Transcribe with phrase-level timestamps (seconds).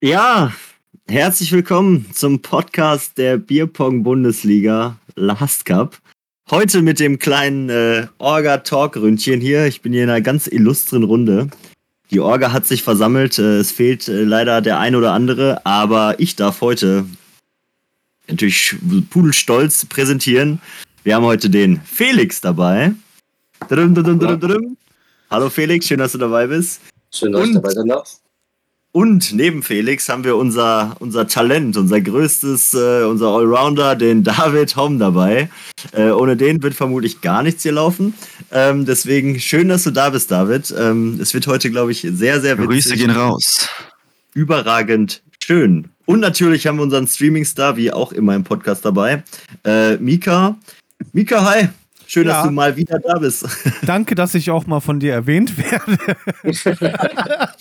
[0.00, 0.52] Ja,
[1.08, 5.98] herzlich willkommen zum Podcast der Bierpong-Bundesliga Last Cup.
[6.52, 9.66] Heute mit dem kleinen äh, Orga-Talk-Ründchen hier.
[9.66, 11.48] Ich bin hier in einer ganz illustren Runde.
[12.12, 13.40] Die Orga hat sich versammelt.
[13.40, 17.04] Äh, es fehlt äh, leider der ein oder andere, aber ich darf heute
[18.28, 18.76] natürlich
[19.10, 20.60] pudelstolz präsentieren.
[21.02, 22.94] Wir haben heute den Felix dabei.
[23.68, 24.76] Drum, drum, drum,
[25.28, 26.82] Hallo Felix, schön, dass du dabei bist.
[27.12, 28.20] Schön, dass Und ich dabei sein darf.
[28.92, 34.76] Und neben Felix haben wir unser, unser Talent, unser größtes, äh, unser Allrounder, den David
[34.76, 35.50] Homm dabei.
[35.92, 38.14] Äh, ohne den wird vermutlich gar nichts hier laufen.
[38.50, 40.74] Ähm, deswegen schön, dass du da bist, David.
[40.76, 42.68] Ähm, es wird heute, glaube ich, sehr, sehr witzig.
[42.68, 43.68] Grüße gehen raus.
[44.34, 45.90] Überragend schön.
[46.06, 49.22] Und natürlich haben wir unseren Streaming-Star, wie auch immer im Podcast dabei,
[49.64, 50.56] äh, Mika.
[51.12, 51.68] Mika, hi.
[52.10, 52.36] Schön, ja.
[52.36, 53.46] dass du mal wieder da bist.
[53.82, 56.16] Danke, dass ich auch mal von dir erwähnt werde.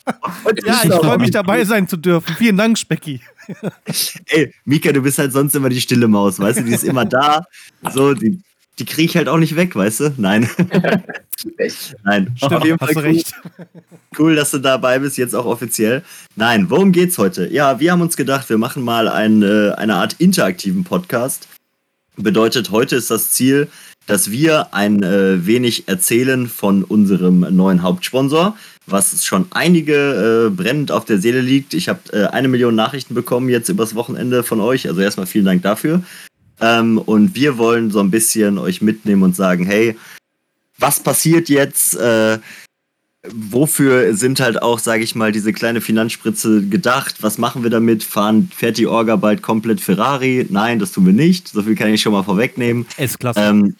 [0.65, 2.33] ja, ich freue mich dabei sein zu dürfen.
[2.37, 3.19] Vielen Dank, Specki.
[4.27, 6.63] Ey, Mika, du bist halt sonst immer die stille Maus, weißt du?
[6.63, 7.45] Die ist immer da.
[7.93, 8.39] So, die,
[8.79, 10.13] die kriege ich halt auch nicht weg, weißt du?
[10.15, 10.49] Nein.
[12.05, 12.33] Nein.
[12.37, 13.05] Stimmt, auf jeden Fall hast du cool.
[13.05, 13.33] recht.
[14.17, 16.03] Cool, dass du dabei bist, jetzt auch offiziell.
[16.37, 17.51] Nein, worum geht's heute?
[17.51, 21.49] Ja, wir haben uns gedacht, wir machen mal ein, äh, eine Art interaktiven Podcast.
[22.15, 23.67] Bedeutet, heute ist das Ziel,
[24.07, 30.91] dass wir ein äh, wenig erzählen von unserem neuen Hauptsponsor, was schon einige äh, brennend
[30.91, 31.73] auf der Seele liegt.
[31.73, 35.45] Ich habe äh, eine Million Nachrichten bekommen jetzt übers Wochenende von euch, also erstmal vielen
[35.45, 36.01] Dank dafür.
[36.59, 39.95] Ähm, und wir wollen so ein bisschen euch mitnehmen und sagen, hey,
[40.79, 41.95] was passiert jetzt?
[41.95, 42.39] Äh,
[43.29, 47.15] wofür sind halt auch, sage ich mal, diese kleine Finanzspritze gedacht?
[47.21, 48.05] Was machen wir damit?
[48.05, 50.47] Fahren, fährt die Orga bald komplett Ferrari?
[50.49, 51.49] Nein, das tun wir nicht.
[51.49, 52.85] So viel kann ich schon mal vorwegnehmen.
[52.97, 53.41] S-Klasse.
[53.41, 53.75] Ähm,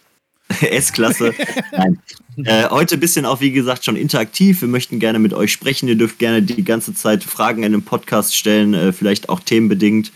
[0.62, 1.34] S-Klasse.
[1.72, 2.00] Nein.
[2.44, 4.62] Äh, heute ein bisschen auch, wie gesagt, schon interaktiv.
[4.62, 5.88] Wir möchten gerne mit euch sprechen.
[5.88, 10.12] Ihr dürft gerne die ganze Zeit Fragen in den Podcast stellen, äh, vielleicht auch themenbedingt.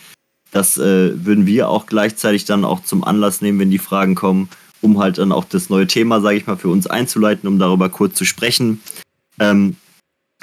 [0.51, 4.49] Das äh, würden wir auch gleichzeitig dann auch zum Anlass nehmen, wenn die Fragen kommen,
[4.81, 7.89] um halt dann auch das neue Thema, sage ich mal, für uns einzuleiten, um darüber
[7.89, 8.81] kurz zu sprechen.
[9.39, 9.77] Ähm,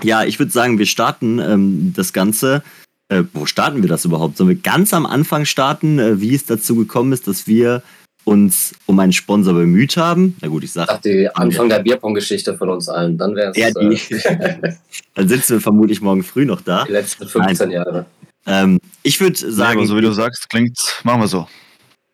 [0.02, 2.62] ja, ich würde sagen, wir starten ähm, das Ganze.
[3.08, 4.36] Äh, wo starten wir das überhaupt?
[4.36, 7.82] Sollen wir ganz am Anfang starten, äh, wie es dazu gekommen ist, dass wir
[8.28, 10.36] uns um einen Sponsor bemüht haben.
[10.42, 10.92] Na gut, ich sage.
[10.92, 13.16] Ach, die Anfang der Bierpong-Geschichte von uns allen.
[13.16, 13.56] Dann wäre es.
[13.56, 14.74] Ja, äh,
[15.14, 16.84] dann sitzen wir vermutlich morgen früh noch da.
[16.84, 17.70] Die letzten 15 Nein.
[17.70, 18.06] Jahre.
[18.46, 19.80] Ähm, ich würde sagen.
[19.80, 21.48] Ja, so wie du sagst, klingt, machen wir so.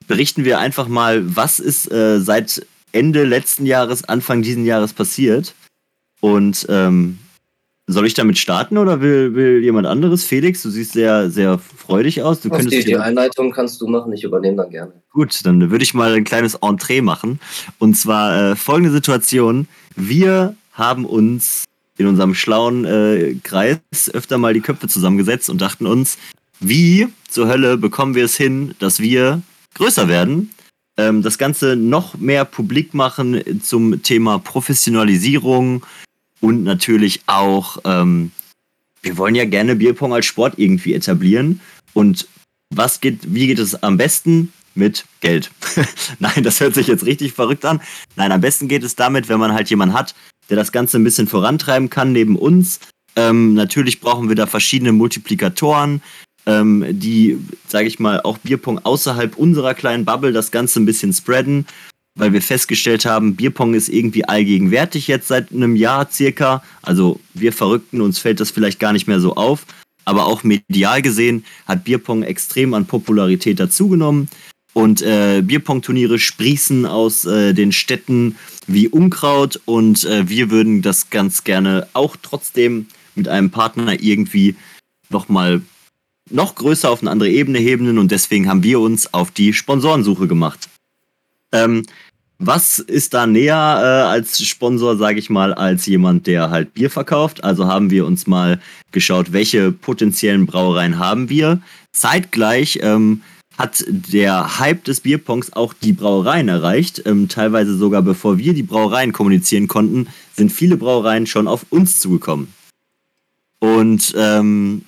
[0.07, 5.55] Berichten wir einfach mal, was ist äh, seit Ende letzten Jahres, Anfang diesen Jahres passiert.
[6.21, 7.19] Und ähm,
[7.87, 10.25] soll ich damit starten oder will, will jemand anderes?
[10.25, 12.41] Felix, du siehst sehr, sehr freudig aus.
[12.41, 14.93] Du könntest die, die Einleitung kannst du machen, ich übernehme dann gerne.
[15.13, 17.41] Gut, dann würde ich mal ein kleines Entree machen.
[17.79, 19.69] Und zwar äh, folgende Situation.
[19.97, 21.65] Wir haben uns
[21.99, 23.79] in unserem schlauen äh, Kreis
[24.13, 26.19] öfter mal die Köpfe zusammengesetzt und dachten uns,
[26.61, 29.43] wie zur Hölle bekommen wir es hin, dass wir
[29.75, 30.51] größer werden,
[30.97, 35.85] ähm, das Ganze noch mehr publik machen zum Thema Professionalisierung,
[36.41, 38.33] und natürlich auch, ähm,
[39.03, 41.61] wir wollen ja gerne Bierpong als Sport irgendwie etablieren.
[41.93, 42.27] Und
[42.71, 44.53] was geht, wie geht es am besten?
[44.77, 45.53] Mit Geld.
[46.19, 47.81] Nein, das hört sich jetzt richtig verrückt an.
[48.17, 50.17] Nein, am besten geht es damit, wenn man halt jemanden hat,
[50.51, 52.81] der das Ganze ein bisschen vorantreiben kann neben uns.
[53.15, 56.03] Ähm, natürlich brauchen wir da verschiedene Multiplikatoren,
[56.47, 61.13] ähm, die, sage ich mal, auch Bierpong außerhalb unserer kleinen Bubble das Ganze ein bisschen
[61.13, 61.67] spreaden
[62.17, 66.63] weil wir festgestellt haben, Bierpong ist irgendwie allgegenwärtig jetzt seit einem Jahr circa.
[66.83, 69.67] Also wir Verrückten, uns fällt das vielleicht gar nicht mehr so auf.
[70.05, 74.29] Aber auch medial gesehen hat Bierpong extrem an Popularität dazugenommen.
[74.75, 78.37] Und äh, Bierpong-Turniere sprießen aus äh, den Städten
[78.67, 79.61] wie Unkraut.
[79.65, 84.57] Und äh, wir würden das ganz gerne auch trotzdem mit einem Partner irgendwie
[85.11, 85.63] nochmal
[86.31, 87.99] noch größer auf eine andere Ebene heben.
[87.99, 90.69] Und deswegen haben wir uns auf die Sponsorensuche gemacht.
[91.55, 91.85] Ähm,
[92.39, 96.91] was ist da näher äh, als Sponsor, sage ich mal, als jemand, der halt Bier
[96.91, 97.45] verkauft?
[97.45, 98.61] Also haben wir uns mal
[98.91, 101.63] geschaut, welche potenziellen Brauereien haben wir.
[101.93, 103.23] Zeitgleich ähm,
[103.57, 107.03] hat der Hype des Bierpongs auch die Brauereien erreicht.
[107.07, 112.01] Ähm, teilweise sogar bevor wir die Brauereien kommunizieren konnten, sind viele Brauereien schon auf uns
[112.01, 112.53] zugekommen.
[113.61, 114.83] Und ähm,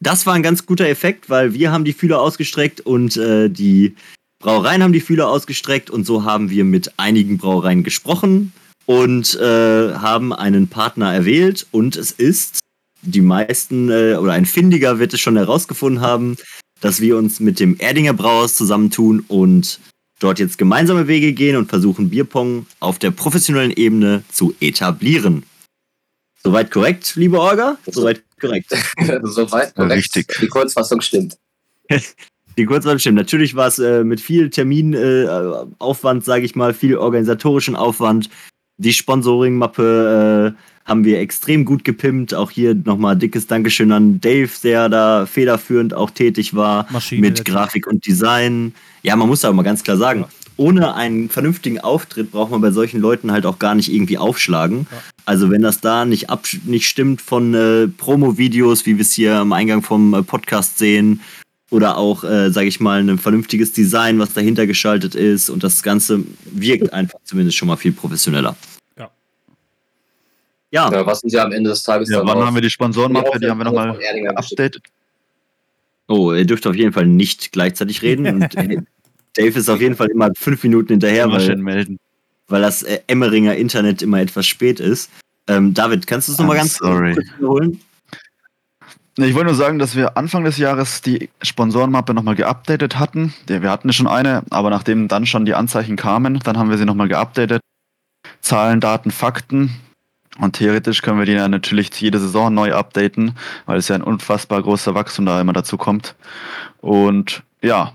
[0.00, 3.96] das war ein ganz guter Effekt, weil wir haben die Fühler ausgestreckt und äh, die
[4.40, 8.52] Brauereien haben die Fühler ausgestreckt und so haben wir mit einigen Brauereien gesprochen
[8.86, 12.60] und äh, haben einen Partner erwählt und es ist,
[13.02, 16.36] die meisten äh, oder ein Findiger wird es schon herausgefunden haben,
[16.80, 19.80] dass wir uns mit dem Erdinger Brauers zusammentun und
[20.20, 25.44] dort jetzt gemeinsame Wege gehen und versuchen Bierpong auf der professionellen Ebene zu etablieren.
[26.44, 27.76] Soweit korrekt, liebe Orga?
[27.86, 28.70] Soweit korrekt.
[29.22, 29.96] Soweit korrekt.
[29.96, 30.38] Richtig.
[30.40, 31.36] Die Kurzfassung stimmt.
[32.58, 33.16] Die Kurzwahl stimmt.
[33.16, 38.28] Natürlich war es äh, mit viel Terminaufwand, äh, sage ich mal, viel organisatorischen Aufwand.
[38.78, 42.34] Die Sponsoring-Mappe äh, haben wir extrem gut gepimpt.
[42.34, 47.28] Auch hier nochmal dickes Dankeschön an Dave, der da federführend auch tätig war Maschine.
[47.28, 48.74] mit Grafik und Design.
[49.04, 50.24] Ja, man muss aber mal ganz klar sagen,
[50.56, 54.88] ohne einen vernünftigen Auftritt braucht man bei solchen Leuten halt auch gar nicht irgendwie aufschlagen.
[54.90, 54.98] Ja.
[55.26, 59.36] Also wenn das da nicht, absch- nicht stimmt von äh, Promo-Videos, wie wir es hier
[59.36, 61.20] am Eingang vom äh, Podcast sehen,
[61.70, 65.82] oder auch, äh, sage ich mal, ein vernünftiges Design, was dahinter geschaltet ist und das
[65.82, 68.56] Ganze wirkt einfach zumindest schon mal viel professioneller.
[68.96, 69.10] Ja.
[70.70, 72.70] Ja, Ja, was uns ja am Ende des Tages Ja, dann wann haben wir die
[72.70, 73.38] Sponsorenmappe?
[73.38, 74.82] Die haben wir nochmal geupdatet.
[76.08, 80.08] oh, ihr dürft auf jeden Fall nicht gleichzeitig reden und Dave ist auf jeden Fall
[80.08, 81.98] immer fünf Minuten hinterher, weil
[82.48, 85.10] weil das äh, Emmeringer Internet immer etwas spät ist.
[85.48, 87.14] Ähm, David, kannst du es nochmal ganz sorry.
[87.14, 87.80] kurz wiederholen?
[89.20, 93.34] Ich wollte nur sagen, dass wir Anfang des Jahres die Sponsorenmappe nochmal geupdatet hatten.
[93.48, 96.70] Ja, Wir hatten ja schon eine, aber nachdem dann schon die Anzeichen kamen, dann haben
[96.70, 97.60] wir sie nochmal geupdatet.
[98.40, 99.74] Zahlen, Daten, Fakten.
[100.38, 103.34] Und theoretisch können wir die dann natürlich jede Saison neu updaten,
[103.66, 106.14] weil es ja ein unfassbar großer Wachstum da immer dazu kommt.
[106.80, 107.92] Und ja,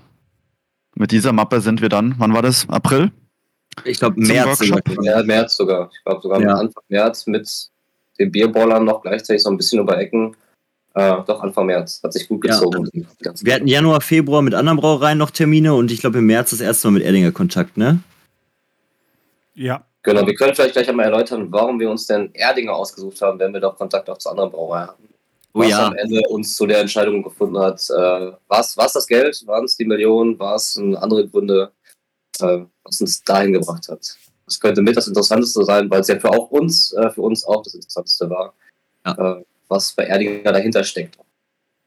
[0.94, 2.68] mit dieser Mappe sind wir dann, wann war das?
[2.68, 3.10] April?
[3.84, 4.60] Ich glaube, März.
[5.00, 5.90] Ja, März sogar.
[5.90, 6.54] Ich glaube sogar Ja.
[6.54, 7.50] Anfang März mit
[8.18, 10.36] den Bierballern noch gleichzeitig so ein bisschen über Ecken.
[10.94, 12.00] Äh, doch Anfang März.
[12.04, 12.52] Hat sich gut Ja.
[12.54, 12.88] gezogen.
[13.20, 16.50] Ganze- Wir hatten Januar, Februar mit anderen Brauereien noch Termine und ich glaube im März
[16.50, 17.98] das erste Mal mit Erdinger Kontakt, ne?
[19.54, 19.84] Ja.
[20.02, 23.52] Genau, wir können vielleicht gleich einmal erläutern, warum wir uns denn Erdinger ausgesucht haben, wenn
[23.52, 25.08] wir doch Kontakt auch zu anderen Brauereien hatten.
[25.54, 25.86] Oh was ja.
[25.86, 27.80] am Ende uns zu der Entscheidung gefunden hat.
[27.90, 29.40] Äh, war es das Geld?
[29.46, 30.38] Waren es die Millionen?
[30.38, 31.70] War es andere Gründe,
[32.40, 34.16] äh, was uns dahin gebracht hat?
[34.46, 37.44] Das könnte mit das Interessanteste sein, weil es ja für auch uns, äh, für uns
[37.46, 38.52] auch das Interessanteste war,
[39.06, 39.38] Ja.
[39.38, 41.18] äh, was bei Erdinger dahinter steckt.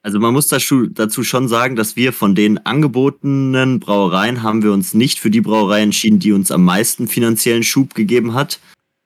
[0.04, 4.94] Also man muss dazu, schon sagen, dass wir von den angebotenen Brauereien haben wir uns
[4.94, 8.60] nicht für die Brauerei entschieden, die uns am meisten finanziellen Schub gegeben hat,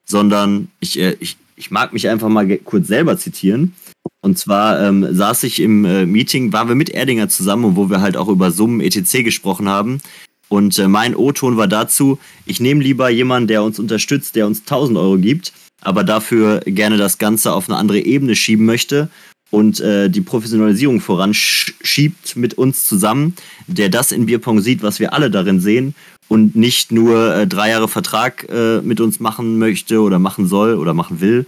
[0.05, 3.73] sondern ich, äh, ich, ich mag mich einfach mal kurz selber zitieren.
[4.21, 8.01] Und zwar ähm, saß ich im äh, Meeting, waren wir mit Erdinger zusammen, wo wir
[8.01, 9.23] halt auch über Summen etc.
[9.23, 10.01] gesprochen haben.
[10.49, 14.59] Und äh, mein O-Ton war dazu, ich nehme lieber jemanden, der uns unterstützt, der uns
[14.59, 19.09] 1000 Euro gibt, aber dafür gerne das Ganze auf eine andere Ebene schieben möchte
[19.49, 23.35] und äh, die Professionalisierung voranschiebt mit uns zusammen,
[23.67, 25.93] der das in Bierpong sieht, was wir alle darin sehen
[26.29, 30.75] und nicht nur äh, drei Jahre Vertrag äh, mit uns machen möchte oder machen soll
[30.75, 31.45] oder machen will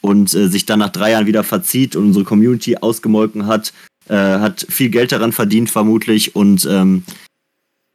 [0.00, 3.74] und äh, sich dann nach drei Jahren wieder verzieht und unsere Community ausgemolken hat,
[4.08, 7.04] äh, hat viel Geld daran verdient vermutlich und ähm,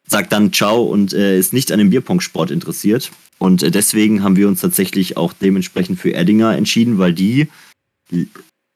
[0.08, 3.12] sagt dann Ciao und äh, ist nicht an dem Bierpong-Sport interessiert.
[3.38, 7.48] Und äh, deswegen haben wir uns tatsächlich auch dementsprechend für Erdinger entschieden, weil die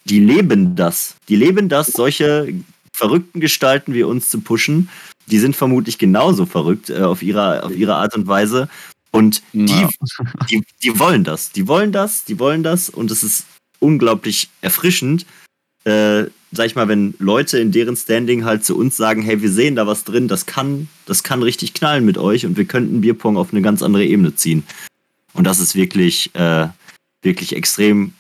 [0.06, 1.16] die leben das.
[1.30, 2.54] Die leben das, solche
[2.94, 4.90] verrückten Gestalten wie uns zu pushen.
[5.28, 8.68] Die sind vermutlich genauso verrückt äh, auf, ihrer, auf ihre Art und Weise.
[9.12, 9.90] Und die, Ja.
[10.50, 11.52] die, die wollen das.
[11.52, 12.90] Die wollen das, die wollen das.
[12.90, 13.46] Und es ist
[13.80, 15.26] unglaublich erfrischend,
[15.86, 19.50] äh, sag ich mal, wenn Leute in deren Standing halt zu uns sagen, hey, wir
[19.50, 23.02] sehen da was drin, das kann, das kann richtig knallen mit euch und wir könnten
[23.02, 24.64] Bierpong auf eine ganz andere Ebene ziehen.
[25.34, 26.68] Und das ist wirklich, äh,
[27.22, 28.14] wirklich extrem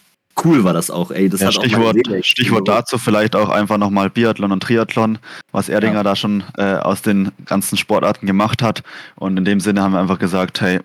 [0.45, 1.27] cool war das auch, ey.
[1.27, 2.83] Das Ja, hat auch Stichwort, Seele echt Stichwort berührt.
[2.83, 5.17] dazu vielleicht auch einfach nochmal Biathlon und Triathlon,
[5.51, 6.03] was Erdinger Ja.
[6.03, 8.81] da schon äh, aus den ganzen Sportarten gemacht hat.
[9.17, 10.79] Und in dem Sinne haben wir einfach gesagt, hey,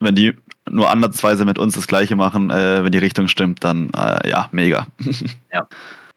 [0.00, 0.34] wenn die
[0.70, 4.48] nur ansatzweise mit uns das Gleiche machen, äh, wenn die Richtung stimmt, dann äh, ja,
[4.52, 4.86] mega.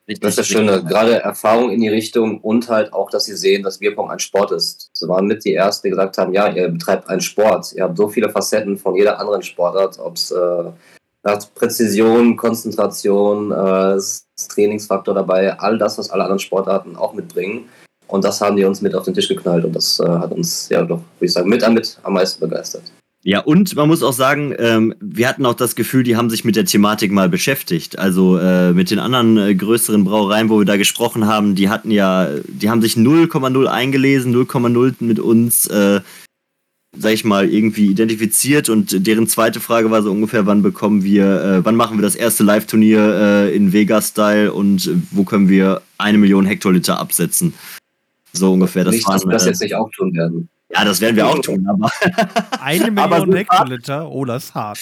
[0.07, 3.35] Richtig, Das ist das Schöne, gerade Erfahrung in die Richtung und halt auch, dass sie
[3.35, 4.91] sehen, dass Bierpong ein Sport ist.
[4.93, 7.73] Sie waren mit die Ersten, die gesagt haben, ja, ihr betreibt einen Sport.
[7.73, 13.99] Ihr habt so viele Facetten von jeder anderen Sportart, ob es äh, Präzision, Konzentration, äh,
[14.49, 17.67] Trainingsfaktor dabei, all das, was alle anderen Sportarten auch mitbringen.
[18.07, 20.69] Und das haben die uns mit auf den Tisch geknallt und das äh, hat uns
[20.69, 22.83] ja doch, würde ich sagen, mit damit am meisten begeistert.
[23.27, 26.45] Ja, und man muss auch sagen, ähm, wir hatten auch das Gefühl, die haben sich
[26.45, 27.97] mit der Thematik mal beschäftigt.
[27.97, 31.89] Also äh, mit den anderen äh, größeren Brauereien, wo wir da gesprochen haben, die hatten
[31.89, 36.01] ja, die haben sich 0,0 eingelesen, 0,0 mit uns, äh,
[36.95, 38.69] sag ich mal, irgendwie identifiziert.
[38.69, 42.15] Und deren zweite Frage war so ungefähr, wann bekommen wir, äh, wann machen wir das
[42.15, 47.55] erste Live-Turnier äh, in Vegas-Style und wo können wir eine Million Hektoliter absetzen?
[48.33, 48.83] So ungefähr.
[48.83, 50.47] Das nicht, dass wir waren, das äh, jetzt nicht auch tun werden.
[50.77, 51.89] Ja, das werden wir auch tun, aber
[52.61, 54.79] Eine Million Hektoliter, oh, das ist hart.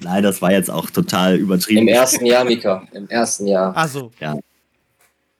[0.00, 1.82] nein, das war jetzt auch total übertrieben.
[1.82, 3.76] Im ersten Jahr, Mika, im ersten Jahr.
[3.76, 4.12] Also,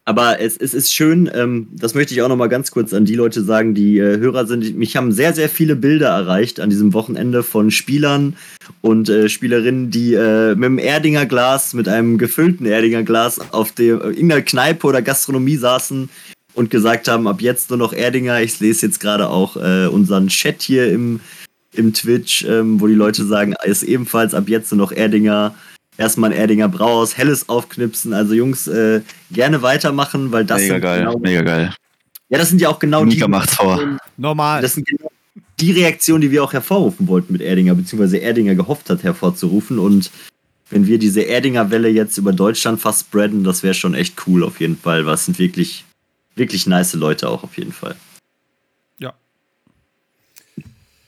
[0.05, 3.05] Aber es, es ist schön, ähm, das möchte ich auch noch mal ganz kurz an
[3.05, 4.77] die Leute sagen, die äh, Hörer sind.
[4.77, 8.37] Mich haben sehr, sehr viele Bilder erreicht an diesem Wochenende von Spielern
[8.83, 13.73] und äh, Spielerinnen, die äh, mit einem Erdinger Glas, mit einem gefüllten Erdinger Glas auf
[13.73, 16.11] der äh, irgendeiner Kneipe oder Gastronomie saßen
[16.55, 18.41] und gesagt haben, ab jetzt nur noch Erdinger.
[18.41, 21.21] Ich lese jetzt gerade auch äh, unseren Chat hier im,
[21.73, 25.55] im Twitch, ähm, wo die Leute sagen, ist ebenfalls ab jetzt nur noch Erdinger
[25.97, 28.13] erstmal ein Erdinger Brauhaus, helles aufknipsen.
[28.13, 31.75] Also Jungs, äh, gerne weitermachen, weil das Mega sind geil, genau, mega geil.
[32.29, 33.99] ja, das sind ja auch genau Mika die macht's vor.
[34.17, 34.63] Normal.
[34.63, 35.11] das sind genau
[35.61, 39.79] die Reaktionen, die wir auch hervorrufen wollten mit Erdinger, beziehungsweise Erdinger gehofft hat hervorzurufen.
[39.79, 40.11] Und
[40.71, 44.43] wenn wir diese Erdinger Welle jetzt über Deutschland fast spreaden, das wäre schon echt cool
[44.43, 45.85] auf jeden Fall, weil es sind wirklich,
[46.37, 47.97] wirklich nice Leute auch auf jeden Fall.
[48.99, 49.15] Ja.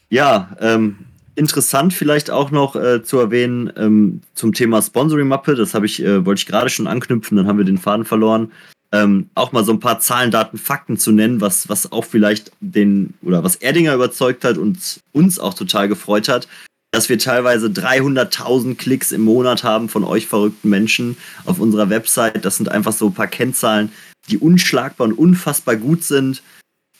[0.08, 0.98] Ja, ähm,
[1.34, 6.24] interessant vielleicht auch noch äh, zu erwähnen ähm, zum Thema Sponsoring-Mappe, das habe ich, äh,
[6.24, 8.52] wollte ich gerade schon anknüpfen, dann haben wir den Faden verloren.
[8.92, 12.52] Ähm, auch mal so ein paar Zahlen, Daten, Fakten zu nennen, was, was auch vielleicht
[12.60, 16.48] den, oder was Erdinger überzeugt hat und uns auch total gefreut hat,
[16.92, 22.44] dass wir teilweise 300.000 Klicks im Monat haben von euch verrückten Menschen auf unserer Website.
[22.44, 23.90] Das sind einfach so ein paar Kennzahlen,
[24.26, 26.42] die unschlagbar und unfassbar gut sind.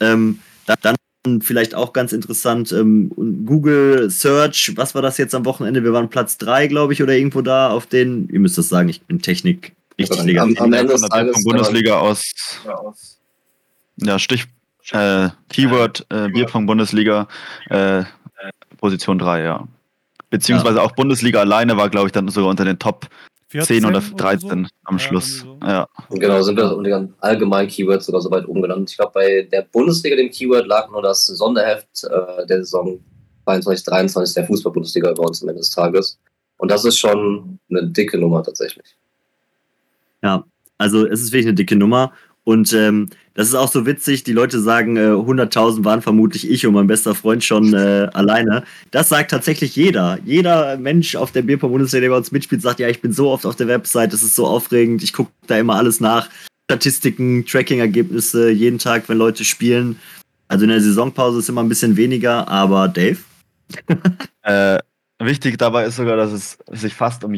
[0.00, 0.40] Ähm,
[0.82, 0.96] dann
[1.42, 3.10] vielleicht auch ganz interessant, ähm,
[3.46, 5.82] Google Search, was war das jetzt am Wochenende?
[5.82, 8.88] Wir waren Platz 3, glaube ich, oder irgendwo da auf den, ihr müsst das sagen,
[8.88, 10.44] ich bin Technik richtig Am- legal.
[10.44, 12.22] am- am Ende Von der Bundesliga aus,
[13.96, 14.46] ja, Stich,
[14.92, 17.26] äh, Keyword, äh, Bierpong Bundesliga,
[17.70, 18.04] äh,
[18.78, 19.66] Position 3, ja.
[20.30, 23.08] Beziehungsweise auch Bundesliga alleine war, glaube ich, dann sogar unter den Top
[23.48, 24.54] 10 oder 13 so.
[24.84, 25.40] am Ja, Schluss.
[25.40, 25.58] so.
[25.62, 25.88] Ja.
[26.10, 28.90] Genau, sind wir unter den allgemeinen Keywords sogar so weit oben genannt.
[28.90, 32.98] Ich glaube, bei der Bundesliga, dem Keyword, lag nur das Sonderheft äh, der Saison
[33.44, 36.18] 22, 23 der Fußball-Bundesliga bei uns am Ende des Tages.
[36.58, 38.96] Und das ist schon eine dicke Nummer tatsächlich.
[40.22, 40.44] Ja,
[40.78, 42.12] also es ist wirklich eine dicke Nummer.
[42.44, 46.66] Und ähm, das ist auch so witzig, die Leute sagen, äh, 100.000 waren vermutlich ich
[46.66, 48.64] und mein bester Freund schon äh, alleine.
[48.90, 50.18] Das sagt tatsächlich jeder.
[50.24, 53.44] Jeder Mensch auf der Bierpong-Bundesliga, der bei uns mitspielt, sagt, ja, ich bin so oft
[53.44, 56.30] auf der Website, das ist so aufregend, ich gucke da immer alles nach.
[56.70, 60.00] Statistiken, Tracking-Ergebnisse, jeden Tag, wenn Leute spielen.
[60.48, 63.18] Also in der Saisonpause ist immer ein bisschen weniger, aber Dave?
[64.42, 64.78] Äh,
[65.18, 67.34] wichtig dabei ist sogar, dass es sich fast um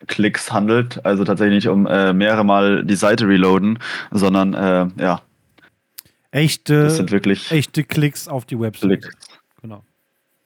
[0.00, 3.78] Unique-Klicks handelt, also tatsächlich nicht um äh, mehrere Mal die Seite reloaden,
[4.10, 5.22] sondern äh, ja,
[6.32, 9.02] Echte, das sind wirklich echte Klicks auf die Website.
[9.02, 9.16] Klicks.
[9.62, 9.82] Genau.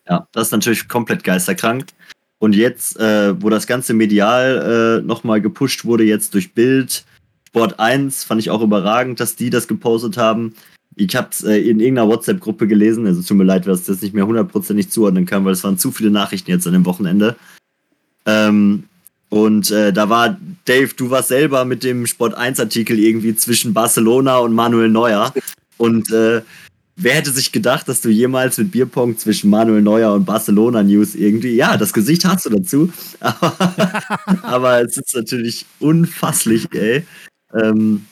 [0.08, 1.86] Ja, das ist natürlich komplett geisterkrank.
[2.38, 7.04] Und jetzt, äh, wo das Ganze medial äh, nochmal gepusht wurde, jetzt durch Bild,
[7.48, 10.54] Sport 1, fand ich auch überragend, dass die das gepostet haben.
[10.96, 14.02] Ich habe es äh, in irgendeiner WhatsApp-Gruppe gelesen, also tut mir leid, dass ich das
[14.02, 17.36] nicht mehr hundertprozentig zuordnen kann, weil es waren zu viele Nachrichten jetzt an dem Wochenende.
[18.26, 18.84] Ähm,
[19.34, 24.38] und äh, da war, Dave, du warst selber mit dem Sport 1-Artikel irgendwie zwischen Barcelona
[24.38, 25.34] und Manuel Neuer.
[25.76, 26.42] Und äh,
[26.96, 31.16] Wer hätte sich gedacht, dass du jemals mit Bierpong zwischen Manuel Neuer und Barcelona News
[31.16, 33.82] irgendwie, ja, das Gesicht hast du dazu, aber,
[34.42, 37.04] aber es ist natürlich unfasslich, ey.
[37.52, 38.04] Ähm,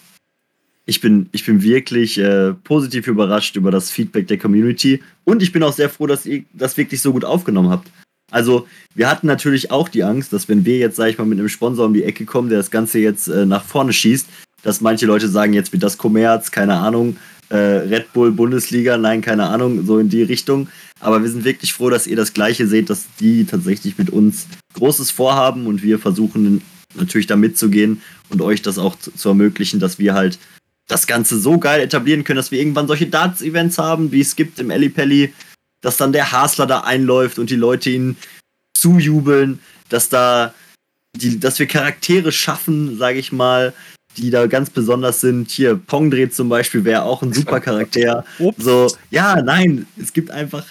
[0.84, 5.52] ich, bin, ich bin wirklich äh, positiv überrascht über das Feedback der Community und ich
[5.52, 7.88] bin auch sehr froh, dass ihr das wirklich so gut aufgenommen habt.
[8.32, 11.38] Also, wir hatten natürlich auch die Angst, dass wenn wir jetzt, sag ich mal, mit
[11.38, 14.26] einem Sponsor um die Ecke kommen, der das Ganze jetzt äh, nach vorne schießt,
[14.62, 17.18] dass manche Leute sagen, jetzt wird das Kommerz, keine Ahnung,
[17.50, 20.68] äh, Red Bull Bundesliga, nein, keine Ahnung, so in die Richtung.
[20.98, 24.46] Aber wir sind wirklich froh, dass ihr das Gleiche seht, dass die tatsächlich mit uns
[24.74, 26.62] Großes vorhaben und wir versuchen
[26.94, 30.38] natürlich da mitzugehen und euch das auch zu, zu ermöglichen, dass wir halt
[30.88, 34.58] das Ganze so geil etablieren können, dass wir irgendwann solche Darts-Events haben, wie es gibt
[34.58, 35.32] im Ellipelli,
[35.82, 38.16] dass dann der Hasler da einläuft und die Leute ihn
[38.74, 39.60] zujubeln,
[39.90, 40.54] dass da
[41.14, 43.74] die, dass wir Charaktere schaffen, sage ich mal,
[44.16, 45.50] die da ganz besonders sind.
[45.50, 48.24] Hier, Pongdre zum Beispiel wäre auch ein super Charakter.
[48.58, 50.64] So, ja, nein, es gibt einfach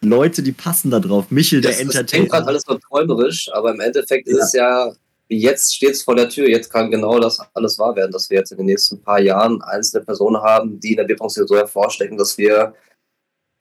[0.00, 1.26] Leute, die passen da drauf.
[1.30, 2.28] Michel, der Das, das klingt Entertainer.
[2.28, 4.36] gerade alles so träumerisch, aber im Endeffekt Ja.
[4.36, 4.92] ist es ja,
[5.28, 8.38] jetzt steht es vor der Tür, jetzt kann genau das alles wahr werden, dass wir
[8.38, 12.16] jetzt in den nächsten paar Jahren einzelne Personen haben, die in der Bierpong-Szene so hervorstechen,
[12.16, 12.72] dass wir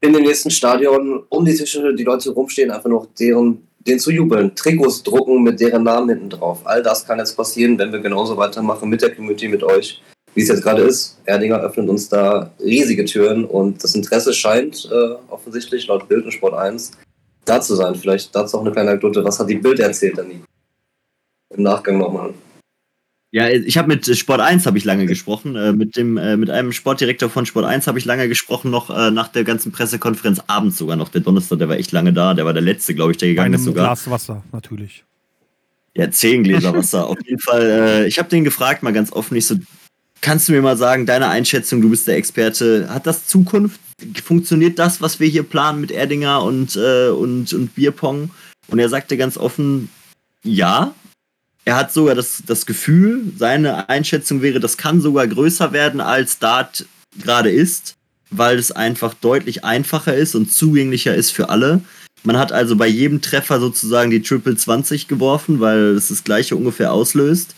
[0.02, 4.12] in dem nächsten Stadion um die Tische, die Leute rumstehen, einfach noch deren, denen zu
[4.12, 6.62] jubeln, Trikots drucken mit deren Namen hinten drauf.
[6.66, 10.02] All das kann jetzt passieren, wenn wir genauso weitermachen mit der Community, mit euch,
[10.36, 11.20] wie es jetzt gerade ist.
[11.26, 16.32] Erdinger öffnet uns da riesige Türen und das Interesse scheint äh, offensichtlich laut Bild und
[16.32, 16.92] Sport 1
[17.46, 17.96] da zu sein.
[17.96, 19.24] Vielleicht dazu auch eine kleine Anekdote.
[19.24, 20.42] Was hat die Bild erzählt, Danny?
[21.56, 22.34] Im Nachgang nochmal.
[23.32, 25.56] Ja, ich habe mit Sport 1 habe ich lange gesprochen.
[25.56, 28.90] Äh, mit dem äh, mit einem Sportdirektor von Sport 1 habe ich lange gesprochen, noch
[28.90, 31.10] äh, nach der ganzen Pressekonferenz abends sogar noch.
[31.10, 32.34] Der Donnerstag, der war echt lange da.
[32.34, 33.88] Der war der letzte, glaube ich, der gegangen ist sogar.
[33.88, 35.04] Glas Wasser, natürlich.
[35.94, 37.08] Ja, zehn Gläser Wasser.
[37.08, 39.56] Auf jeden Fall, äh, ich habe den gefragt, mal ganz offen, ich so,
[40.22, 43.80] kannst du mir mal sagen, deine Einschätzung, du bist der Experte, hat das Zukunft?
[44.24, 48.30] Funktioniert das, was wir hier planen mit Erdinger und, äh, und, und Bierpong?
[48.68, 49.90] Und er sagte ganz offen,
[50.44, 50.94] ja.
[51.68, 56.40] Er hat sogar das, das Gefühl, seine Einschätzung wäre, das kann sogar größer werden, als
[56.40, 56.86] Dart
[57.22, 57.98] gerade ist,
[58.30, 61.82] weil es einfach deutlich einfacher ist und zugänglicher ist für alle.
[62.24, 66.56] Man hat also bei jedem Treffer sozusagen die Triple 20 geworfen, weil es das gleiche
[66.56, 67.54] ungefähr auslöst.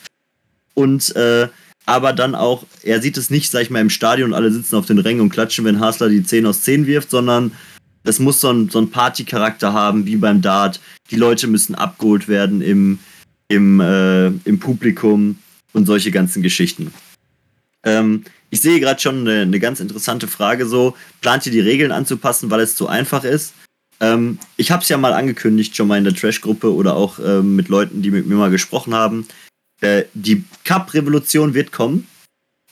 [0.73, 1.47] Und äh,
[1.85, 4.87] aber dann auch, er sieht es nicht, sag ich mal, im Stadion alle sitzen auf
[4.87, 7.51] den Rängen und klatschen, wenn Hasler die 10 aus 10 wirft, sondern
[8.03, 10.79] es muss so ein, so ein Party-Charakter haben, wie beim Dart.
[11.11, 12.97] Die Leute müssen abgeholt werden im,
[13.49, 15.37] im, äh, im Publikum
[15.73, 16.93] und solche ganzen Geschichten.
[17.83, 21.91] Ähm, ich sehe gerade schon eine, eine, ganz interessante Frage so, plant ihr die Regeln
[21.91, 23.53] anzupassen, weil es zu einfach ist?
[23.99, 27.55] Ähm, ich habe es ja mal angekündigt, schon mal in der Trash-Gruppe oder auch ähm,
[27.55, 29.27] mit Leuten, die mit mir mal gesprochen haben.
[29.81, 32.07] Äh, die Cup-Revolution wird kommen.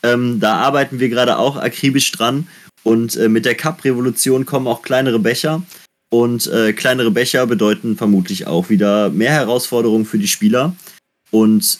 [0.03, 2.47] Ähm, da arbeiten wir gerade auch akribisch dran.
[2.83, 5.63] Und äh, mit der Cup-Revolution kommen auch kleinere Becher.
[6.09, 10.75] Und äh, kleinere Becher bedeuten vermutlich auch wieder mehr Herausforderungen für die Spieler.
[11.31, 11.79] Und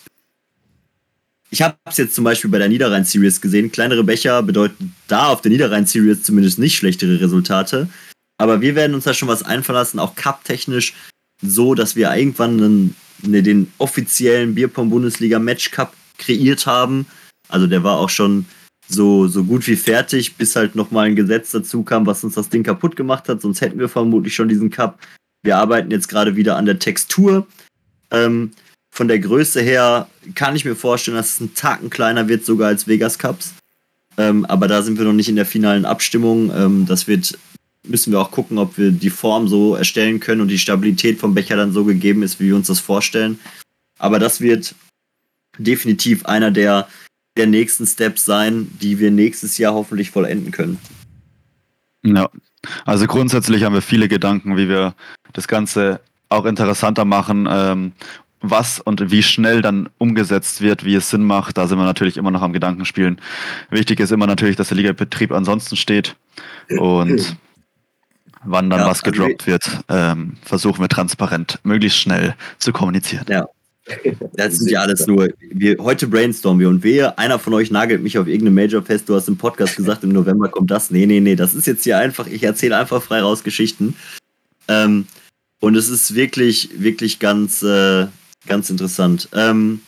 [1.50, 3.72] ich habe es jetzt zum Beispiel bei der Niederrhein-Series gesehen.
[3.72, 7.88] Kleinere Becher bedeuten da auf der Niederrhein-Series zumindest nicht schlechtere Resultate.
[8.38, 10.94] Aber wir werden uns da schon was einfallen lassen, auch cup-technisch,
[11.42, 17.06] so dass wir irgendwann einen, ne, den offiziellen Bierpong-Bundesliga Match Cup kreiert haben.
[17.48, 18.46] Also der war auch schon
[18.88, 22.50] so, so gut wie fertig, bis halt nochmal ein Gesetz dazu kam, was uns das
[22.50, 23.42] Ding kaputt gemacht hat.
[23.42, 25.00] Sonst hätten wir vermutlich schon diesen Cup.
[25.44, 27.48] Wir arbeiten jetzt gerade wieder an der Textur.
[28.12, 28.52] Ähm,
[28.90, 32.70] von der Größe her kann ich mir vorstellen, dass es ein Tacken kleiner wird, sogar
[32.70, 33.54] als Vegas Cups.
[34.18, 36.52] Ähm, aber da sind wir noch nicht in der finalen Abstimmung.
[36.56, 37.38] Ähm, das wird,
[37.84, 41.34] müssen wir auch gucken, ob wir die Form so erstellen können und die Stabilität vom
[41.34, 43.40] Becher dann so gegeben ist, wie wir uns das vorstellen.
[44.00, 44.74] Aber das wird
[45.60, 46.88] definitiv einer der
[47.38, 50.80] der nächsten Steps sein, die wir nächstes Jahr hoffentlich vollenden können.
[52.04, 52.30] Ja,
[52.86, 54.96] also grundsätzlich haben wir viele Gedanken, wie wir
[55.34, 57.92] das Ganze auch interessanter machen, ähm,
[58.42, 61.58] was und wie schnell dann umgesetzt wird, wie es Sinn macht.
[61.58, 63.20] Da sind wir natürlich immer noch am Gedankenspielen.
[63.70, 66.16] Wichtig ist immer natürlich, dass der Ligabetrieb ansonsten steht
[66.78, 67.38] und
[68.44, 73.26] wann dann ja, was gedroppt also wird, ähm, versuchen wir transparent, möglichst schnell zu kommunizieren.
[73.28, 73.48] Ja,
[74.34, 75.30] das sind ja alles nur.
[75.40, 79.08] Wir, heute brainstormen wir und wehe, einer von euch nagelt mich auf irgendeine Major fest.
[79.08, 80.92] Du hast im Podcast gesagt, im November kommt das.
[80.92, 83.96] Nee, nee, nee, das ist jetzt hier einfach, ich erzähle einfach frei raus Geschichten.
[84.68, 85.06] Ähm,
[85.60, 88.08] und es ist wirklich, wirklich ganz, äh,
[88.46, 89.30] ganz interessant.
[89.34, 89.82] Ähm,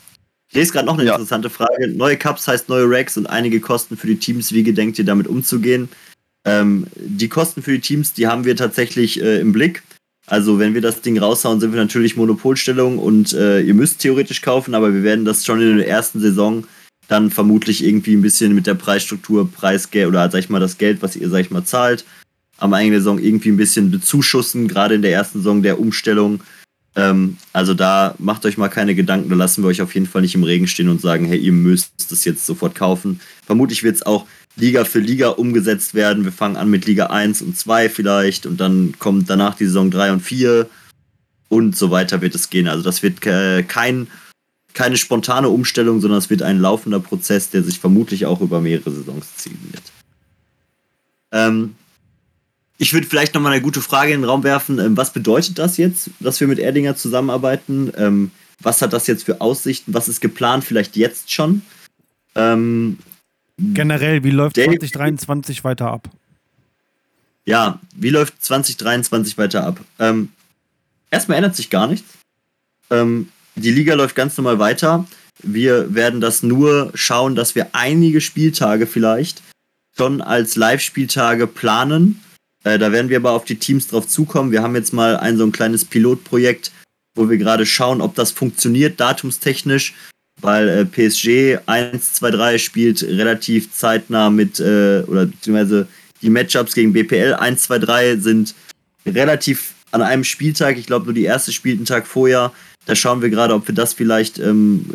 [0.49, 1.13] ich lese gerade noch eine ja.
[1.13, 1.87] interessante Frage.
[1.89, 4.51] Neue Cups heißt neue Racks und einige Kosten für die Teams.
[4.51, 5.89] Wie gedenkt ihr damit umzugehen?
[6.45, 9.83] Ähm, die Kosten für die Teams, die haben wir tatsächlich äh, im Blick.
[10.29, 14.43] Also wenn wir das Ding raushauen, sind wir natürlich Monopolstellung und äh, ihr müsst theoretisch
[14.43, 16.65] kaufen, aber wir werden das schon in der ersten Saison
[17.07, 21.01] dann vermutlich irgendwie ein bisschen mit der Preisstruktur, Preisgeld oder sag ich mal das Geld,
[21.01, 22.05] was ihr sag ich mal zahlt,
[22.57, 26.41] am eigenen Saison irgendwie ein bisschen bezuschussen, gerade in der ersten Saison der Umstellung.
[26.95, 30.21] Ähm, also da macht euch mal keine Gedanken, da lassen wir euch auf jeden Fall
[30.21, 33.19] nicht im Regen stehen und sagen, hey, ihr müsst das jetzt sofort kaufen.
[33.47, 34.27] Vermutlich wird es auch
[34.59, 36.23] Liga für Liga umgesetzt werden.
[36.23, 39.91] Wir fangen an mit Liga 1 und 2 vielleicht und dann kommt danach die Saison
[39.91, 40.67] 3 und 4
[41.49, 42.67] und so weiter wird es gehen.
[42.67, 44.07] Also das wird äh, kein,
[44.73, 48.91] keine spontane Umstellung, sondern es wird ein laufender Prozess, der sich vermutlich auch über mehrere
[48.91, 49.83] Saisons ziehen wird.
[51.31, 51.75] Ähm,
[52.77, 54.79] ich würde vielleicht nochmal eine gute Frage in den Raum werfen.
[54.79, 57.91] Ähm, was bedeutet das jetzt, dass wir mit Erdinger zusammenarbeiten?
[57.97, 59.93] Ähm, was hat das jetzt für Aussichten?
[59.93, 61.61] Was ist geplant vielleicht jetzt schon?
[63.59, 66.09] Generell, wie läuft 2023 weiter ab?
[67.45, 69.81] Ja, wie läuft 2023 weiter ab?
[69.97, 70.29] Ähm,
[71.11, 72.17] erstmal ändert sich gar nichts.
[72.89, 75.05] Ähm, die Liga läuft ganz normal weiter.
[75.41, 79.41] Wir werden das nur schauen, dass wir einige Spieltage vielleicht
[79.97, 82.21] schon als Live-Spieltage planen.
[82.63, 84.51] Äh, da werden wir aber auf die Teams drauf zukommen.
[84.51, 86.71] Wir haben jetzt mal ein so ein kleines Pilotprojekt,
[87.15, 89.93] wo wir gerade schauen, ob das funktioniert, datumstechnisch
[90.41, 95.87] weil äh, PSG 1, 2, 3 spielt relativ zeitnah mit, äh, oder beziehungsweise
[96.21, 98.55] die Matchups gegen BPL 1, 2, 3 sind
[99.05, 102.51] relativ an einem Spieltag, ich glaube nur die erste spielt einen Tag vorher.
[102.85, 104.85] Da schauen wir gerade, ob wir das vielleicht ähm,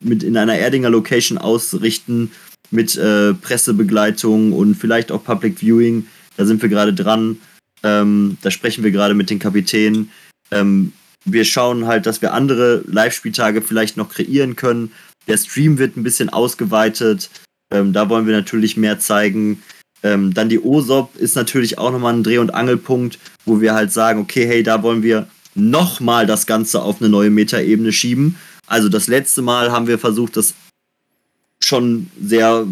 [0.00, 2.30] mit in einer Erdinger Location ausrichten,
[2.70, 6.06] mit äh, Pressebegleitung und vielleicht auch Public Viewing.
[6.36, 7.38] Da sind wir gerade dran.
[7.82, 10.10] Ähm, da sprechen wir gerade mit den Kapitänen.
[10.50, 10.92] Ähm,
[11.24, 14.92] wir schauen halt, dass wir andere Live-Spieltage vielleicht noch kreieren können.
[15.26, 17.30] Der Stream wird ein bisschen ausgeweitet.
[17.72, 19.62] Ähm, da wollen wir natürlich mehr zeigen.
[20.02, 23.90] Ähm, dann die OSOP ist natürlich auch nochmal ein Dreh- und Angelpunkt, wo wir halt
[23.90, 28.36] sagen, okay, hey, da wollen wir nochmal das Ganze auf eine neue Metaebene schieben.
[28.66, 30.54] Also das letzte Mal haben wir versucht, das
[31.62, 32.66] schon sehr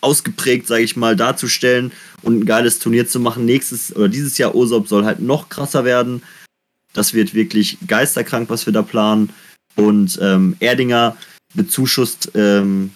[0.00, 1.92] ausgeprägt, sage ich mal, darzustellen
[2.22, 3.44] und ein geiles Turnier zu machen.
[3.44, 6.22] Nächstes oder dieses Jahr OSOP soll halt noch krasser werden.
[6.94, 9.30] Das wird wirklich geisterkrank, was wir da planen.
[9.76, 11.16] Und ähm, Erdinger
[11.54, 12.92] bezuschusst ähm,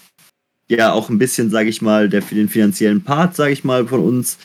[0.69, 4.01] ja auch ein bisschen, sage ich mal, der, den finanziellen Part, sage ich mal, von
[4.01, 4.39] uns.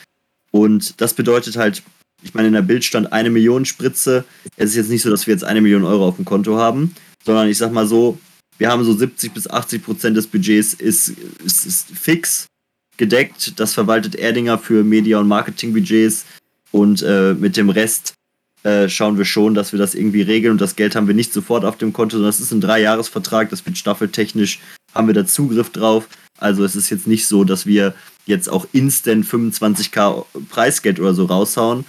[0.51, 1.83] Und das bedeutet halt,
[2.21, 4.23] ich meine, in der Bild stand eine Million Spritze.
[4.55, 6.95] Es ist jetzt nicht so, dass wir jetzt eine Million Euro auf dem Konto haben,
[7.23, 8.17] sondern ich sag mal so,
[8.57, 12.47] wir haben so 70 bis 80 Prozent des Budgets ist, ist, ist fix
[12.97, 13.59] gedeckt.
[13.59, 16.25] Das verwaltet Erdinger für Media- und Marketingbudgets
[16.71, 18.13] und äh, mit dem Rest
[18.63, 21.33] äh, schauen wir schon, dass wir das irgendwie regeln und das Geld haben wir nicht
[21.33, 24.59] sofort auf dem Konto, sondern es ist ein Dreijahresvertrag, das wird staffeltechnisch,
[24.93, 26.07] haben wir da Zugriff drauf.
[26.39, 27.93] Also es ist jetzt nicht so, dass wir
[28.25, 31.85] jetzt auch instant 25k Preisgeld oder so raushauen,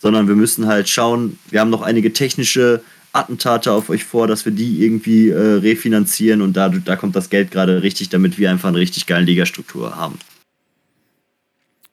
[0.00, 4.44] sondern wir müssen halt schauen, wir haben noch einige technische Attentate auf euch vor, dass
[4.44, 8.50] wir die irgendwie äh, refinanzieren und da, da kommt das Geld gerade richtig, damit wir
[8.50, 10.18] einfach eine richtig geile Ligastruktur haben.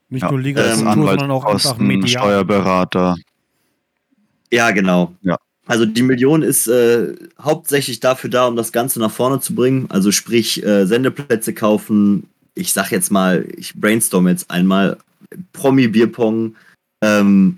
[0.10, 2.24] Nicht Ja, nur Liga, ähm, sondern auch einfach medial.
[2.24, 3.16] Steuerberater.
[4.56, 5.14] Ja, genau.
[5.22, 5.38] Ja.
[5.68, 9.88] Also die Million ist äh, hauptsächlich dafür da, um das Ganze nach vorne zu bringen.
[9.90, 12.30] Also sprich, äh, Sendeplätze kaufen.
[12.54, 14.98] Ich sag jetzt mal, ich brainstorm jetzt einmal.
[15.52, 16.56] Promi-Bierpong,
[17.04, 17.58] ähm,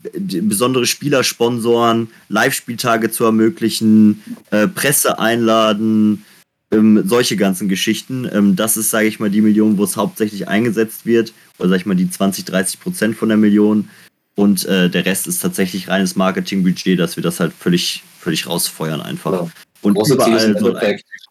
[0.00, 6.24] besondere Spieler sponsoren, Live-Spieltage zu ermöglichen, äh, Presse einladen,
[6.70, 8.26] ähm, solche ganzen Geschichten.
[8.32, 11.34] Ähm, das ist, sage ich mal, die Million, wo es hauptsächlich eingesetzt wird.
[11.58, 13.90] Oder sage ich mal, die 20, 30 Prozent von der Million.
[14.38, 19.00] Und äh, der Rest ist tatsächlich reines Marketingbudget, dass wir das halt völlig, völlig rausfeuern
[19.00, 19.32] einfach.
[19.32, 19.50] Ja.
[19.82, 20.80] Und Große überall soll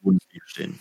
[0.02, 0.78] Bundesliga stehen.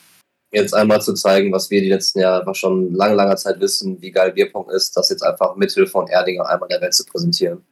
[0.51, 4.03] jetzt einmal zu zeigen, was wir die letzten Jahre einfach schon lange, langer Zeit wissen,
[4.03, 7.65] wie geil Bierpong ist, das jetzt einfach mithilfe von Erdinger einmal der Welt zu präsentieren.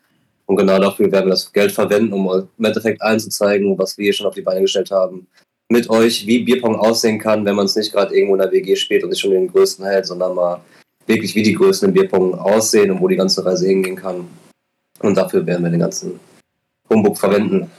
[0.46, 3.98] Und genau dafür werden wir das Geld verwenden, um im Endeffekt allen zu zeigen, was
[3.98, 5.26] wir hier schon auf die Beine gestellt haben.
[5.68, 8.76] Mit euch, wie Bierpong aussehen kann, wenn man es nicht gerade irgendwo in der WG
[8.76, 10.60] spielt und sich schon den Größten hält, sondern mal
[11.06, 14.28] wirklich wie die Größten im Bierpong aussehen und wo die ganze Reise hingehen kann.
[15.04, 16.18] Und dafür werden wir den ganzen
[16.88, 17.70] Humbug verwenden.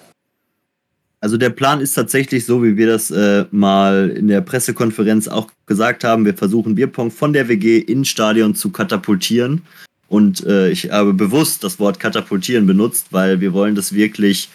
[1.21, 5.47] Also der Plan ist tatsächlich so, wie wir das äh, mal in der Pressekonferenz auch
[5.65, 6.23] gesagt haben.
[6.23, 9.63] Wir versuchen Bierpong von der WG ins Stadion zu katapultieren.
[10.07, 14.49] Und äh, ich habe bewusst das Wort katapultieren benutzt, weil wir wollen das wirklich,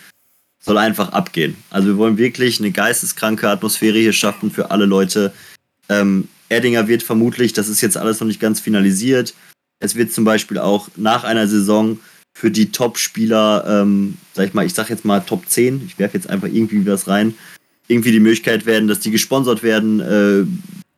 [0.60, 1.56] soll einfach abgehen.
[1.70, 5.32] Also wir wollen wirklich eine geisteskranke Atmosphäre hier schaffen für alle Leute.
[5.88, 9.34] Ähm, Erdinger wird vermutlich, das ist jetzt alles noch nicht ganz finalisiert,
[9.80, 11.98] es wird zum Beispiel auch nach einer Saison
[12.40, 16.16] für die Top-Spieler, ähm, sag ich mal, ich sag jetzt mal Top 10, ich werfe
[16.16, 17.34] jetzt einfach irgendwie was rein,
[17.86, 20.46] irgendwie die Möglichkeit werden, dass die gesponsert werden, äh,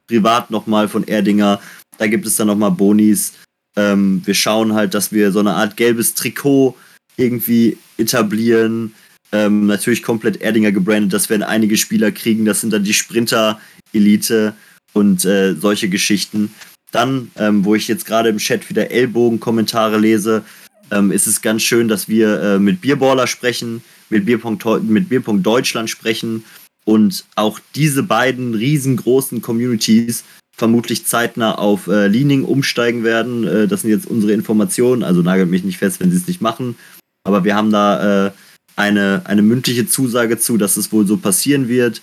[0.06, 1.60] privat nochmal von Erdinger.
[1.98, 3.32] Da gibt es dann nochmal Bonis.
[3.74, 6.76] Ähm, wir schauen halt, dass wir so eine Art gelbes Trikot
[7.16, 8.94] irgendwie etablieren.
[9.32, 12.44] Ähm, natürlich komplett Erdinger gebrandet, das werden einige Spieler kriegen.
[12.44, 14.54] Das sind dann die Sprinter-Elite
[14.92, 16.54] und äh, solche Geschichten.
[16.92, 20.44] Dann, ähm, wo ich jetzt gerade im Chat wieder Ellbogen-Kommentare lese,
[20.92, 25.42] ähm, ist es ganz schön, dass wir äh, mit Bierballer sprechen, mit Bierpong, mit Bierpong
[25.42, 26.44] Deutschland sprechen
[26.84, 30.24] und auch diese beiden riesengroßen Communities
[30.54, 33.46] vermutlich zeitnah auf äh, Leaning umsteigen werden.
[33.46, 36.42] Äh, das sind jetzt unsere Informationen, also nagelt mich nicht fest, wenn sie es nicht
[36.42, 36.76] machen.
[37.24, 38.32] Aber wir haben da äh,
[38.76, 42.02] eine, eine mündliche Zusage zu, dass es wohl so passieren wird.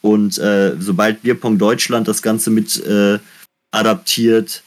[0.00, 3.18] Und äh, sobald Bierpong Deutschland das Ganze mit äh,
[3.72, 4.62] adaptiert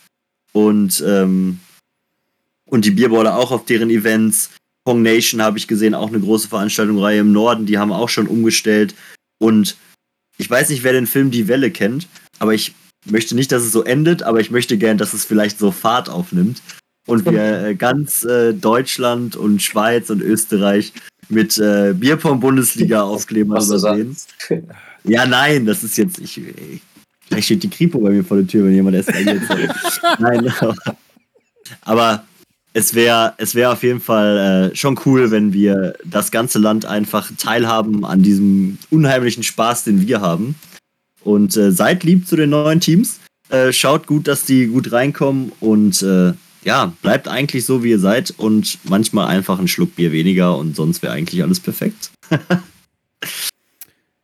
[0.54, 1.60] und, ähm,
[2.70, 4.52] und die Bierballer auch auf deren Events.
[4.84, 8.28] Pong Nation habe ich gesehen, auch eine große Veranstaltungsreihe im Norden, die haben auch schon
[8.28, 8.94] umgestellt.
[9.40, 9.76] Und
[10.38, 12.08] ich weiß nicht, wer den Film Die Welle kennt,
[12.40, 12.74] aber ich
[13.06, 16.10] möchte nicht, dass es so endet, aber ich möchte gern, dass es vielleicht so Fahrt
[16.10, 16.62] aufnimmt
[17.08, 20.94] und wir äh, ganz äh, Deutschland und Schweiz und Österreich
[21.30, 24.16] mit äh, Bierpong-Bundesliga-Aufklebern Was du übersehen.
[25.08, 26.18] Ja, nein, das ist jetzt.
[26.18, 26.82] Ich, ich,
[27.28, 29.44] vielleicht steht die Kripo bei mir vor der Tür, wenn jemand eskaliert.
[30.20, 30.76] nein, aber,
[31.82, 32.26] aber
[32.76, 36.86] es wäre es wär auf jeden Fall äh, schon cool, wenn wir das ganze Land
[36.86, 40.56] einfach teilhaben an diesem unheimlichen Spaß, den wir haben.
[41.24, 43.22] Und äh, seid lieb zu den neuen Teams.
[43.48, 46.34] Äh, schaut gut, dass die gut reinkommen und äh,
[46.66, 50.76] ja, bleibt eigentlich so, wie ihr seid und manchmal einfach ein Schluck Bier weniger und
[50.76, 52.12] sonst wäre eigentlich alles perfekt.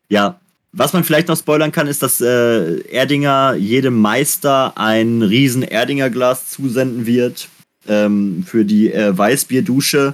[0.10, 0.42] ja,
[0.74, 6.10] was man vielleicht noch spoilern kann, ist, dass äh, Erdinger jedem Meister ein riesen Erdinger
[6.10, 7.48] Glas zusenden wird
[7.88, 10.14] ähm, für die äh, Weißbierdusche.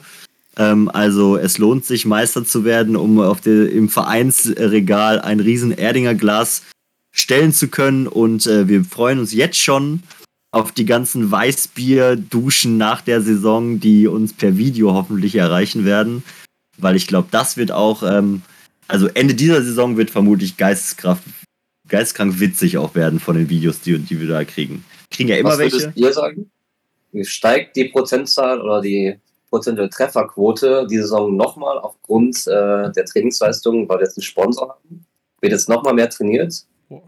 [0.57, 5.71] Ähm, also es lohnt sich, Meister zu werden, um auf der, im Vereinsregal ein riesen
[5.71, 6.63] Erdinger Glas
[7.11, 8.07] stellen zu können.
[8.07, 10.03] Und äh, wir freuen uns jetzt schon
[10.51, 16.23] auf die ganzen Weißbier-Duschen nach der Saison, die uns per Video hoffentlich erreichen werden.
[16.77, 18.41] Weil ich glaube, das wird auch, ähm,
[18.87, 21.23] also Ende dieser Saison wird vermutlich Geisteskraft
[21.87, 24.83] geistkrank witzig auch werden von den Videos, die, die wir da kriegen.
[25.09, 25.79] Kriegen ja immer Was welche.
[25.79, 26.51] würdest ihr sagen?
[27.21, 33.99] Steigt die Prozentzahl oder die prozentuale Trefferquote die Saison nochmal aufgrund äh, der Trainingsleistung, weil
[33.99, 35.05] wir jetzt einen Sponsor haben?
[35.41, 36.65] Wird jetzt nochmal mehr trainiert?
[36.89, 37.01] Ja,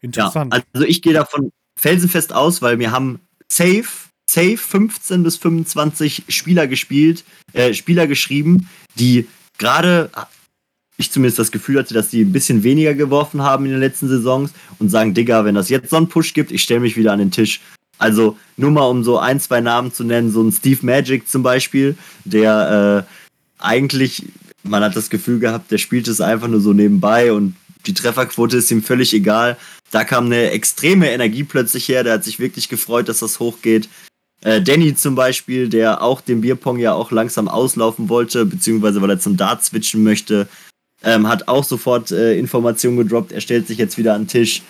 [0.00, 0.54] Interessant.
[0.72, 3.86] also ich gehe davon felsenfest aus, weil wir haben safe,
[4.28, 9.26] safe 15 bis 25 Spieler gespielt, äh, Spieler geschrieben, die
[9.58, 10.10] gerade,
[10.96, 14.08] ich zumindest das Gefühl hatte, dass die ein bisschen weniger geworfen haben in den letzten
[14.08, 17.12] Saisons und sagen, Digga, wenn das jetzt so einen Push gibt, ich stelle mich wieder
[17.12, 17.60] an den Tisch.
[17.98, 21.42] Also nur mal um so ein, zwei Namen zu nennen, so ein Steve Magic zum
[21.42, 24.24] Beispiel, der äh, eigentlich,
[24.62, 27.54] man hat das Gefühl gehabt, der spielt es einfach nur so nebenbei und
[27.86, 29.56] die Trefferquote ist ihm völlig egal.
[29.90, 33.88] Da kam eine extreme Energie plötzlich her, der hat sich wirklich gefreut, dass das hochgeht.
[34.42, 39.10] Äh, Danny zum Beispiel, der auch den Bierpong ja auch langsam auslaufen wollte, beziehungsweise weil
[39.10, 40.48] er zum Dart switchen möchte,
[41.02, 43.32] ähm, hat auch sofort äh, Informationen gedroppt.
[43.32, 44.62] Er stellt sich jetzt wieder an den Tisch.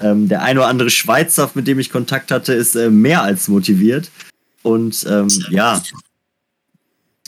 [0.00, 3.48] Ähm, der ein oder andere Schweizer, mit dem ich Kontakt hatte, ist äh, mehr als
[3.48, 4.10] motiviert.
[4.62, 5.82] Und ähm, ja,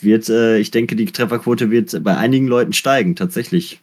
[0.00, 3.80] wird, äh, ich denke, die Trefferquote wird bei einigen Leuten steigen, tatsächlich.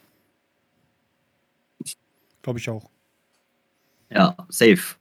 [2.41, 2.89] Glaube ich auch.
[4.10, 4.95] Ja, safe.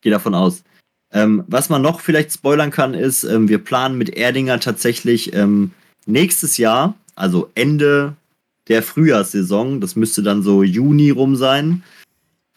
[0.00, 0.62] Gehe davon aus.
[1.12, 5.70] Ähm, was man noch vielleicht spoilern kann, ist, ähm, wir planen mit Erdinger tatsächlich ähm,
[6.06, 8.16] nächstes Jahr, also Ende
[8.68, 11.82] der Frühjahrssaison, das müsste dann so Juni rum sein,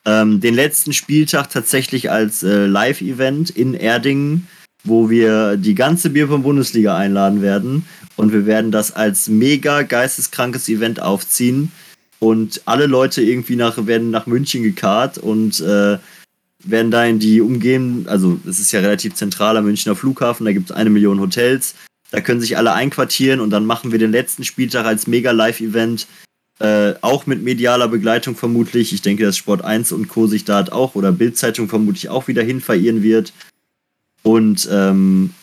[0.08, 4.48] ähm, den letzten Spieltag tatsächlich als äh, Live-Event in Erdingen,
[4.86, 7.86] wo wir die ganze Bierpong-Bundesliga einladen werden.
[8.16, 11.72] Und wir werden das als mega geisteskrankes Event aufziehen.
[12.20, 15.98] Und alle Leute irgendwie nach, werden nach München gekarrt und äh,
[16.64, 20.72] werden da in die umgeben, also es ist ja relativ zentraler Münchner Flughafen, da gibt
[20.72, 21.76] es eine Million Hotels.
[22.10, 26.08] Da können sich alle einquartieren und dann machen wir den letzten Spieltag als Mega-Live-Event.
[26.60, 28.92] Äh, auch mit medialer Begleitung vermutlich.
[28.92, 30.26] Ich denke, dass Sport 1 und Co.
[30.26, 33.32] sich da auch oder Bildzeitung vermutlich auch wieder hin verirren wird.
[34.24, 35.34] Und ähm,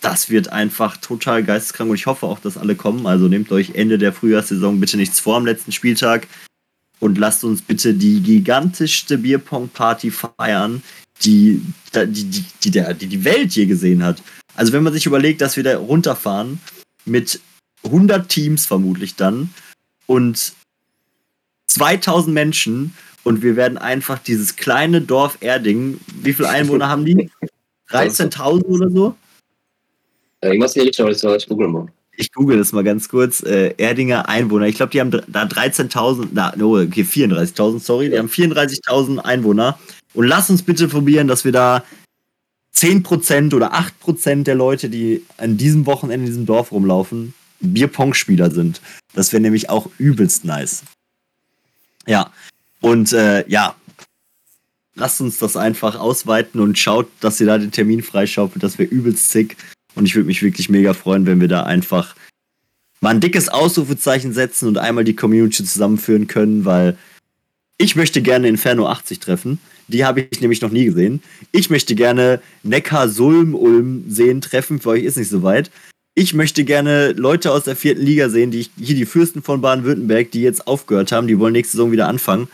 [0.00, 3.06] das wird einfach total geisteskrank und ich hoffe auch, dass alle kommen.
[3.06, 6.26] Also nehmt euch Ende der Frühjahrssaison bitte nichts vor am letzten Spieltag
[7.00, 10.82] und lasst uns bitte die gigantischste Bierpong-Party feiern,
[11.24, 11.62] die
[11.94, 14.22] die, die, die die Welt je gesehen hat.
[14.54, 16.60] Also wenn man sich überlegt, dass wir da runterfahren
[17.04, 17.40] mit
[17.84, 19.50] 100 Teams vermutlich dann
[20.10, 20.54] und
[21.66, 27.30] 2000 Menschen und wir werden einfach dieses kleine Dorf Erding, wie viele Einwohner haben die?
[27.90, 29.14] 13.000 oder so?
[30.42, 31.86] Irgendwas nicht, aber ich google mal.
[32.16, 33.40] Ich google das mal ganz kurz.
[33.44, 34.66] Äh, Erdinger Einwohner.
[34.66, 38.10] Ich glaube, die haben da 13.000, na, no, okay, 34.000, sorry.
[38.10, 39.78] Die haben 34.000 Einwohner.
[40.14, 41.84] Und lass uns bitte probieren, dass wir da
[42.74, 48.80] 10% oder 8% der Leute, die an diesem Wochenende in diesem Dorf rumlaufen, Bierpong-Spieler sind.
[49.14, 50.82] Das wäre nämlich auch übelst nice.
[52.06, 52.32] Ja.
[52.80, 53.74] Und äh, ja,
[54.94, 58.62] lasst uns das einfach ausweiten und schaut, dass ihr da den Termin freischaufelt.
[58.62, 59.56] Das wäre übelst sick.
[59.94, 62.14] Und ich würde mich wirklich mega freuen, wenn wir da einfach
[63.00, 66.96] mal ein dickes Ausrufezeichen setzen und einmal die Community zusammenführen können, weil
[67.78, 69.58] ich möchte gerne Inferno 80 treffen.
[69.88, 71.22] Die habe ich nämlich noch nie gesehen.
[71.50, 74.80] Ich möchte gerne Neckar Sulm Ulm sehen treffen.
[74.80, 75.70] Für euch ist nicht so weit.
[76.20, 79.62] Ich möchte gerne Leute aus der vierten Liga sehen, die ich, hier die Fürsten von
[79.62, 82.46] Baden-Württemberg, die jetzt aufgehört haben, die wollen nächste Saison wieder anfangen.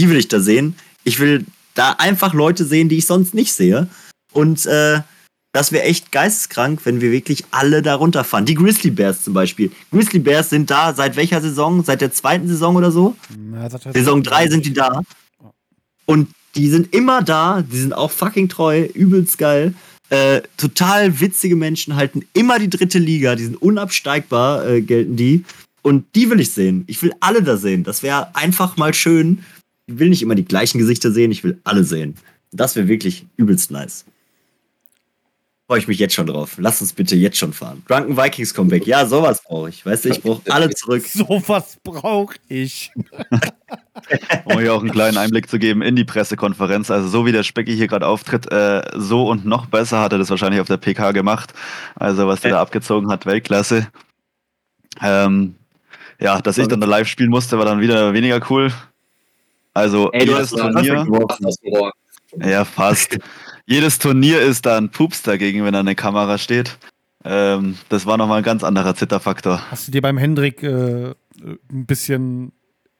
[0.00, 0.74] Die will ich da sehen.
[1.04, 3.86] Ich will da einfach Leute sehen, die ich sonst nicht sehe.
[4.32, 5.02] Und äh,
[5.52, 8.44] das wäre echt geisteskrank, wenn wir wirklich alle da runterfahren.
[8.44, 9.70] Die Grizzly Bears zum Beispiel.
[9.92, 11.84] Grizzly Bears sind da seit welcher Saison?
[11.84, 13.14] Seit der zweiten Saison oder so?
[13.52, 15.00] Ja, Saison 3 sind die da.
[16.06, 17.62] Und die sind immer da.
[17.62, 18.80] Die sind auch fucking treu.
[18.94, 19.74] Übelst geil.
[20.12, 23.34] Äh, total witzige Menschen halten immer die dritte Liga.
[23.34, 25.42] Die sind unabsteigbar, äh, gelten die.
[25.80, 26.84] Und die will ich sehen.
[26.86, 27.82] Ich will alle da sehen.
[27.82, 29.42] Das wäre einfach mal schön.
[29.86, 31.32] Ich will nicht immer die gleichen Gesichter sehen.
[31.32, 32.14] Ich will alle sehen.
[32.50, 34.04] Das wäre wirklich übelst nice.
[35.66, 36.56] Freue ich mich jetzt schon drauf.
[36.58, 37.82] Lass uns bitte jetzt schon fahren.
[37.88, 38.86] Drunken Vikings Comeback.
[38.86, 39.86] Ja, sowas brauche ich.
[39.86, 41.06] Weißt du, ich brauche alle zurück.
[41.10, 42.90] Sowas brauche ich.
[44.44, 46.90] um euch auch einen kleinen Einblick zu geben in die Pressekonferenz.
[46.90, 50.18] Also so wie der Specki hier gerade auftritt, äh, so und noch besser hat er
[50.18, 51.52] das wahrscheinlich auf der PK gemacht.
[51.94, 53.88] Also was der da abgezogen hat, Weltklasse.
[55.00, 55.54] Ähm,
[56.20, 58.72] ja, dass ich dann da live spielen musste, war dann wieder weniger cool.
[59.74, 61.06] Also Ey, jedes Turnier,
[62.38, 63.18] ja fast,
[63.66, 66.78] jedes Turnier ist da ein Pups dagegen, wenn da eine Kamera steht.
[67.24, 69.62] Ähm, das war nochmal ein ganz anderer Zitterfaktor.
[69.70, 72.52] Hast du dir beim Hendrik äh, ein bisschen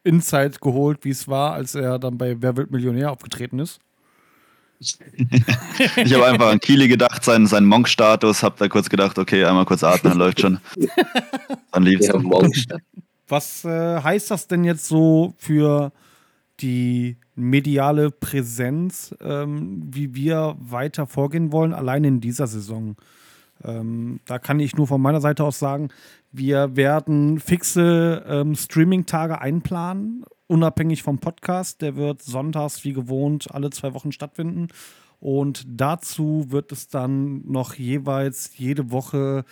[0.04, 3.80] Insight geholt, wie es war, als er dann bei Wer wird Millionär aufgetreten ist?
[5.96, 9.64] Ich habe einfach an Kili gedacht, seinen, seinen Monk-Status, hab da kurz gedacht, okay, einmal
[9.64, 10.58] kurz atmen, läuft schon.
[11.72, 12.08] Dann lief's.
[12.08, 12.14] Ja.
[13.28, 15.92] Was äh, heißt das denn jetzt so für
[16.60, 22.96] die mediale Präsenz, ähm, wie wir weiter vorgehen wollen, allein in dieser Saison.
[23.64, 25.88] Ähm, da kann ich nur von meiner Seite aus sagen,
[26.32, 31.82] wir werden fixe ähm, Streaming-Tage einplanen, unabhängig vom Podcast.
[31.82, 34.68] Der wird sonntags wie gewohnt alle zwei Wochen stattfinden.
[35.20, 39.44] Und dazu wird es dann noch jeweils jede Woche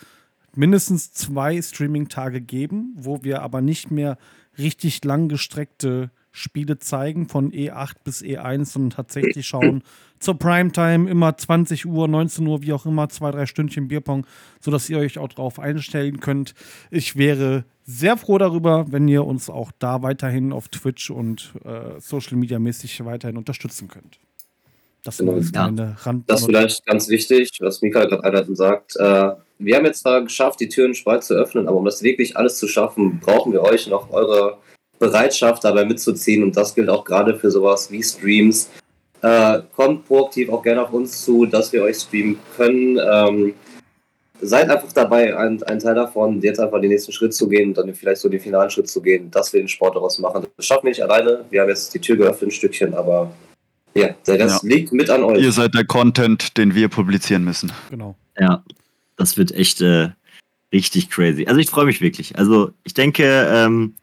[0.55, 4.17] mindestens zwei Streaming-Tage geben, wo wir aber nicht mehr
[4.57, 9.83] richtig langgestreckte Spiele zeigen, von E8 bis E1, sondern tatsächlich schauen
[10.21, 14.25] zur Primetime immer 20 Uhr, 19 Uhr, wie auch immer, zwei, drei Stündchen Bierpong,
[14.59, 16.53] sodass ihr euch auch darauf einstellen könnt.
[16.89, 21.99] Ich wäre sehr froh darüber, wenn ihr uns auch da weiterhin auf Twitch und äh,
[21.99, 24.19] Social Media mäßig weiterhin unterstützen könnt.
[25.03, 26.29] Das genau, ist meine Rand.
[26.29, 28.95] Das ist vielleicht ganz wichtig, was Mika gerade einleitend sagt.
[28.97, 32.37] Äh, wir haben jetzt zwar geschafft, die Türen Schweiz zu öffnen, aber um das wirklich
[32.37, 34.57] alles zu schaffen, brauchen wir euch noch eure
[34.99, 38.69] Bereitschaft dabei mitzuziehen und das gilt auch gerade für sowas wie Streams.
[39.21, 42.99] Äh, kommt proaktiv auch gerne auf uns zu, dass wir euch streamen können.
[42.99, 43.53] Ähm,
[44.41, 47.77] seid einfach dabei, ein, ein, Teil davon, jetzt einfach den nächsten Schritt zu gehen und
[47.77, 50.47] dann vielleicht so den finalen Schritt zu gehen, dass wir den Sport daraus machen.
[50.57, 51.45] Das schaffen wir nicht alleine.
[51.51, 53.31] Wir haben jetzt die Tür geöffnet, ein Stückchen, aber
[53.93, 54.59] ja, das ja.
[54.63, 55.41] liegt mit an euch.
[55.41, 57.71] Ihr seid der Content, den wir publizieren müssen.
[57.89, 58.15] Genau.
[58.39, 58.63] Ja,
[59.17, 60.09] das wird echt äh,
[60.73, 61.45] richtig crazy.
[61.45, 62.37] Also ich freue mich wirklich.
[62.37, 63.93] Also ich denke, ähm,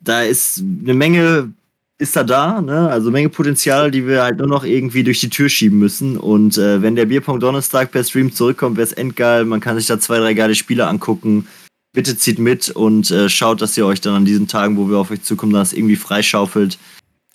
[0.00, 1.52] da ist eine Menge
[1.98, 2.88] ist da da, ne?
[2.88, 6.16] Also Menge Potenzial, die wir halt nur noch irgendwie durch die Tür schieben müssen.
[6.16, 9.44] Und äh, wenn der Bierpong Donnerstag per Stream zurückkommt, wäre es endgeil.
[9.44, 11.46] Man kann sich da zwei, drei geile Spiele angucken.
[11.92, 14.98] Bitte zieht mit und äh, schaut, dass ihr euch dann an diesen Tagen, wo wir
[14.98, 16.78] auf euch zukommen, das irgendwie freischaufelt.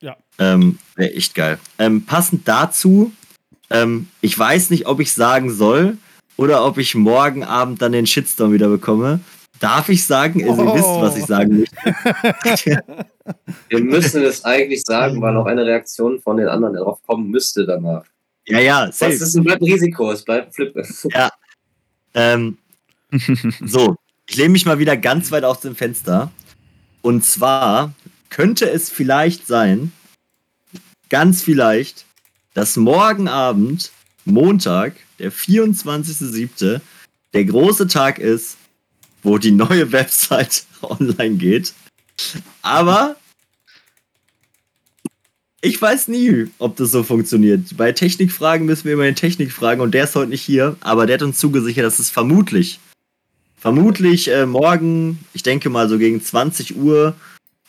[0.02, 0.18] Ja.
[0.38, 1.58] Ähm, wäre echt geil.
[1.78, 3.14] Ähm, passend dazu,
[3.70, 5.98] ähm, ich weiß nicht, ob ich sagen soll
[6.36, 9.22] oder ob ich morgen Abend dann den Shitstorm wieder bekomme.
[9.60, 10.44] Darf ich sagen?
[10.48, 10.56] Oh.
[10.56, 11.66] Ihr wisst, was ich sagen
[12.44, 12.84] möchte.
[13.70, 17.66] Wir müssen es eigentlich sagen, weil auch eine Reaktion von den anderen darauf kommen müsste
[17.66, 18.04] danach.
[18.46, 19.12] Ja, ja, safe.
[19.12, 20.74] Das ist ein bleibt Risiko, es bleibt Flip.
[21.14, 21.32] Ja.
[22.16, 22.58] Ähm,
[23.66, 23.96] so,
[24.28, 26.32] ich lehne mich mal wieder ganz weit aus dem Fenster.
[27.02, 27.94] Und zwar
[28.30, 29.92] könnte es vielleicht sein,
[31.10, 32.06] ganz vielleicht,
[32.54, 33.92] dass morgen Abend,
[34.26, 36.82] Montag, der 24.07.,
[37.34, 38.58] der große Tag ist,
[39.24, 41.74] wo die neue Website online geht.
[42.62, 43.16] Aber
[45.62, 47.76] ich weiß nie, ob das so funktioniert.
[47.76, 51.06] Bei Technikfragen müssen wir immer den Technik fragen und der ist heute nicht hier, aber
[51.06, 52.80] der hat uns zugesichert, dass es vermutlich,
[53.58, 57.14] vermutlich äh, morgen, ich denke mal so gegen 20 Uhr,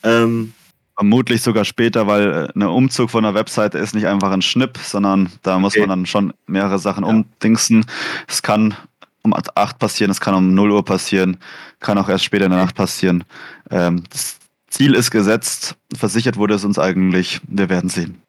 [0.02, 0.52] ähm,
[1.00, 4.76] Vermutlich sogar später, weil ein äh, Umzug von einer Webseite ist nicht einfach ein Schnipp,
[4.76, 5.80] sondern da muss okay.
[5.80, 7.10] man dann schon mehrere Sachen ja.
[7.10, 7.86] umdingsen.
[8.28, 8.74] Es kann
[9.22, 11.36] um 8 passieren, es kann um 0 Uhr passieren,
[11.78, 13.24] kann auch erst später in der Nacht passieren.
[13.70, 18.22] Ähm, das Ziel ist gesetzt, versichert wurde es uns eigentlich, wir werden sehen.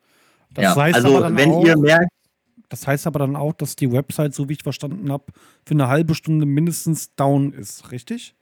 [0.54, 2.12] Das ja, heißt also wenn auch, ihr merkt,
[2.70, 5.26] das heißt aber dann auch, dass die Website, so wie ich verstanden habe,
[5.66, 8.36] für eine halbe Stunde mindestens down ist, richtig?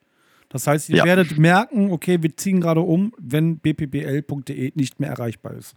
[0.50, 1.06] Das heißt, ihr ja.
[1.06, 5.76] werdet merken, okay, wir ziehen gerade um, wenn bpbl.de nicht mehr erreichbar ist.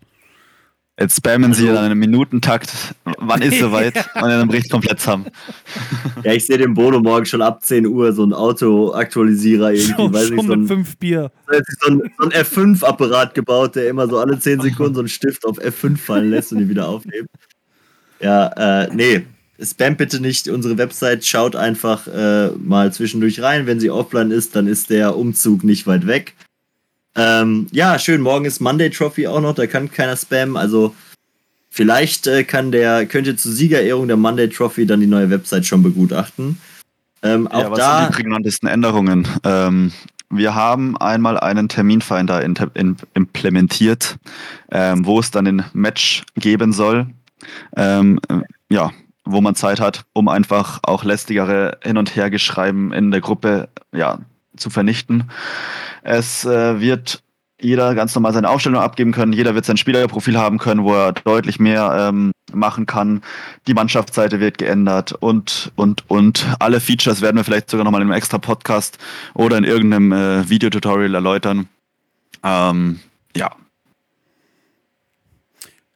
[1.01, 2.95] Jetzt spammen sie in einem Minutentakt.
[3.19, 3.97] Wann ist soweit?
[4.15, 5.27] Und dann bricht komplett zusammen.
[6.23, 10.13] Ja, ich sehe den Bodo morgen schon ab 10 Uhr, so ein Auto-Aktualisierer irgendwie.
[10.13, 11.33] Weiß schon nicht, so ein, fünf Bier.
[11.81, 15.47] So ein, so ein F5-Apparat gebaut, der immer so alle 10 Sekunden so einen Stift
[15.47, 17.29] auf F5 fallen lässt und ihn wieder aufhebt.
[18.21, 19.23] Ja, äh, nee.
[19.61, 23.67] Spam bitte nicht unsere Website, schaut einfach äh, mal zwischendurch rein.
[23.67, 26.35] Wenn sie offline ist, dann ist der Umzug nicht weit weg.
[27.15, 28.21] Ähm, ja, schön.
[28.21, 29.55] Morgen ist Monday Trophy auch noch.
[29.55, 30.57] Da kann keiner spammen.
[30.57, 30.95] Also
[31.69, 35.67] vielleicht äh, kann der könnt ihr zur Siegerehrung der Monday Trophy dann die neue Website
[35.67, 36.59] schon begutachten.
[37.23, 39.29] Ähm, auch ja, was da, sind die prägnantesten Änderungen?
[39.45, 39.93] Ähm,
[40.31, 44.17] wir haben einmal einen Terminfinder in, in, implementiert,
[44.71, 47.07] ähm, wo es dann ein Match geben soll.
[47.77, 48.19] Ähm,
[48.71, 48.91] ja,
[49.25, 54.19] wo man Zeit hat, um einfach auch lästigere Hin- und Hergeschreiben in der Gruppe ja,
[54.57, 55.31] zu vernichten.
[56.03, 57.23] Es äh, wird
[57.61, 59.33] jeder ganz normal seine Aufstellung abgeben können.
[59.33, 63.23] Jeder wird sein Spielerprofil haben können, wo er deutlich mehr ähm, machen kann.
[63.67, 66.47] Die Mannschaftsseite wird geändert und, und, und.
[66.59, 68.99] Alle Features werden wir vielleicht sogar nochmal in einem extra Podcast
[69.35, 71.69] oder in irgendeinem äh, Videotutorial erläutern.
[72.43, 72.99] Ähm,
[73.37, 73.53] ja,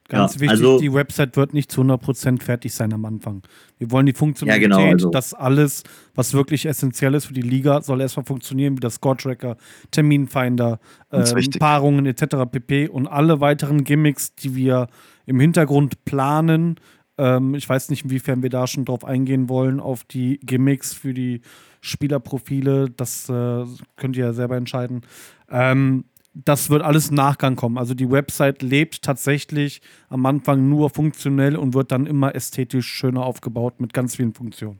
[0.09, 3.41] Ganz ja, wichtig, also, die Website wird nicht zu 100% fertig sein am Anfang.
[3.77, 5.09] Wir wollen die Funktionalität, ja, genau, also.
[5.09, 5.83] dass alles,
[6.15, 9.57] was wirklich essentiell ist für die Liga, soll erstmal funktionieren, wie das Score-Tracker,
[9.91, 10.79] Terminfinder,
[11.11, 11.23] äh,
[11.59, 12.49] Paarungen etc.
[12.49, 12.87] pp.
[12.87, 14.87] Und alle weiteren Gimmicks, die wir
[15.25, 16.79] im Hintergrund planen.
[17.17, 21.13] Ähm, ich weiß nicht, inwiefern wir da schon drauf eingehen wollen, auf die Gimmicks für
[21.13, 21.41] die
[21.81, 22.89] Spielerprofile.
[22.89, 23.65] Das äh,
[23.97, 25.01] könnt ihr ja selber entscheiden.
[25.49, 26.05] Ähm,
[26.45, 27.77] das wird alles im Nachgang kommen.
[27.77, 33.23] Also die Website lebt tatsächlich am Anfang nur funktionell und wird dann immer ästhetisch schöner
[33.23, 34.79] aufgebaut mit ganz vielen Funktionen.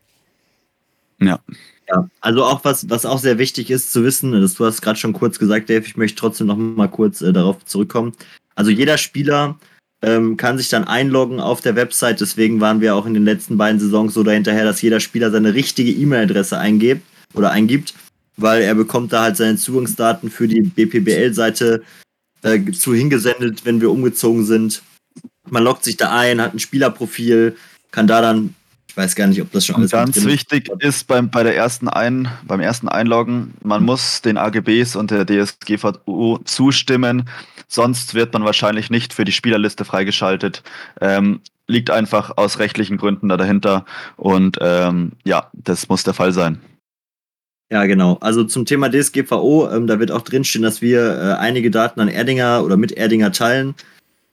[1.19, 1.39] Ja.
[1.89, 4.99] Ja, also auch was, was auch sehr wichtig ist zu wissen, das, du hast gerade
[4.99, 8.11] schon kurz gesagt, Dave, ich möchte trotzdem noch mal kurz äh, darauf zurückkommen.
[8.55, 9.57] Also jeder Spieler
[10.01, 13.57] ähm, kann sich dann einloggen auf der Website, deswegen waren wir auch in den letzten
[13.57, 17.03] beiden Saisons so dahinterher, dass jeder Spieler seine richtige E-Mail-Adresse eingibt
[17.33, 17.93] oder eingibt,
[18.37, 21.83] weil er bekommt da halt seine Zugangsdaten für die BPBL-Seite
[22.43, 24.83] äh, zu hingesendet, wenn wir umgezogen sind.
[25.49, 27.57] Man loggt sich da ein, hat ein Spielerprofil,
[27.91, 28.53] kann da dann
[28.97, 31.55] ich weiß gar nicht, ob das schon alles Ganz wichtig ist, ist beim, bei der
[31.55, 37.29] ersten ein, beim ersten Einloggen, man muss den AGBs und der DSGVO zustimmen,
[37.67, 40.63] sonst wird man wahrscheinlich nicht für die Spielerliste freigeschaltet.
[40.99, 43.85] Ähm, liegt einfach aus rechtlichen Gründen da dahinter
[44.15, 46.59] und ähm, ja, das muss der Fall sein.
[47.69, 48.17] Ja, genau.
[48.21, 52.07] Also zum Thema DSGVO, ähm, da wird auch drinstehen, dass wir äh, einige Daten an
[52.07, 53.75] Erdinger oder mit Erdinger teilen.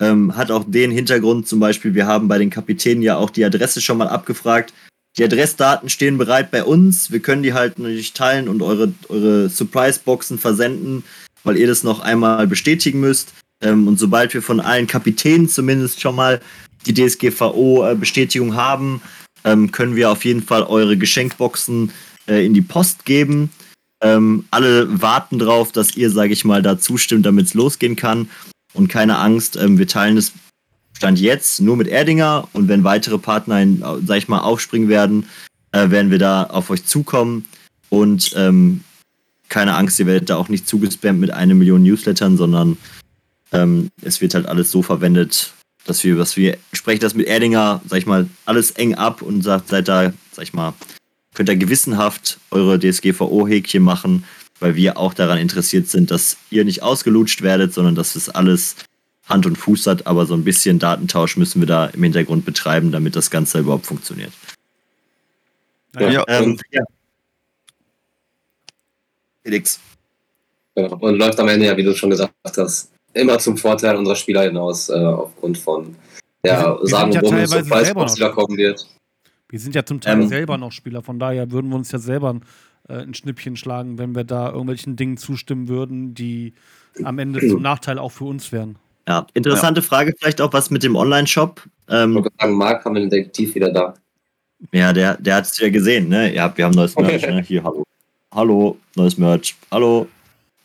[0.01, 3.45] Ähm, hat auch den Hintergrund, zum Beispiel, wir haben bei den Kapitänen ja auch die
[3.45, 4.73] Adresse schon mal abgefragt.
[5.17, 7.13] Die Adressdaten stehen bereit bei uns.
[7.13, 11.05] Wir können die halt natürlich teilen und eure, eure Surprise-Boxen versenden,
[11.45, 13.33] weil ihr das noch einmal bestätigen müsst.
[13.61, 16.41] Ähm, und sobald wir von allen Kapitänen zumindest schon mal
[16.87, 19.01] die DSGVO-Bestätigung haben,
[19.45, 21.93] ähm, können wir auf jeden Fall eure Geschenkboxen
[22.29, 23.51] äh, in die Post geben.
[24.01, 28.29] Ähm, alle warten drauf, dass ihr, sage ich mal, da zustimmt, damit es losgehen kann.
[28.73, 30.33] Und keine Angst, ähm, wir teilen es
[30.97, 35.27] Stand jetzt nur mit Erdinger und wenn weitere Partner, in, sag ich mal, aufspringen werden,
[35.73, 37.47] äh, werden wir da auf euch zukommen.
[37.89, 38.85] Und ähm,
[39.49, 42.77] keine Angst, ihr werdet da auch nicht zugespammt mit einer Million Newslettern, sondern
[43.53, 45.53] ähm, es wird halt alles so verwendet,
[45.85, 49.43] dass wir, was wir, sprechen das mit Erdinger, sag ich mal, alles eng ab und
[49.43, 50.75] sagt, seid da, sag ich mal,
[51.35, 54.25] könnt ihr gewissenhaft eure DSGVO-Häkchen machen,
[54.61, 58.77] weil wir auch daran interessiert sind, dass ihr nicht ausgelutscht werdet, sondern dass es alles
[59.27, 62.93] Hand und Fuß hat, aber so ein bisschen Datentausch müssen wir da im Hintergrund betreiben,
[62.93, 64.33] damit das Ganze überhaupt funktioniert.
[65.99, 66.25] Ja, ja.
[66.29, 66.83] Ähm, ja.
[69.43, 69.81] Felix.
[70.77, 74.17] Ja, und läuft am Ende ja, wie du schon gesagt hast, immer zum Vorteil unserer
[74.17, 75.97] Spieler hinaus, äh, aufgrund von
[76.45, 77.33] der wir Sagen, ja wo
[78.05, 78.87] es so wieder kommen wird.
[79.55, 82.01] Wir sind ja zum Teil ähm, selber noch Spieler, von daher würden wir uns ja
[82.01, 82.41] selber
[82.89, 86.55] äh, ein Schnippchen schlagen, wenn wir da irgendwelchen Dingen zustimmen würden, die
[87.05, 88.75] am Ende zum Nachteil auch für uns wären.
[89.07, 89.87] Ja, interessante ja.
[89.87, 91.63] Frage vielleicht auch was mit dem Online-Shop.
[91.89, 93.95] Ähm, ich wollte sagen, Marc haben wir den Detektiv wieder da.
[94.73, 96.35] Ja, der, der hat es ja gesehen, ne?
[96.35, 97.41] Ja, wir haben neues Merch, ne?
[97.41, 97.85] Hier, hallo.
[98.33, 99.55] Hallo, neues Merch.
[99.71, 100.09] Hallo.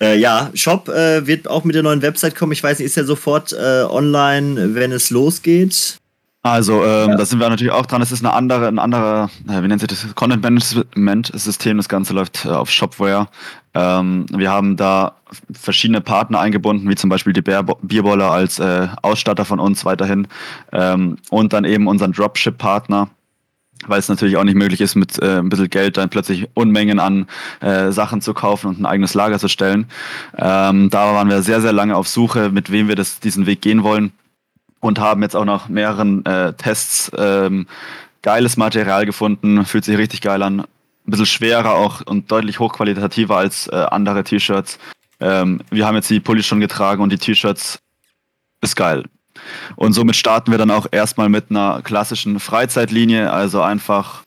[0.01, 2.53] Äh, ja, Shop äh, wird auch mit der neuen Website kommen.
[2.53, 5.98] Ich weiß nicht, ist ja sofort äh, online, wenn es losgeht?
[6.41, 7.15] Also, ähm, ja.
[7.17, 8.01] da sind wir natürlich auch dran.
[8.01, 10.15] Es ist eine andere, ein anderer, äh, wie nennt sich das?
[10.15, 11.77] Content Management System.
[11.77, 13.27] Das Ganze läuft äh, auf Shopware.
[13.73, 15.15] Ähm, wir haben da
[15.51, 20.27] verschiedene Partner eingebunden, wie zum Beispiel die Bierboller als äh, Ausstatter von uns weiterhin.
[20.71, 23.09] Ähm, und dann eben unseren Dropship-Partner,
[23.87, 26.99] weil es natürlich auch nicht möglich ist, mit äh, ein bisschen Geld dann plötzlich Unmengen
[26.99, 27.27] an
[27.59, 29.87] äh, Sachen zu kaufen und ein eigenes Lager zu stellen.
[30.37, 33.61] Ähm, da waren wir sehr, sehr lange auf Suche, mit wem wir das, diesen Weg
[33.61, 34.13] gehen wollen
[34.79, 37.67] und haben jetzt auch nach mehreren äh, Tests ähm,
[38.21, 40.67] geiles Material gefunden, fühlt sich richtig geil an, ein
[41.05, 44.79] bisschen schwerer auch und deutlich hochqualitativer als äh, andere T-Shirts.
[45.19, 47.79] Ähm, wir haben jetzt die Pullis schon getragen und die T-Shirts
[48.61, 49.05] ist geil.
[49.75, 54.23] Und somit starten wir dann auch erstmal mit einer klassischen Freizeitlinie, also einfach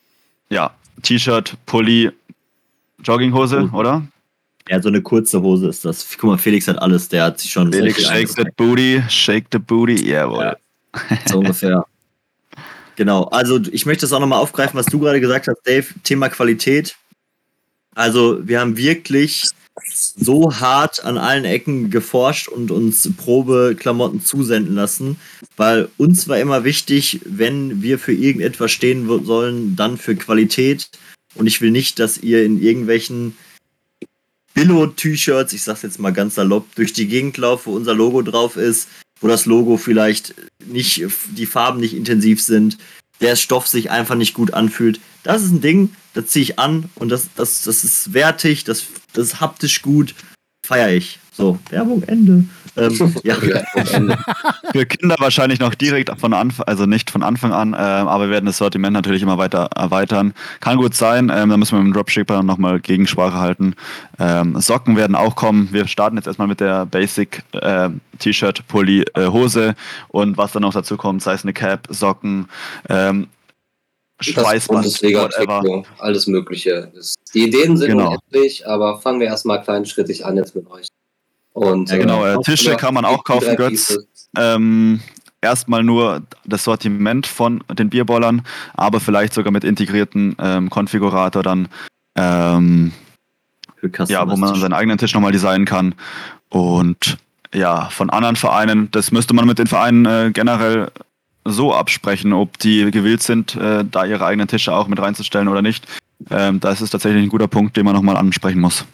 [0.48, 0.70] ja,
[1.02, 2.10] T-Shirt, Pulli,
[3.02, 3.74] Jogginghose, mhm.
[3.74, 4.02] oder?
[4.68, 6.06] Ja, so eine kurze Hose ist das.
[6.18, 7.72] Guck mal, Felix hat alles, der hat sich schon.
[7.72, 10.44] Felix, shake the booty, shake the booty, jawohl.
[10.44, 10.56] Ja,
[11.26, 11.84] so ungefähr.
[12.96, 16.28] genau, also ich möchte das auch nochmal aufgreifen, was du gerade gesagt hast, Dave, Thema
[16.28, 16.96] Qualität.
[17.94, 19.50] Also, wir haben wirklich
[19.90, 25.16] so hart an allen Ecken geforscht und uns Probeklamotten zusenden lassen,
[25.56, 30.88] weil uns war immer wichtig, wenn wir für irgendetwas stehen sollen, dann für Qualität.
[31.34, 33.36] Und ich will nicht, dass ihr in irgendwelchen
[34.54, 38.56] Billo-T-Shirts, ich sag's jetzt mal ganz salopp, durch die Gegend laufe, wo unser Logo drauf
[38.56, 38.88] ist,
[39.20, 40.34] wo das Logo vielleicht
[40.66, 42.78] nicht, die Farben nicht intensiv sind,
[43.20, 45.00] der Stoff sich einfach nicht gut anfühlt.
[45.22, 48.84] Das ist ein Ding, das ziehe ich an und das, das, das ist wertig, das,
[49.12, 50.14] das ist haptisch gut,
[50.66, 51.18] feiere ich.
[51.34, 52.44] So, Werbung Ende.
[52.76, 53.36] Ähm, ja.
[53.36, 58.30] Für Kinder wahrscheinlich noch direkt von Anfang, also nicht von Anfang an, äh, aber wir
[58.30, 60.34] werden das Sortiment natürlich immer weiter erweitern.
[60.60, 63.74] Kann gut sein, ähm, da müssen wir mit dem Dropshipper nochmal Gegensprache halten.
[64.18, 65.68] Ähm, Socken werden auch kommen.
[65.72, 69.74] Wir starten jetzt erstmal mit der Basic äh, T-Shirt, Pulli, äh, Hose
[70.08, 72.48] und was dann noch dazu kommt, sei es eine Cap, Socken,
[72.90, 73.28] ähm,
[74.20, 75.82] Schweißband, whatever.
[75.98, 76.92] Alles Mögliche.
[77.34, 78.08] Die Ideen sind genau.
[78.10, 80.88] unendlich, aber fangen wir erstmal kleinschrittig an jetzt mit euch.
[81.52, 83.98] Und, Ja, genau, äh, auch Tische kann man auch kaufen, Götz.
[84.36, 85.00] Ähm,
[85.42, 88.42] erstmal nur das Sortiment von den Bierbollern,
[88.74, 91.68] aber vielleicht sogar mit integrierten ähm, Konfigurator dann,
[92.16, 92.92] ähm,
[94.06, 95.94] ja, wo man seinen eigenen Tisch nochmal designen kann.
[96.48, 97.18] Und
[97.52, 100.90] ja, von anderen Vereinen, das müsste man mit den Vereinen äh, generell
[101.44, 105.60] so absprechen, ob die gewillt sind, äh, da ihre eigenen Tische auch mit reinzustellen oder
[105.60, 105.86] nicht.
[106.30, 108.84] Ähm, das ist tatsächlich ein guter Punkt, den man nochmal ansprechen muss.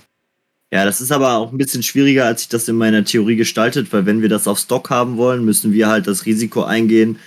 [0.71, 3.91] Ja, das ist aber auch ein bisschen schwieriger, als ich das in meiner Theorie gestaltet,
[3.93, 7.19] weil wenn wir das auf Stock haben wollen, müssen wir halt das Risiko eingehen,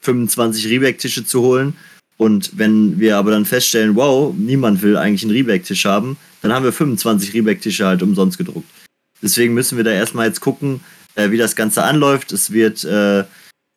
[0.00, 1.74] 25 Reback-Tische zu holen.
[2.16, 6.64] Und wenn wir aber dann feststellen, wow, niemand will eigentlich einen Reback-Tisch haben, dann haben
[6.64, 8.68] wir 25 Reback-Tische halt umsonst gedruckt.
[9.22, 10.80] Deswegen müssen wir da erstmal jetzt gucken,
[11.14, 12.32] äh, wie das Ganze anläuft.
[12.32, 13.24] Es wird äh,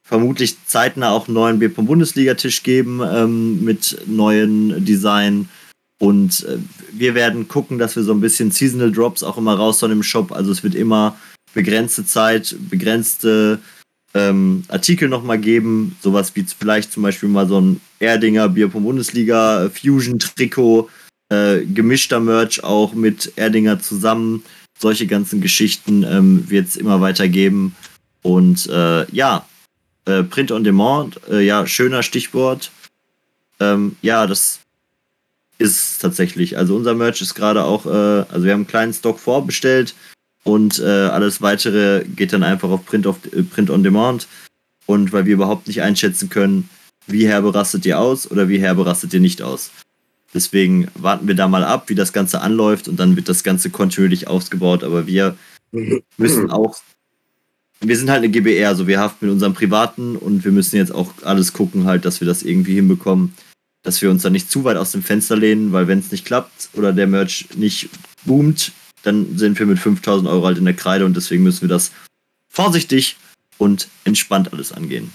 [0.04, 5.50] vermutlich zeitnah auch einen neuen Bierpong Bundesliga-Tisch geben ähm, mit neuen Design.
[6.00, 6.58] Und äh,
[6.92, 10.32] wir werden gucken, dass wir so ein bisschen Seasonal Drops auch immer raushauen im Shop.
[10.32, 11.18] Also es wird immer
[11.54, 13.60] begrenzte Zeit, begrenzte
[14.14, 15.96] ähm, Artikel nochmal geben.
[16.02, 20.90] Sowas wie vielleicht zum Beispiel mal so ein Erdinger Bierpong Bundesliga Fusion Trikot,
[21.30, 24.44] äh, gemischter Merch auch mit Erdinger zusammen.
[24.78, 27.76] Solche ganzen Geschichten ähm, wird es immer weiter geben.
[28.22, 29.46] Und äh, ja,
[30.06, 32.72] äh, Print on Demand, äh, ja, schöner Stichwort.
[33.60, 34.60] Ähm, ja, das
[35.58, 36.58] ist tatsächlich.
[36.58, 39.96] Also unser Merch ist gerade auch, äh, also wir haben einen kleinen Stock vorbestellt
[40.44, 44.28] und äh, alles weitere geht dann einfach auf Print, auf äh, Print on Demand.
[44.86, 46.70] Und weil wir überhaupt nicht einschätzen können,
[47.08, 49.72] wie herbe rastet ihr aus oder wie herbe rastet ihr nicht aus.
[50.34, 53.70] Deswegen warten wir da mal ab, wie das Ganze anläuft und dann wird das Ganze
[53.70, 54.84] kontinuierlich ausgebaut.
[54.84, 55.38] Aber wir
[56.18, 56.78] müssen auch,
[57.80, 60.94] wir sind halt eine GBR, also wir haften mit unserem Privaten und wir müssen jetzt
[60.94, 63.34] auch alles gucken halt, dass wir das irgendwie hinbekommen,
[63.86, 66.26] dass wir uns da nicht zu weit aus dem Fenster lehnen, weil wenn es nicht
[66.26, 67.90] klappt oder der Merch nicht
[68.26, 68.72] boomt,
[69.04, 71.92] dann sind wir mit 5000 Euro halt in der Kreide und deswegen müssen wir das
[72.52, 73.16] vorsichtig
[73.58, 75.12] und entspannt alles angehen.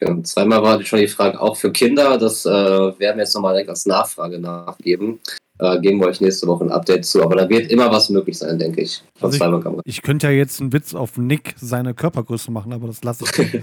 [0.00, 2.18] Ja, und zweimal war schon die Frage auch für Kinder.
[2.18, 5.18] Das äh, werden wir jetzt nochmal direkt als Nachfrage nachgeben.
[5.58, 7.20] Äh, geben wir euch nächste Woche ein Update zu.
[7.22, 9.02] Aber da wird immer was möglich sein, denke ich.
[9.16, 9.82] Von Also ich- zweimal kann man.
[9.84, 13.60] Ich könnte ja jetzt einen Witz auf Nick seine Körpergröße machen, aber das lasse ich.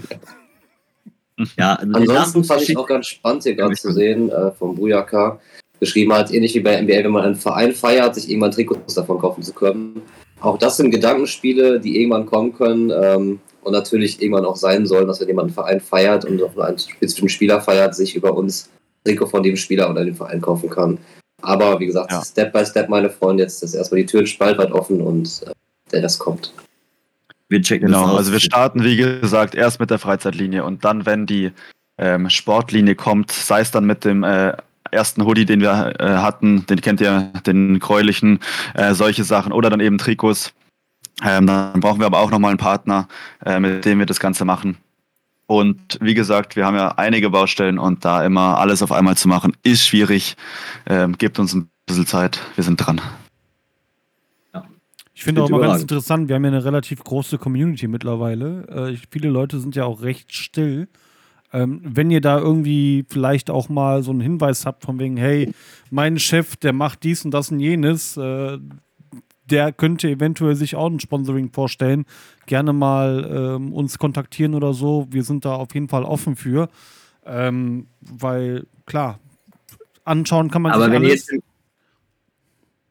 [1.58, 5.40] Ja, also Ansonsten fand ich auch ganz spannend hier gerade zu sehen äh, vom Bujaka.
[5.78, 9.18] Geschrieben hat, ähnlich wie bei NBA, wenn man einen Verein feiert, sich irgendwann Trikots davon
[9.18, 10.00] kaufen zu können.
[10.40, 15.06] Auch das sind Gedankenspiele, die irgendwann kommen können ähm, und natürlich irgendwann auch sein sollen,
[15.06, 18.70] dass wenn jemand einen Verein feiert und auch einen spezifischen Spieler feiert, sich über uns
[19.04, 20.98] Trikot von dem Spieler oder dem Verein kaufen kann.
[21.42, 22.24] Aber wie gesagt, Ja.
[22.24, 25.52] Step by Step, meine Freunde, jetzt ist erstmal die Tür spaltweit offen und äh,
[25.92, 26.52] der Rest kommt.
[27.48, 28.18] Wir checken Genau, das aus.
[28.18, 31.52] also wir starten, wie gesagt, erst mit der Freizeitlinie und dann, wenn die
[31.98, 34.52] ähm, Sportlinie kommt, sei es dann mit dem äh,
[34.90, 38.40] ersten Hoodie, den wir äh, hatten, den kennt ihr, den gräulichen,
[38.74, 40.52] äh, solche Sachen oder dann eben Trikots.
[41.24, 43.08] Ähm, dann brauchen wir aber auch nochmal einen Partner,
[43.44, 44.76] äh, mit dem wir das Ganze machen.
[45.46, 49.28] Und wie gesagt, wir haben ja einige Baustellen und da immer alles auf einmal zu
[49.28, 50.36] machen, ist schwierig.
[50.86, 53.00] Ähm, gebt uns ein bisschen Zeit, wir sind dran.
[55.16, 58.90] Ich finde auch immer ganz interessant, wir haben ja eine relativ große Community mittlerweile.
[58.92, 60.88] Äh, viele Leute sind ja auch recht still.
[61.54, 65.54] Ähm, wenn ihr da irgendwie vielleicht auch mal so einen Hinweis habt von wegen, hey,
[65.90, 68.58] mein Chef, der macht dies und das und jenes, äh,
[69.48, 72.04] der könnte eventuell sich auch ein Sponsoring vorstellen,
[72.44, 75.06] gerne mal ähm, uns kontaktieren oder so.
[75.08, 76.68] Wir sind da auf jeden Fall offen für.
[77.24, 79.18] Ähm, weil, klar,
[80.04, 81.26] anschauen kann man aber sich wenn alles.
[81.30, 81.42] jetzt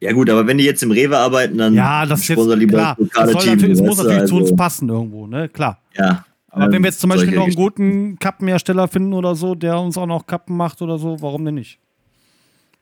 [0.06, 2.78] ja gut, aber wenn die jetzt im Rewe arbeiten, dann Ja, das ist jetzt lieber
[2.78, 2.97] klar.
[2.97, 5.49] das soll Team, natürlich, es muss natürlich zu uns also, passen irgendwo, ne?
[5.49, 5.82] Klar.
[5.97, 6.26] Ja.
[6.49, 9.80] Aber ähm, wenn wir jetzt zum Beispiel noch einen guten Kappenhersteller finden oder so, der
[9.80, 11.80] uns auch noch Kappen macht oder so, warum denn nicht?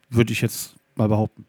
[0.09, 1.45] Würde ich jetzt mal behaupten.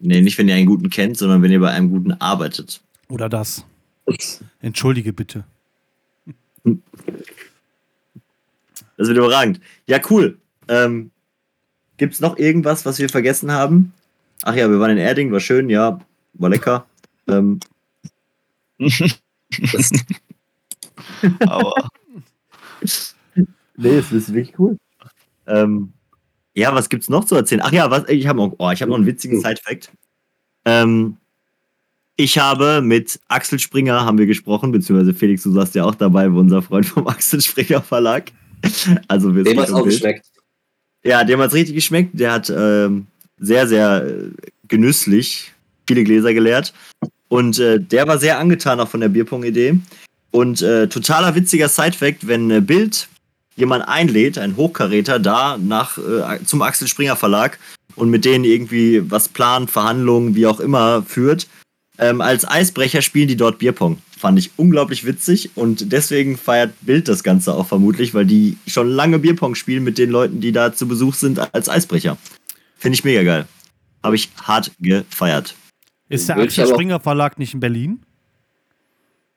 [0.00, 2.80] Nee, nicht wenn ihr einen guten kennt, sondern wenn ihr bei einem guten arbeitet.
[3.08, 3.64] Oder das.
[4.60, 5.44] Entschuldige bitte.
[8.96, 9.60] Das wird überragend.
[9.86, 10.38] Ja, cool.
[10.68, 11.10] Ähm,
[12.00, 13.92] Gibt es noch irgendwas, was wir vergessen haben?
[14.44, 16.00] Ach ja, wir waren in Erding, war schön, ja,
[16.32, 16.86] war lecker.
[17.28, 17.60] Ähm,
[21.40, 21.90] Aber
[23.76, 24.78] nee, es ist wirklich cool.
[25.46, 25.92] Ähm,
[26.54, 27.60] ja, was gibt's noch zu erzählen?
[27.62, 29.92] Ach ja, was, ich habe noch, oh, ich hab noch einen witzigen Side-Fact.
[30.64, 31.18] Ähm,
[32.16, 36.30] ich habe mit Axel Springer haben wir gesprochen, beziehungsweise Felix, du saßt ja auch dabei,
[36.30, 38.32] unser Freund vom Axel Springer Verlag.
[39.06, 40.30] Also wir Dem sind hat es auch geschmeckt.
[41.02, 42.10] Ja, dem hat's richtig geschmeckt.
[42.12, 43.06] Der hat ähm,
[43.38, 44.30] sehr, sehr äh,
[44.68, 45.52] genüsslich
[45.86, 46.72] viele Gläser geleert.
[47.28, 49.78] Und äh, der war sehr angetan auch von der Bierpong-Idee.
[50.30, 53.08] Und äh, totaler witziger Side-Fact, wenn äh, Bild
[53.56, 57.58] jemand einlädt, ein Hochkaräter, da nach, äh, zum Axel Springer Verlag
[57.96, 61.46] und mit denen irgendwie was plant, Verhandlungen, wie auch immer führt,
[62.00, 63.98] Ähm, als Eisbrecher spielen die dort Bierpong.
[64.18, 68.88] Fand ich unglaublich witzig und deswegen feiert Bild das Ganze auch vermutlich, weil die schon
[68.88, 72.16] lange Bierpong spielen mit den Leuten, die da zu Besuch sind als Eisbrecher.
[72.76, 73.46] Finde ich mega geil.
[74.02, 75.54] Habe ich hart gefeiert.
[76.08, 78.00] Ist der ich Axel aber Springer Verlag nicht in Berlin?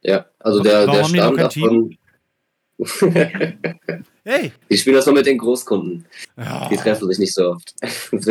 [0.02, 1.98] Ja, also Warum- der, der Stamm davon.
[4.26, 4.54] Hey!
[4.70, 6.06] Die spielen das nur mit den Großkunden.
[6.38, 6.70] Ja.
[6.70, 7.76] Die treffen sich nicht so oft.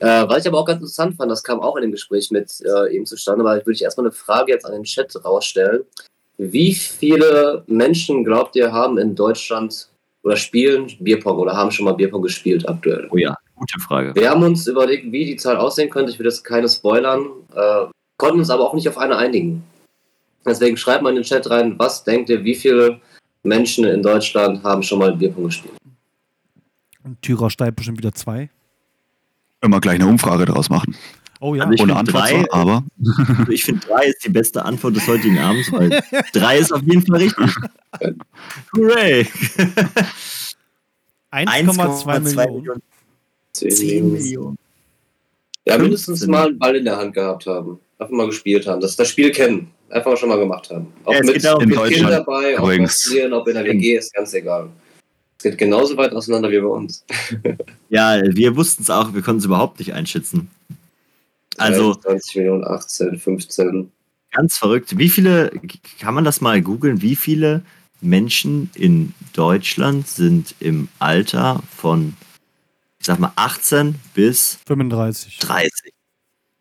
[0.00, 2.50] äh, was ich aber auch ganz interessant fand, das kam auch in dem Gespräch mit
[2.64, 5.82] äh, ihm zustande, weil würde ich erstmal eine Frage jetzt an den Chat rausstellen.
[6.38, 9.88] Wie viele Menschen glaubt ihr haben in Deutschland
[10.22, 13.08] oder spielen Bierpong oder haben schon mal Bierpong gespielt aktuell?
[13.10, 14.14] Oh ja, gute Frage.
[14.14, 16.10] Wir haben uns überlegt, wie die Zahl aussehen könnte.
[16.12, 17.26] Ich will das keine spoilern.
[17.54, 17.86] Äh,
[18.16, 19.62] konnten uns aber auch nicht auf eine einigen.
[20.46, 23.02] Deswegen schreibt mal in den Chat rein, was denkt ihr, wie viele
[23.42, 25.74] Menschen in Deutschland haben schon mal Bierpong gespielt?
[27.04, 28.48] Und Tyra steigt bestimmt wieder zwei.
[29.62, 30.96] Immer gleich eine Umfrage daraus machen.
[31.40, 31.64] Oh ja.
[31.64, 32.84] Also Ohne Antwort drei- zwar, aber
[33.38, 36.02] Also ich finde, drei ist die beste Antwort des heutigen Abends, weil
[36.32, 37.54] drei ist auf jeden Fall richtig.
[38.76, 39.26] Hooray!
[41.32, 42.82] 1,2 Millionen.
[43.52, 44.56] 10 Millionen.
[45.66, 46.30] Ja, mindestens 15.
[46.30, 47.78] mal einen Ball in der Hand gehabt haben.
[47.98, 48.80] Einfach mal gespielt haben.
[48.80, 49.70] Das, das Spiel kennen.
[49.90, 50.86] Einfach mal schon mal gemacht haben.
[51.04, 53.04] Auch Ja, es mit, darum, in mit Deutschland Kindern dabei, auch übrigens.
[53.04, 54.68] bei Spielen, ob in der WG, ist ganz egal.
[55.38, 57.04] Es geht genauso weit auseinander wie bei uns.
[57.90, 60.48] Ja, wir wussten es auch, wir konnten es überhaupt nicht einschätzen.
[61.58, 63.90] Also 20 Millionen, 18, 15.
[64.30, 64.96] ganz verrückt.
[64.96, 65.50] Wie viele,
[65.98, 67.62] kann man das mal googeln, wie viele
[68.00, 72.16] Menschen in Deutschland sind im Alter von,
[73.00, 75.38] ich sag mal, 18 bis 35.
[75.38, 75.92] 30?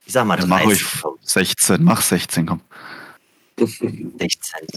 [0.05, 0.67] Ich sag mal dann mach 30.
[0.67, 2.61] ruhig komm, 16, mach 16, komm.
[3.57, 4.67] 16.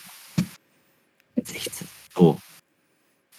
[1.43, 1.89] 16.
[2.15, 2.39] So.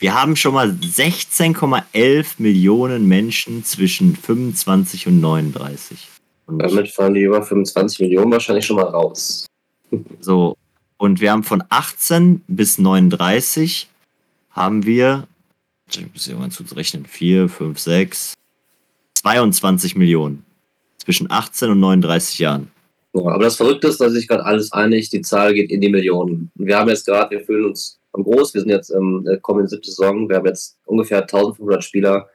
[0.03, 6.09] Wir haben schon mal 16,11 Millionen Menschen zwischen 25 und 39.
[6.45, 9.45] Und Damit fallen die über 25 Millionen wahrscheinlich schon mal raus.
[10.19, 10.57] so.
[10.97, 13.87] Und wir haben von 18 bis 39
[14.51, 15.25] haben wir,
[15.89, 18.33] ich muss irgendwann zurechnen, 4, 5, 6,
[19.21, 20.43] 22 Millionen.
[20.97, 22.69] Zwischen 18 und 39 Jahren.
[23.13, 25.87] Ja, aber das Verrückte ist, dass sich gerade alles einig, die Zahl geht in die
[25.87, 26.51] Millionen.
[26.55, 29.69] Wir haben jetzt gerade, wir fühlen uns am groß, wir sind jetzt im äh, kommenden
[29.69, 32.29] siebte Saison, wir haben jetzt ungefähr 1500 Spieler,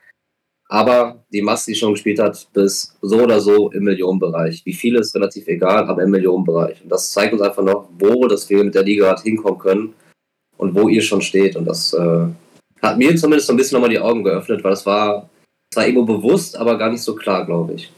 [0.68, 4.66] aber die Masse, die schon gespielt hat, bis so oder so im Millionenbereich.
[4.66, 6.82] Wie viele ist relativ egal, aber im Millionenbereich.
[6.82, 9.94] Und das zeigt uns einfach noch, wo das wir mit der Liga halt hinkommen können
[10.58, 11.56] und wo ihr schon steht.
[11.56, 12.26] Und das äh,
[12.82, 15.30] hat mir zumindest so ein bisschen nochmal die Augen geöffnet, weil es war
[15.72, 17.90] zwar irgendwo bewusst, aber gar nicht so klar, glaube ich.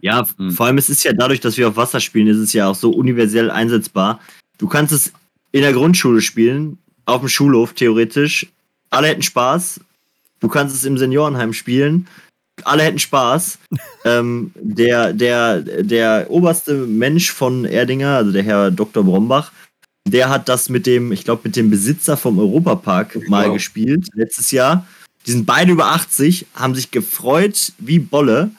[0.00, 0.50] Ja, Hm.
[0.50, 2.74] vor allem es ist ja dadurch, dass wir auf Wasser spielen, ist es ja auch
[2.74, 4.20] so universell einsetzbar.
[4.58, 5.12] Du kannst es
[5.52, 8.46] in der Grundschule spielen, auf dem Schulhof theoretisch.
[8.90, 9.80] Alle hätten Spaß.
[10.40, 12.06] Du kannst es im Seniorenheim spielen.
[12.64, 13.58] Alle hätten Spaß.
[14.04, 19.04] ähm, der, der, der oberste Mensch von Erdinger, also der Herr Dr.
[19.04, 19.52] Brombach,
[20.06, 23.54] der hat das mit dem, ich glaube, mit dem Besitzer vom Europapark mal Genau.
[23.54, 24.86] gespielt, letztes Jahr.
[25.26, 28.50] Die sind beide über 80, haben sich gefreut wie Bolle.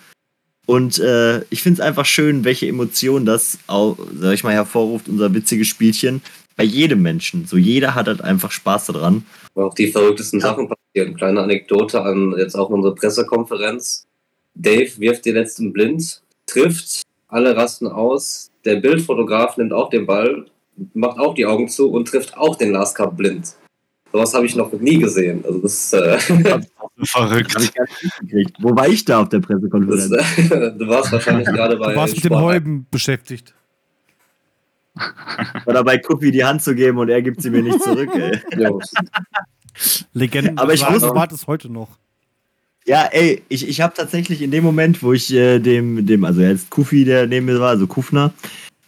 [0.66, 5.10] Und äh, ich finde es einfach schön, welche Emotionen das, auch, sag ich mal, hervorruft,
[5.10, 6.22] unser witziges Spielchen.
[6.56, 7.46] Bei jedem Menschen.
[7.46, 9.26] So jeder hat halt einfach Spaß daran.
[9.56, 11.16] auch die verrücktesten Sachen passieren.
[11.16, 14.06] Kleine Anekdote an jetzt auch unsere Pressekonferenz.
[14.56, 18.52] Dave wirft den letzten Blind, trifft, alle rasten aus.
[18.66, 20.46] Der Bildfotograf nimmt auch den Ball,
[20.94, 23.56] macht auch die Augen zu und trifft auch den Last Cup blind.
[24.12, 25.44] Sowas habe ich noch nie gesehen.
[25.44, 26.20] Also das, äh,
[27.06, 27.56] Verrückt.
[27.56, 27.74] Gar nicht
[28.04, 28.58] mitgekriegt.
[28.62, 30.10] Wo war ich da auf der Pressekonferenz?
[30.10, 33.56] das äh, du warst wahrscheinlich gerade bei Du warst mit dem Häuben beschäftigt.
[35.66, 38.40] Oder bei Kupi die Hand zu geben und er gibt sie mir nicht zurück, ey.
[38.64, 38.92] Jungs.
[40.14, 40.58] Legenden.
[40.58, 41.90] Aber ich wusste- wart es heute noch.
[42.86, 46.42] Ja, ey, ich, ich habe tatsächlich in dem Moment, wo ich äh, dem, dem, also
[46.42, 48.34] jetzt Kufi, der neben mir war, also Kufner,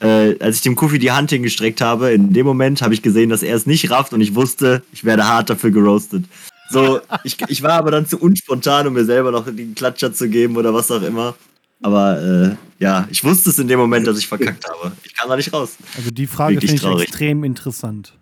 [0.02, 3.30] äh, als ich dem Kufi die Hand hingestreckt habe, in dem Moment habe ich gesehen,
[3.30, 6.26] dass er es nicht rafft und ich wusste, ich werde hart dafür geroastet.
[6.70, 10.28] So, ich, ich war aber dann zu unspontan, um mir selber noch den Klatscher zu
[10.28, 11.36] geben oder was auch immer.
[11.82, 14.92] Aber äh, ja, ich wusste es in dem Moment, dass ich verkackt habe.
[15.04, 15.78] Ich kam da nicht raus.
[15.96, 17.08] Also die Frage finde ich traurig.
[17.08, 18.18] extrem interessant.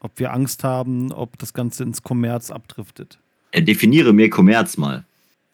[0.00, 3.18] Ob wir Angst haben, ob das Ganze ins Kommerz abdriftet.
[3.50, 5.04] Äh, definiere mir Kommerz mal.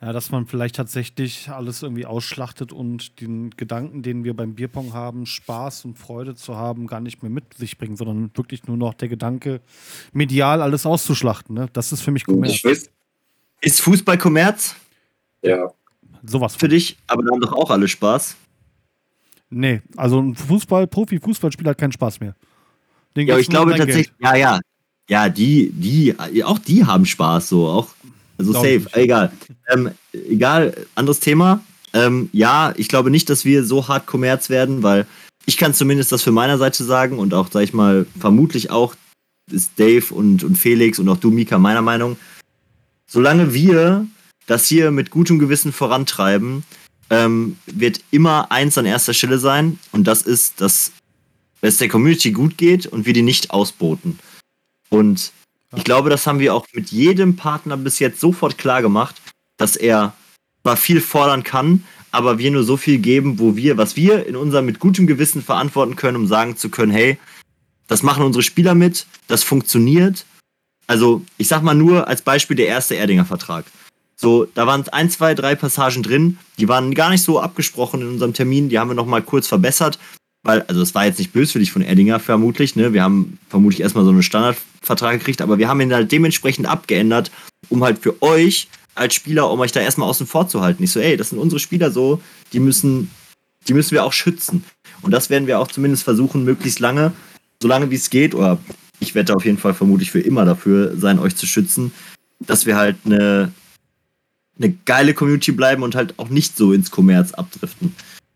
[0.01, 4.93] Ja, dass man vielleicht tatsächlich alles irgendwie ausschlachtet und den Gedanken, den wir beim Bierpong
[4.93, 8.77] haben, Spaß und Freude zu haben, gar nicht mehr mit sich bringen, sondern wirklich nur
[8.77, 9.63] noch der Gedanke,
[10.13, 11.55] medial alles auszuschlachten.
[11.55, 11.69] Ne?
[11.73, 12.63] Das ist für mich Kommerz.
[12.65, 12.91] Weiß,
[13.63, 14.75] Ist Fußball Kommerz
[15.45, 15.71] ja.
[16.27, 16.57] Sowas.
[16.57, 16.97] für dich?
[17.07, 18.37] Aber da haben doch auch alle Spaß.
[19.51, 22.35] Nee, also ein Fußball, Profi-Fußballspieler hat keinen Spaß mehr.
[23.17, 24.61] Den Ja, ich glaube tatsächlich, ja, ja.
[25.09, 26.15] Ja, die, die,
[26.45, 27.89] auch die haben Spaß so, auch.
[28.39, 28.97] Also Glaub safe, ich.
[28.97, 29.33] egal.
[29.69, 31.61] Ähm, egal, anderes Thema.
[31.93, 35.07] Ähm, ja, ich glaube nicht, dass wir so hart Kommerz werden, weil
[35.47, 38.97] ich kann zumindest das für meiner Seite sagen und auch, sag ich mal, vermutlich auch
[39.53, 42.17] ist Dave und, und Felix und auch du, Mika, meiner Meinung.
[43.07, 44.07] Solange wir
[44.47, 46.65] das hier mit gutem Gewissen vorantreiben,
[47.11, 50.93] ähm, wird immer eins an erster Stelle sein und das ist, dass
[51.61, 54.19] es der Community gut geht und wir die nicht ausboten.
[54.91, 55.33] Und
[55.77, 59.21] ich glaube, das haben wir auch mit jedem Partner bis jetzt sofort klar gemacht,
[59.57, 60.15] dass er
[60.63, 64.37] zwar viel fordern kann, aber wir nur so viel geben, wo wir, was wir in
[64.37, 67.19] unserem mit gutem Gewissen verantworten können, um sagen zu können, hey,
[67.87, 70.25] das machen unsere Spieler mit, das funktioniert.
[70.87, 73.65] Also, ich sag mal nur als Beispiel der erste Erdinger Vertrag.
[74.17, 78.09] So, da waren ein, zwei, drei Passagen drin, die waren gar nicht so abgesprochen in
[78.09, 79.99] unserem Termin, die haben wir nochmal kurz verbessert,
[80.45, 82.93] weil, also es war jetzt nicht böswillig von Erdinger vermutlich, ne?
[82.93, 87.31] Wir haben vermutlich erstmal so einen Standardvertrag gekriegt, aber wir haben ihn halt dementsprechend abgeändert,
[87.71, 90.85] um halt für euch als Spieler, um euch da erstmal außen vor zu halten.
[90.85, 92.21] Ich so, ey, das sind unsere Spieler so,
[92.53, 93.11] die müssen,
[93.67, 94.65] die müssen wir auch schützen.
[95.03, 97.13] Und das werden wir auch zumindest versuchen, möglichst lange,
[97.61, 98.59] so lange wie es geht, oder
[99.01, 101.93] ich werde auf jeden Fall vermutlich für immer dafür sein, euch zu schützen,
[102.41, 103.53] dass wir halt eine,
[104.59, 107.95] eine geile Community bleiben und halt auch nicht so ins Kommerz abdriften.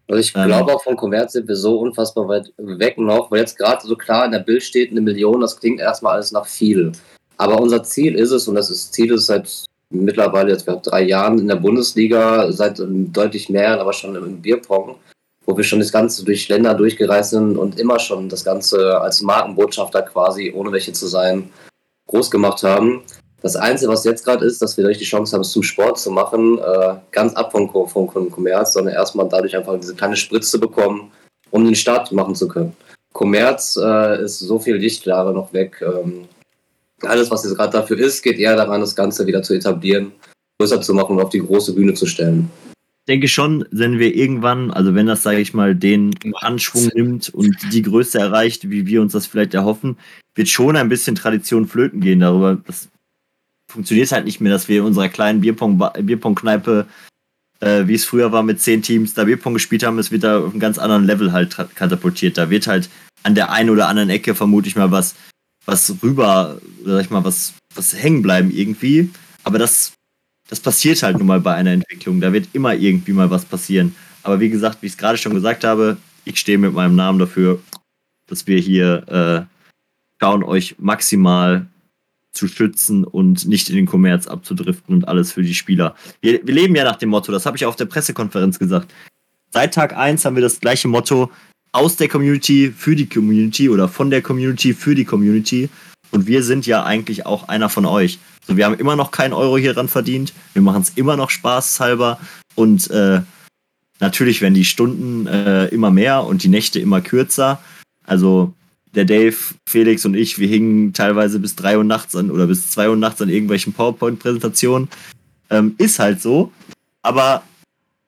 [0.09, 3.59] Also ich glaube auch vom Kommerz sind wir so unfassbar weit weg noch, weil jetzt
[3.59, 6.93] gerade so klar in der Bild steht eine Million, das klingt erstmal alles nach viel.
[7.37, 11.03] Aber unser Ziel ist es, und das ist, Ziel ist seit mittlerweile jetzt seit drei
[11.03, 14.97] Jahren in der Bundesliga, seit deutlich mehr, aber schon im Bierpong,
[15.45, 19.23] wo wir schon das Ganze durch Länder durchgereist sind und immer schon das Ganze als
[19.23, 21.51] Markenbotschafter quasi, ohne welche zu sein,
[22.07, 23.03] groß gemacht haben.
[23.41, 25.99] Das Einzige, was jetzt gerade ist, dass wir durch die Chance haben, es zum Sport
[25.99, 30.59] zu machen, äh, ganz ab vom, vom Kommerz, sondern erstmal dadurch einfach diese kleine Spritze
[30.59, 31.13] bekommen,
[31.51, 32.77] um den Start machen zu können.
[33.13, 35.83] Kommerz äh, ist so viel Lichtjahre noch weg.
[35.83, 36.27] Ähm,
[37.03, 40.13] alles, was jetzt gerade dafür ist, geht eher daran, das Ganze wieder zu etablieren,
[40.59, 42.51] größer zu machen und auf die große Bühne zu stellen.
[42.75, 46.11] Ich denke schon, wenn wir irgendwann, also wenn das, sage ich mal, den
[46.41, 49.97] Anschwung nimmt und die Größe erreicht, wie wir uns das vielleicht erhoffen,
[50.35, 52.59] wird schon ein bisschen Tradition flöten gehen darüber.
[52.67, 52.89] Das
[53.69, 56.87] funktioniert halt nicht mehr, dass wir in unserer kleinen Bierpong-Kneipe,
[57.61, 59.99] äh, wie es früher war, mit zehn Teams da Bierpong gespielt haben.
[59.99, 62.39] Es wird da auf einem ganz anderen Level halt katapultiert.
[62.39, 62.89] Da wird halt
[63.23, 65.15] an der einen oder anderen Ecke vermutlich mal was
[65.69, 69.11] was rüber, sag ich mal, was, was hängen bleiben irgendwie.
[69.45, 69.93] Aber das,
[70.49, 72.23] das passiert halt nun mal bei einer Entwicklung.
[72.23, 73.95] Da wird immer irgendwie mal was passieren.
[74.23, 77.19] Aber wie gesagt, wie ich es gerade schon gesagt habe, ich stehe mit meinem Namen
[77.19, 77.61] dafür,
[78.29, 79.45] dass wir hier äh,
[80.19, 81.67] schauen, euch maximal
[82.33, 85.95] zu schützen und nicht in den Kommerz abzudriften und alles für die Spieler.
[86.21, 88.93] Wir, wir leben ja nach dem Motto, das habe ich auf der Pressekonferenz gesagt.
[89.51, 91.31] Seit Tag 1 haben wir das gleiche Motto,
[91.73, 95.69] aus der Community für die Community oder von der Community für die Community.
[96.11, 98.19] Und wir sind ja eigentlich auch einer von euch.
[98.47, 100.33] So, wir haben immer noch keinen Euro hier dran verdient.
[100.55, 102.19] Wir machen es immer noch spaßhalber.
[102.55, 103.21] Und äh,
[104.01, 107.61] natürlich werden die Stunden äh, immer mehr und die Nächte immer kürzer.
[108.07, 108.55] Also
[108.95, 109.37] der Dave,
[109.67, 112.97] Felix und ich, wir hingen teilweise bis 3 Uhr nachts an oder bis 2 Uhr
[112.97, 114.89] nachts an irgendwelchen PowerPoint-Präsentationen.
[115.51, 116.53] Ähm, ist halt so.
[117.03, 117.43] Aber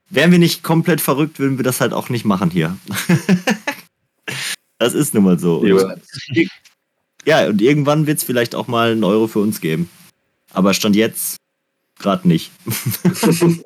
[0.08, 2.76] wären wir nicht komplett verrückt, würden wir das halt auch nicht machen hier.
[4.78, 5.64] das ist nun mal so.
[5.64, 5.94] Ja,
[7.24, 9.88] ja und irgendwann wird es vielleicht auch mal einen Euro für uns geben.
[10.52, 11.36] Aber Stand jetzt
[11.98, 12.50] gerade nicht.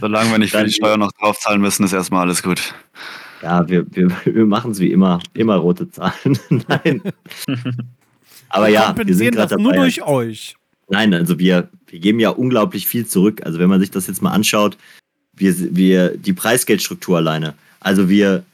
[0.00, 2.74] Solange wir nicht für die Steuer noch draufzahlen müssen, ist erstmal alles gut.
[3.44, 5.20] Ja, wir, wir, wir machen es wie immer.
[5.34, 6.38] Immer rote Zahlen.
[6.68, 7.02] Nein.
[8.48, 10.56] Aber wir ja, wir sind gerade nur durch euch.
[10.88, 13.42] Nein, also wir, wir geben ja unglaublich viel zurück.
[13.44, 14.78] Also wenn man sich das jetzt mal anschaut,
[15.34, 17.54] wir, wir, die Preisgeldstruktur alleine.
[17.80, 18.44] Also wir,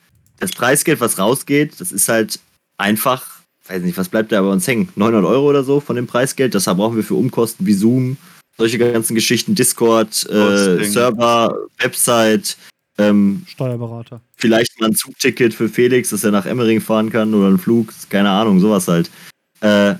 [0.40, 2.40] das Preisgeld, was rausgeht, das ist halt
[2.76, 4.88] einfach, weiß nicht, was bleibt da bei uns hängen?
[4.96, 6.54] 900 Euro oder so von dem Preisgeld.
[6.54, 8.16] Das brauchen wir für Umkosten wie Zoom,
[8.58, 12.56] solche ganzen Geschichten, Discord, äh, Server, Website,
[13.00, 14.20] ähm, Steuerberater.
[14.36, 17.92] Vielleicht mal ein Zugticket für Felix, dass er nach Emmering fahren kann oder ein Flug,
[18.08, 19.10] keine Ahnung, sowas halt.
[19.60, 19.94] Äh,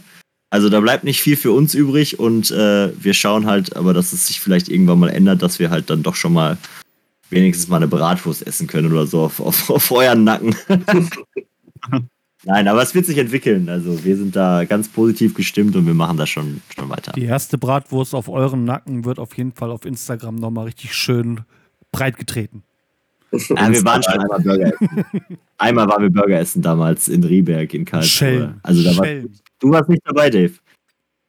[0.51, 4.13] also da bleibt nicht viel für uns übrig und äh, wir schauen halt, aber dass
[4.13, 6.59] es sich vielleicht irgendwann mal ändert, dass wir halt dann doch schon mal
[7.31, 10.57] wenigstens mal eine Bratwurst essen können oder so auf, auf, auf euren Nacken.
[12.45, 13.69] Nein, aber es wird sich entwickeln.
[13.69, 17.13] Also wir sind da ganz positiv gestimmt und wir machen das schon, schon weiter.
[17.13, 21.43] Die erste Bratwurst auf eurem Nacken wird auf jeden Fall auf Instagram nochmal richtig schön
[21.93, 22.65] breit getreten.
[23.33, 25.05] Ja, wir waren schon einmal Burger essen.
[25.59, 28.55] einmal waren wir Burger essen damals in Rieberg in Karlsruhe.
[28.63, 29.07] Also da war,
[29.61, 30.55] Du warst nicht dabei, Dave.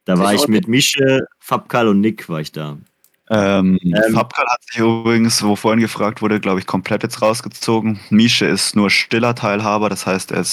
[0.04, 2.78] Da war ich, ich mit Mische, Fabkal und Nick war ich da.
[3.30, 8.00] Ähm, ähm, Fabkal hat sich übrigens, wo vorhin gefragt wurde, glaube ich, komplett jetzt rausgezogen.
[8.10, 10.44] Mische ist nur stiller Teilhaber, das heißt, er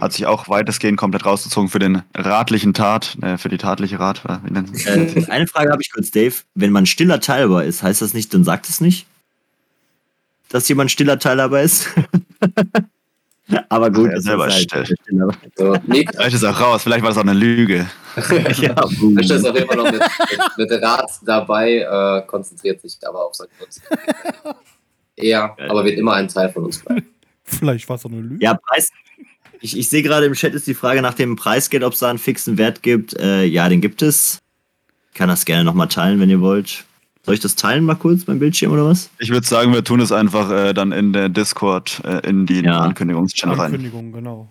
[0.00, 4.22] hat sich auch weitestgehend komplett rausgezogen für den ratlichen Tat, äh, für die tatliche Rat.
[4.24, 6.34] Äh, eine Frage habe ich kurz, Dave.
[6.54, 9.06] Wenn man stiller Teilhaber ist, heißt das nicht, dann sagt es nicht?
[10.50, 11.88] Dass jemand stiller Teilhaber ist.
[13.68, 14.96] Aber gut, Ach, er das selber ist ist halt still.
[15.02, 15.28] stiller.
[15.56, 17.90] So, nee, Vielleicht ist auch raus, vielleicht war das auch eine Lüge.
[18.16, 20.00] ja, ist jeden Fall noch mit,
[20.56, 23.82] mit, mit Rat dabei, äh, konzentriert sich aber auf seine Kunst.
[25.16, 27.06] Ja, aber wird immer ein Teil von uns bleiben.
[27.44, 28.44] Vielleicht war es auch eine Lüge.
[28.44, 28.90] ja, Preis.
[29.60, 32.08] Ich, ich sehe gerade im Chat ist die Frage nach dem Preisgeld, ob es da
[32.08, 33.18] einen fixen Wert gibt.
[33.18, 34.38] Äh, ja, den gibt es.
[35.12, 36.84] Ich kann das gerne nochmal teilen, wenn ihr wollt.
[37.22, 39.10] Soll ich das teilen mal kurz beim Bildschirm oder was?
[39.18, 42.60] Ich würde sagen, wir tun es einfach äh, dann in der Discord äh, in die
[42.60, 42.80] Ja.
[42.80, 43.66] Ankündigungschannel rein.
[43.66, 44.48] Ankündigung, genau.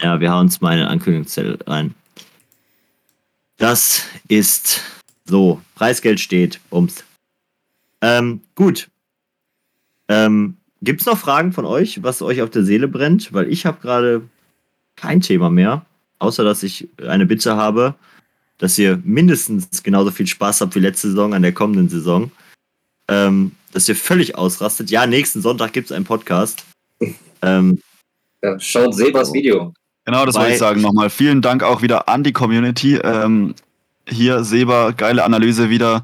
[0.00, 1.94] Ja, wir hauen uns mal in den Ankündigungszettel rein.
[3.56, 4.80] Das ist
[5.24, 5.60] so.
[5.74, 6.60] Preisgeld steht.
[6.70, 7.04] Bums.
[8.00, 8.88] Ähm, gut.
[10.08, 13.32] Ähm, Gibt es noch Fragen von euch, was euch auf der Seele brennt?
[13.32, 14.22] Weil ich habe gerade
[14.96, 15.86] kein Thema mehr.
[16.18, 17.94] Außer, dass ich eine Bitte habe,
[18.62, 22.30] dass ihr mindestens genauso viel Spaß habt wie letzte Saison an der kommenden Saison.
[23.08, 24.88] Ähm, dass ihr völlig ausrastet.
[24.88, 26.64] Ja, nächsten Sonntag gibt es einen Podcast.
[27.42, 27.82] Ähm,
[28.40, 29.74] Ja, schaut Sebas Video.
[30.04, 31.10] Genau, das wollte ich sagen nochmal.
[31.10, 32.98] Vielen Dank auch wieder an die Community.
[33.02, 33.56] Ähm,
[34.08, 36.02] hier, Seba, geile Analyse wieder.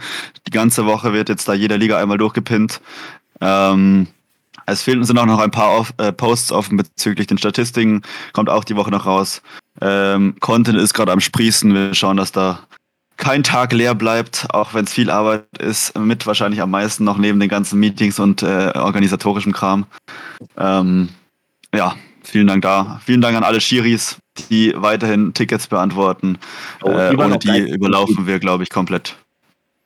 [0.48, 2.80] Die ganze Woche wird jetzt da jeder Liga einmal durchgepinnt.
[3.40, 4.08] Ähm,
[4.72, 8.02] es fehlen sind auch noch ein paar auf, äh, Posts offen bezüglich den Statistiken.
[8.32, 9.42] Kommt auch die Woche noch raus.
[9.80, 11.72] Ähm, Content ist gerade am Sprießen.
[11.72, 12.60] Wir schauen, dass da
[13.16, 15.98] kein Tag leer bleibt, auch wenn es viel Arbeit ist.
[15.98, 19.86] Mit wahrscheinlich am meisten noch neben den ganzen Meetings und äh, organisatorischem Kram.
[20.56, 21.08] Ähm,
[21.74, 23.00] ja, vielen Dank da.
[23.04, 24.18] Vielen Dank an alle Schiris,
[24.50, 26.38] die weiterhin Tickets beantworten.
[26.82, 29.16] Oh, äh, ohne die überlaufen wir, glaube ich, komplett.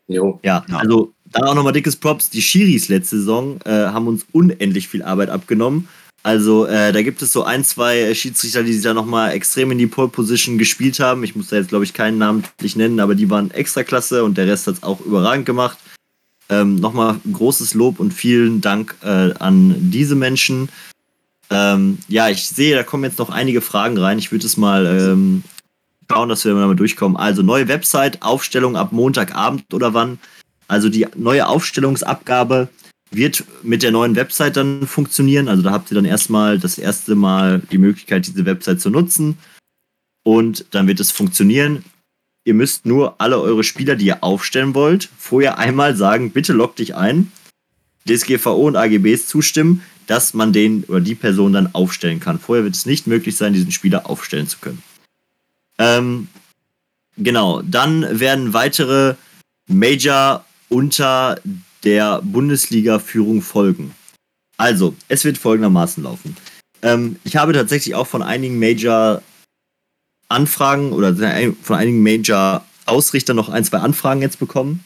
[0.08, 0.38] Jo.
[0.42, 0.76] Ja, Ja.
[0.76, 2.30] also da auch nochmal dickes Props.
[2.30, 5.88] Die Schiris letzte Saison äh, haben uns unendlich viel Arbeit abgenommen.
[6.22, 9.78] Also äh, da gibt es so ein, zwei Schiedsrichter, die sich da nochmal extrem in
[9.78, 11.24] die Pole Position gespielt haben.
[11.24, 14.38] Ich muss da jetzt, glaube ich, keinen namentlich nennen, aber die waren extra klasse und
[14.38, 15.78] der Rest hat es auch überragend gemacht.
[16.48, 20.68] Ähm, nochmal großes Lob und vielen Dank äh, an diese Menschen.
[21.50, 24.18] Ähm, ja, ich sehe, da kommen jetzt noch einige Fragen rein.
[24.18, 25.42] Ich würde es mal ähm,
[26.08, 27.16] schauen, dass wir damit durchkommen.
[27.16, 30.18] Also neue Website, Aufstellung ab Montagabend oder wann?
[30.72, 32.70] Also die neue Aufstellungsabgabe
[33.10, 35.48] wird mit der neuen Website dann funktionieren.
[35.48, 39.36] Also da habt ihr dann erstmal das erste Mal die Möglichkeit, diese Website zu nutzen.
[40.22, 41.84] Und dann wird es funktionieren.
[42.46, 46.74] Ihr müsst nur alle eure Spieler, die ihr aufstellen wollt, vorher einmal sagen, bitte log
[46.74, 47.30] dich ein,
[48.08, 52.38] DSGVO und AGBs zustimmen, dass man den oder die Person dann aufstellen kann.
[52.38, 54.82] Vorher wird es nicht möglich sein, diesen Spieler aufstellen zu können.
[55.76, 56.28] Ähm,
[57.18, 59.16] genau, dann werden weitere
[59.68, 61.38] Major unter
[61.84, 63.94] der Bundesliga-Führung folgen.
[64.56, 66.36] Also, es wird folgendermaßen laufen.
[66.80, 71.14] Ähm, ich habe tatsächlich auch von einigen Major-Anfragen oder
[71.62, 74.82] von einigen Major-Ausrichtern noch ein, zwei Anfragen jetzt bekommen.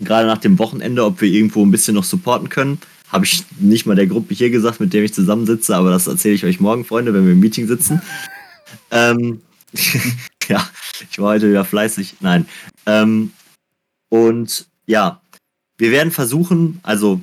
[0.00, 2.80] Gerade nach dem Wochenende, ob wir irgendwo ein bisschen noch supporten können.
[3.08, 6.34] Habe ich nicht mal der Gruppe hier gesagt, mit der ich zusammensitze, aber das erzähle
[6.34, 8.02] ich euch morgen, Freunde, wenn wir im Meeting sitzen.
[8.90, 9.40] ähm,
[10.48, 10.68] ja,
[11.08, 12.16] ich war heute wieder fleißig.
[12.20, 12.48] Nein.
[12.86, 13.30] Ähm,
[14.08, 15.20] und ja,
[15.78, 17.20] wir werden versuchen, also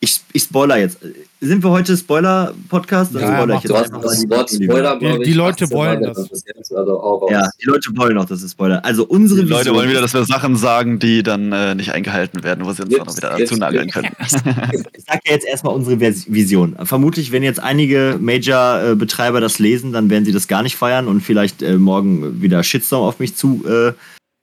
[0.00, 0.98] ich, ich spoiler jetzt.
[1.40, 3.14] Sind wir heute Spoiler-Podcast?
[3.14, 6.18] Ja, spoiler ich jetzt einfach das die- Wort Spoiler, Die- die Leute 18 wollen das.
[6.30, 7.26] jetzt, Also.
[7.30, 8.78] Ja, die Leute wollen auch, dass wir spoilern.
[8.84, 11.92] Also unsere Die Leute Vision- wollen wieder, dass wir Sachen sagen, die dann äh, nicht
[11.94, 14.10] eingehalten werden, wo sie uns Jetzt- auch noch wieder dazu nageln können.
[14.20, 16.76] Ich sage ja jetzt erstmal unsere Vision.
[16.84, 21.22] Vermutlich, wenn jetzt einige Major-Betreiber das lesen, dann werden sie das gar nicht feiern und
[21.22, 23.92] vielleicht äh, morgen wieder Shitstorm auf mich zukommen äh,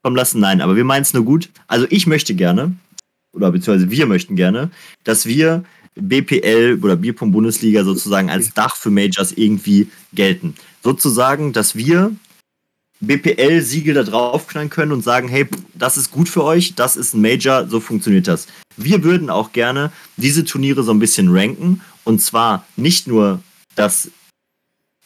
[0.05, 0.39] kommen lassen.
[0.39, 1.49] Nein, aber wir meinen es nur gut.
[1.65, 2.75] Also ich möchte gerne,
[3.33, 4.69] oder beziehungsweise wir möchten gerne,
[5.03, 5.63] dass wir
[5.95, 10.53] BPL oder Bierpong Bundesliga sozusagen als Dach für Majors irgendwie gelten.
[10.83, 12.11] Sozusagen, dass wir
[12.99, 17.21] BPL-Siegel da draufknallen können und sagen, hey, das ist gut für euch, das ist ein
[17.21, 18.45] Major, so funktioniert das.
[18.77, 23.41] Wir würden auch gerne diese Turniere so ein bisschen ranken und zwar nicht nur,
[23.75, 24.11] dass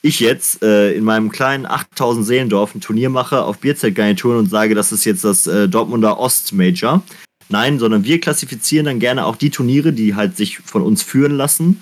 [0.02, 4.76] ich jetzt äh, in meinem kleinen 8000 Seelendorf ein Turnier mache auf Bierzeltgarnituren und sage,
[4.76, 7.04] das ist jetzt das äh, Dortmunder Ost-Major.
[7.50, 11.36] Nein, sondern wir klassifizieren dann gerne auch die Turniere, die halt sich von uns führen
[11.36, 11.82] lassen,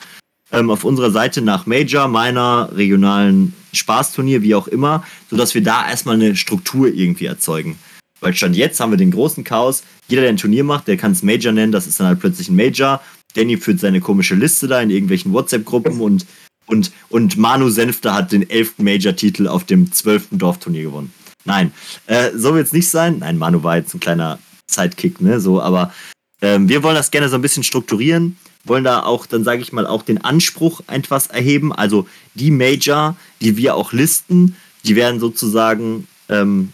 [0.51, 5.87] ähm, auf unserer Seite nach Major, meiner regionalen Spaßturnier, wie auch immer, sodass wir da
[5.87, 7.77] erstmal eine Struktur irgendwie erzeugen.
[8.21, 9.83] Weil Stand jetzt haben wir den großen Chaos.
[10.07, 12.49] Jeder, der ein Turnier macht, der kann es Major nennen, das ist dann halt plötzlich
[12.49, 13.01] ein Major.
[13.35, 16.25] Danny führt seine komische Liste da in irgendwelchen WhatsApp-Gruppen und,
[16.67, 21.13] und, und Manu Senfter hat den elften Major-Titel auf dem zwölften Dorfturnier gewonnen.
[21.45, 21.71] Nein,
[22.05, 23.19] äh, so wird es nicht sein.
[23.19, 24.37] Nein, Manu war jetzt ein kleiner
[24.69, 25.39] Sidekick, ne?
[25.39, 25.93] So, aber
[26.41, 29.71] ähm, wir wollen das gerne so ein bisschen strukturieren, wollen da auch, dann sage ich
[29.71, 31.73] mal, auch den Anspruch etwas erheben.
[31.73, 36.73] Also die Major, die wir auch listen, die werden sozusagen ähm,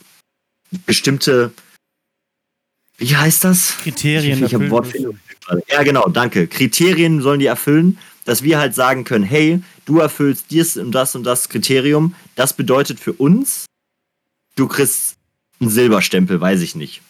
[0.85, 1.53] bestimmte,
[2.97, 3.77] wie heißt das?
[3.77, 5.19] Kriterien ich ich müssen.
[5.67, 6.47] Ja, genau, danke.
[6.47, 11.15] Kriterien sollen die erfüllen, dass wir halt sagen können, hey, du erfüllst dies und das
[11.15, 12.15] und das Kriterium.
[12.35, 13.65] Das bedeutet für uns,
[14.55, 15.15] du kriegst
[15.59, 17.01] einen Silberstempel, weiß ich nicht.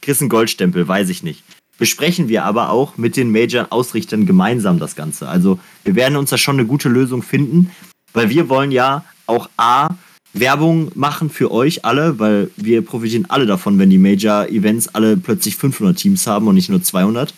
[0.00, 1.42] Kriegst einen Goldstempel, weiß ich nicht.
[1.78, 5.28] Besprechen wir aber auch mit den Major-Ausrichtern gemeinsam das Ganze.
[5.28, 7.70] Also wir werden uns da schon eine gute Lösung finden,
[8.12, 9.88] weil wir wollen ja auch A,
[10.34, 15.56] Werbung machen für euch alle, weil wir profitieren alle davon, wenn die Major-Events alle plötzlich
[15.56, 17.34] 500 Teams haben und nicht nur 200.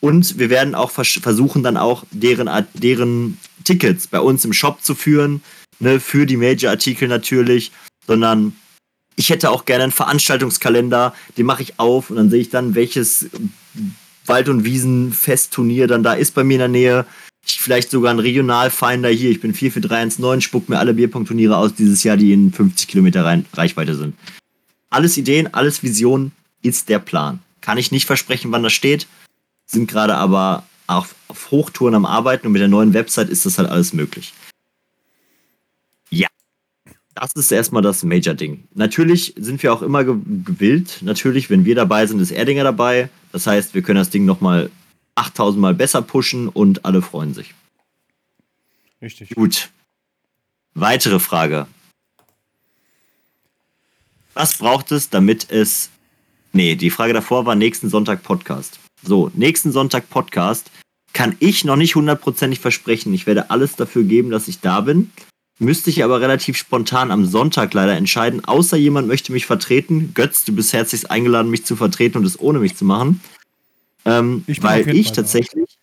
[0.00, 4.82] Und wir werden auch vers versuchen, dann auch deren, deren Tickets bei uns im Shop
[4.82, 5.42] zu führen,
[5.78, 7.70] ne, für die Major-Artikel natürlich,
[8.06, 8.56] sondern
[9.16, 12.74] ich hätte auch gerne einen Veranstaltungskalender, den mache ich auf und dann sehe ich dann,
[12.74, 13.26] welches
[14.24, 17.06] Wald- und Wiesenfestturnier dann da ist bei mir in der Nähe
[17.42, 19.30] vielleicht sogar ein Regionalfinder hier.
[19.30, 23.46] Ich bin 44319, spuckt mir alle Bierpunktturniere aus dieses Jahr, die in 50 Kilometer Rein
[23.54, 24.14] Reichweite sind.
[24.90, 26.32] Alles Ideen, alles Visionen
[26.62, 27.40] ist der Plan.
[27.60, 29.06] Kann ich nicht versprechen, wann das steht,
[29.70, 33.58] sind gerade aber auf, auf Hochtouren am Arbeiten und mit der neuen Website ist das
[33.58, 34.34] halt alles möglich.
[36.10, 36.28] Ja,
[37.14, 38.64] das ist erstmal das Major-Ding.
[38.74, 40.98] Natürlich sind wir auch immer gewillt.
[41.02, 43.08] Natürlich, wenn wir dabei sind, ist Erdinger dabei.
[43.32, 44.70] Das heißt, wir können das Ding nochmal
[45.14, 47.54] 8000 Mal besser pushen und alle freuen sich.
[49.00, 49.30] Richtig.
[49.30, 49.70] Gut.
[50.74, 51.66] Weitere Frage.
[54.34, 55.90] Was braucht es, damit es.
[56.52, 58.80] Nee, die Frage davor war nächsten Sonntag Podcast.
[59.02, 60.70] So, nächsten Sonntag Podcast
[61.12, 63.12] kann ich noch nicht hundertprozentig versprechen.
[63.14, 65.10] Ich werde alles dafür geben, dass ich da bin.
[65.58, 70.12] Müsste ich aber relativ spontan am Sonntag leider entscheiden, außer jemand möchte mich vertreten.
[70.14, 73.20] Götz, du bist herzlich eingeladen, mich zu vertreten und es ohne mich zu machen.
[74.06, 75.78] Ähm, ich weil ich tatsächlich,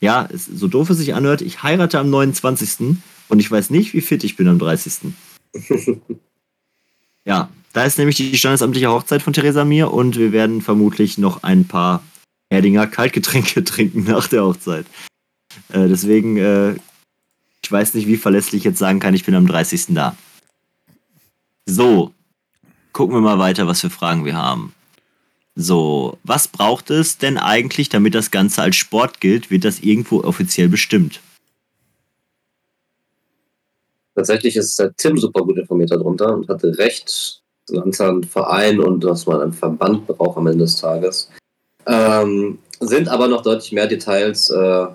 [0.00, 2.96] ja, es, so doof es sich anhört, ich heirate am 29.
[3.28, 5.12] und ich weiß nicht, wie fit ich bin am 30.
[7.24, 11.42] ja, da ist nämlich die standesamtliche Hochzeit von Theresa mir und wir werden vermutlich noch
[11.42, 12.04] ein paar
[12.50, 14.86] Erdinger Kaltgetränke trinken nach der Hochzeit.
[15.72, 16.74] Äh, deswegen, äh,
[17.62, 19.86] ich weiß nicht, wie verlässlich ich jetzt sagen kann, ich bin am 30.
[19.94, 20.16] da.
[21.66, 22.12] So,
[22.92, 24.74] gucken wir mal weiter, was für Fragen wir haben.
[25.54, 29.50] So, was braucht es denn eigentlich, damit das Ganze als Sport gilt?
[29.50, 31.20] Wird das irgendwo offiziell bestimmt?
[34.14, 39.04] Tatsächlich ist der Tim super gut informiert darunter und hatte recht, so ein Verein und
[39.04, 41.30] was man einen Verband braucht am Ende des Tages.
[41.86, 44.86] Ähm, sind aber noch deutlich mehr Details, äh,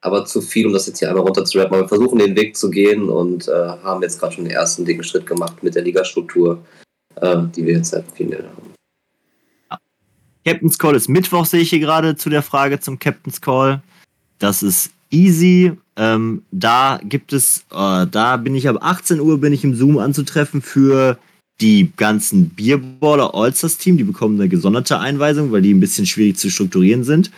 [0.00, 1.74] aber zu viel, um das jetzt hier einmal runterzurappen.
[1.74, 4.84] Aber wir versuchen den Weg zu gehen und äh, haben jetzt gerade schon den ersten
[4.84, 6.58] dicken Schritt gemacht mit der Ligastruktur,
[7.16, 8.72] äh, die wir jetzt seit vielen Jahren haben.
[10.44, 13.80] Captain's Call ist Mittwoch, sehe ich hier gerade zu der Frage zum Captain's Call.
[14.38, 15.72] Das ist easy.
[15.96, 19.98] Ähm, da gibt es, äh, da bin ich ab 18 Uhr bin ich im Zoom
[19.98, 21.18] anzutreffen für
[21.62, 23.96] die ganzen Bierballer Allstars Team.
[23.96, 27.30] Die bekommen eine gesonderte Einweisung, weil die ein bisschen schwierig zu strukturieren sind.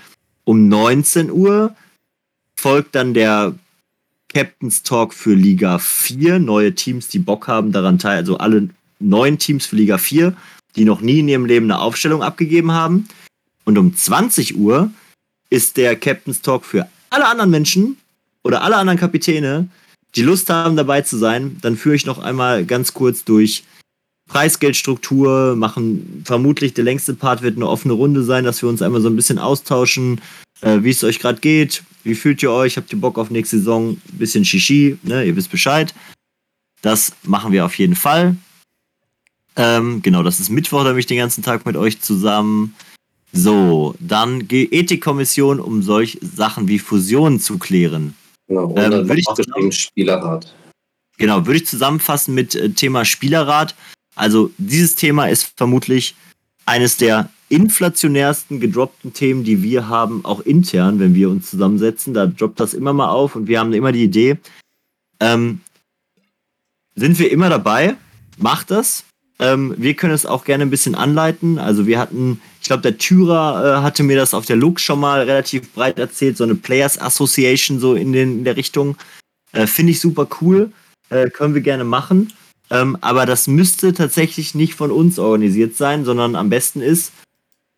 [0.45, 1.77] Um 19 Uhr
[2.57, 3.55] folgt dann der
[4.33, 6.41] Captain's Talk für Liga 4.
[6.41, 10.35] Neue Teams, die Bock haben daran teil, also alle neuen Teams für Liga 4
[10.77, 13.09] die noch nie in ihrem Leben eine Aufstellung abgegeben haben.
[13.64, 14.91] Und um 20 Uhr
[15.51, 17.97] ist der Captain's Talk für alle anderen Menschen
[18.43, 19.68] oder alle anderen Kapitäne,
[20.16, 21.59] die Lust haben, dabei zu sein.
[21.62, 23.64] Dann führe ich noch einmal ganz kurz durch
[24.29, 29.01] Preisgeldstruktur, machen vermutlich der längste Part wird eine offene Runde sein, dass wir uns einmal
[29.01, 30.20] so ein bisschen austauschen,
[30.62, 33.59] äh, wie es euch gerade geht, wie fühlt ihr euch, habt ihr Bock auf nächste
[33.59, 35.95] Saison, bisschen Shishi, ne, ihr wisst Bescheid.
[36.83, 38.37] Das machen wir auf jeden Fall.
[39.57, 42.75] Ähm, genau, das ist Mittwoch, da bin ich den ganzen Tag mit euch zusammen.
[43.33, 48.14] So, dann Ethikkommission, um solche Sachen wie Fusionen zu klären.
[48.49, 50.55] Genau, und ähm, würde ich Spielerrat.
[51.16, 53.75] Genau, würde ich zusammenfassen mit äh, Thema Spielerrat.
[54.15, 56.15] Also dieses Thema ist vermutlich
[56.67, 62.15] eines der inflationärsten gedroppten Themen, die wir haben, auch intern, wenn wir uns zusammensetzen.
[62.15, 64.39] Da droppt das immer mal auf und wir haben immer die Idee,
[65.21, 65.61] ähm,
[66.97, 67.97] sind wir immer dabei,
[68.39, 69.05] macht das,
[69.39, 71.59] ähm, wir können es auch gerne ein bisschen anleiten.
[71.59, 75.01] Also wir hatten, ich glaube, der Tyrer äh, hatte mir das auf der Look schon
[75.01, 78.97] mal relativ breit erzählt, so eine Players Association so in, den, in der Richtung.
[79.53, 80.71] Äh, Finde ich super cool.
[81.11, 82.33] Äh, können wir gerne machen.
[82.71, 87.12] Ähm, aber das müsste tatsächlich nicht von uns organisiert sein, sondern am besten ist,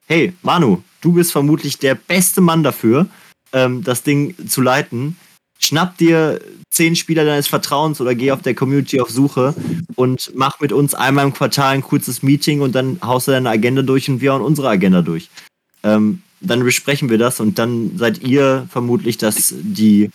[0.07, 3.07] hey, Manu, du bist vermutlich der beste Mann dafür,
[3.53, 5.17] ähm, das Ding zu leiten
[5.59, 9.55] schnapp dir zehn Spieler deines Vertrauens oder geh auf der Community auf Suche
[9.95, 13.51] und mach mit uns einmal im Quartal ein kurzes Meeting und dann haust du deine
[13.51, 15.29] Agenda durch und wir hauen unsere Agenda durch.
[15.83, 20.11] Ähm, dann besprechen wir das und dann seid ihr vermutlich das, die,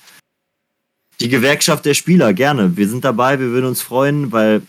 [1.21, 2.33] die Gewerkschaft der Spieler.
[2.33, 2.75] Gerne.
[2.75, 4.61] Wir sind dabei, wir würden uns freuen, weil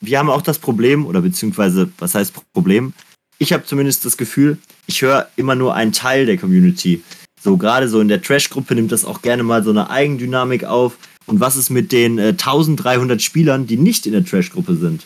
[0.00, 2.92] wir haben auch das Problem, oder beziehungsweise, was heißt Problem?
[3.38, 7.02] ich habe zumindest das Gefühl, ich höre immer nur einen Teil der Community.
[7.40, 10.96] So gerade so in der Trash-Gruppe nimmt das auch gerne mal so eine Eigendynamik auf.
[11.26, 15.04] Und was ist mit den äh, 1300 Spielern, die nicht in der Trash-Gruppe sind?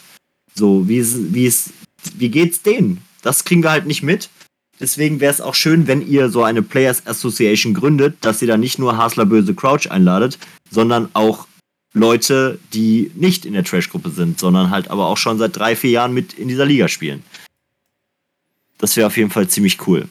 [0.54, 1.70] So, wie, wie, ist,
[2.16, 3.02] wie geht's denen?
[3.22, 4.30] Das kriegen wir halt nicht mit.
[4.80, 8.56] Deswegen wäre es auch schön, wenn ihr so eine Players Association gründet, dass ihr da
[8.56, 10.38] nicht nur Hasler Böse Crouch einladet,
[10.70, 11.46] sondern auch
[11.94, 15.90] Leute, die nicht in der Trash-Gruppe sind, sondern halt aber auch schon seit drei, vier
[15.90, 17.22] Jahren mit in dieser Liga spielen.
[18.78, 20.08] Das wäre auf jeden Fall ziemlich cool.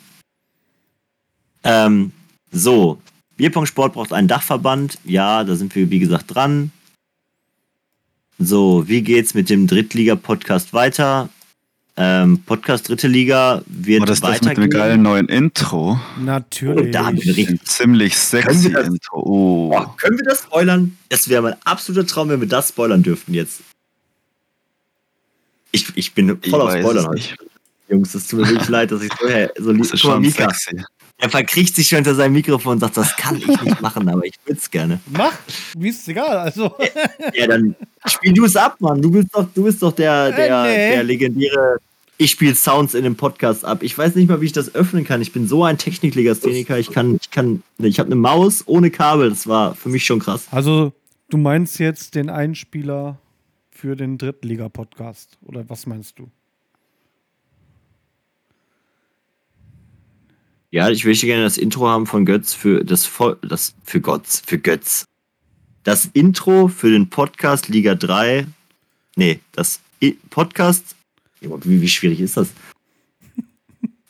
[1.63, 2.11] Ähm,
[2.51, 2.99] so,
[3.37, 4.99] Bierpong-Sport braucht einen Dachverband.
[5.05, 6.71] Ja, da sind wir, wie gesagt, dran.
[8.39, 11.29] So, wie geht's mit dem Drittliga-Podcast weiter?
[11.99, 15.99] Ähm, Podcast Dritte Liga wird War das das mit dem geilen neuen Intro?
[16.19, 16.85] Natürlich.
[16.85, 19.23] Und da haben wir richtig- Ein ziemlich sexy das- Intro.
[19.25, 19.69] Oh.
[19.71, 20.95] Boah, können wir das spoilern?
[21.09, 23.61] Das wäre mein absoluter Traum, wenn wir das spoilern dürften jetzt.
[25.71, 27.35] Ich, ich bin Ich voll auf Spoilern es heute.
[27.89, 29.81] Jungs, es tut mir wirklich leid, dass ich so, hey, so lieb.
[29.83, 30.83] Das ist schon Mika, sexy.
[31.17, 34.23] er verkriecht sich schon hinter seinem Mikrofon und sagt, das kann ich nicht machen, aber
[34.23, 34.99] ich würde es gerne.
[35.07, 35.33] Mach,
[35.75, 36.37] mir ist egal.
[36.37, 36.75] Also,
[37.33, 37.75] Ja, dann
[38.05, 39.01] spiel du es ab, Mann.
[39.01, 40.95] Du bist doch, du bist doch der, der, Äh, nee.
[40.95, 41.79] der legendäre.
[42.19, 43.83] Ich spiele Sounds in dem Podcast ab.
[43.83, 45.21] Ich weiß nicht mal, wie ich das öffnen kann.
[45.21, 46.79] Ich bin so ein Techniklegastheniker.
[46.79, 49.29] Ich kann, ich kann, ich habe eine Maus ohne Kabel.
[49.29, 50.47] Das war für mich schon krass.
[50.49, 50.93] also,
[51.29, 53.19] du meinst jetzt den Einspieler
[53.69, 55.37] für den Drittliga-Podcast?
[55.45, 56.29] Oder was meinst du?
[60.71, 63.09] Ja, ich möchte gerne das Intro haben von Götz für das,
[63.47, 65.05] das für Götz, für Götz.
[65.83, 68.47] Das Intro für den Podcast Liga 3.
[69.15, 69.79] Nee, das
[70.29, 70.96] Podcast.
[71.41, 72.49] Wie, wie schwierig ist das?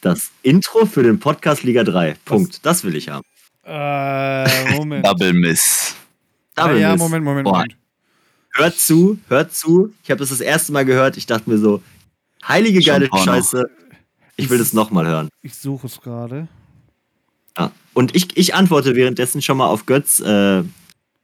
[0.01, 2.15] Das Intro für den Podcast Liga 3.
[2.23, 2.65] Punkt.
[2.65, 3.25] Das will ich haben.
[3.65, 5.05] Äh, Moment.
[5.05, 5.95] Double Miss.
[6.55, 6.99] ja, Double ja, Miss.
[6.99, 7.77] Moment, Moment, Boah, Moment.
[8.53, 9.93] Hört zu, hört zu.
[10.03, 11.17] Ich habe das das erste Mal gehört.
[11.17, 11.81] Ich dachte mir so,
[12.47, 13.25] heilige Schon geile Porno.
[13.25, 13.69] Scheiße.
[14.35, 15.29] Ich will das nochmal hören.
[15.41, 16.47] Ich suche es gerade.
[17.57, 17.71] Ja.
[17.93, 20.63] Und ich, ich antworte währenddessen schon mal auf Götz äh,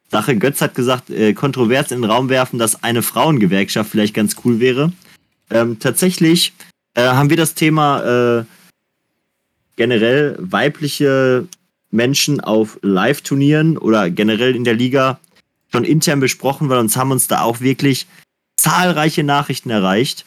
[0.09, 0.35] Sache.
[0.35, 4.59] Götz hat gesagt, äh, kontrovers in den Raum werfen, dass eine Frauengewerkschaft vielleicht ganz cool
[4.59, 4.91] wäre.
[5.53, 6.53] Ähm, tatsächlich
[6.95, 8.45] äh, haben wir das Thema äh,
[9.75, 11.47] generell weibliche
[11.91, 15.19] Menschen auf Live-Turnieren oder generell in der Liga
[15.71, 18.07] schon intern besprochen, weil uns haben uns da auch wirklich
[18.57, 20.25] zahlreiche Nachrichten erreicht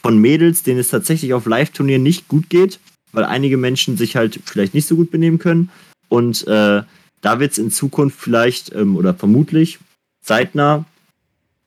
[0.00, 2.78] von Mädels, denen es tatsächlich auf Live-Turnieren nicht gut geht,
[3.12, 5.70] weil einige Menschen sich halt vielleicht nicht so gut benehmen können.
[6.08, 6.82] Und äh,
[7.20, 9.80] da wird es in Zukunft vielleicht ähm, oder vermutlich
[10.22, 10.84] zeitnah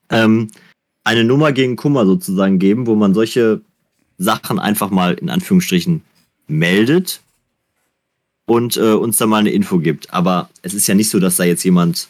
[0.10, 0.50] ähm,
[1.04, 3.62] eine Nummer gegen Kummer sozusagen geben, wo man solche
[4.18, 6.04] Sachen einfach mal in Anführungsstrichen
[6.48, 7.22] meldet
[8.46, 10.14] und äh, uns da mal eine Info gibt.
[10.14, 12.08] Aber es ist ja nicht so, dass da jetzt jemand,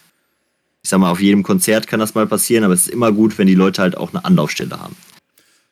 [0.83, 3.37] ich sag mal, auf jedem Konzert kann das mal passieren, aber es ist immer gut,
[3.37, 4.95] wenn die Leute halt auch eine Anlaufstelle haben.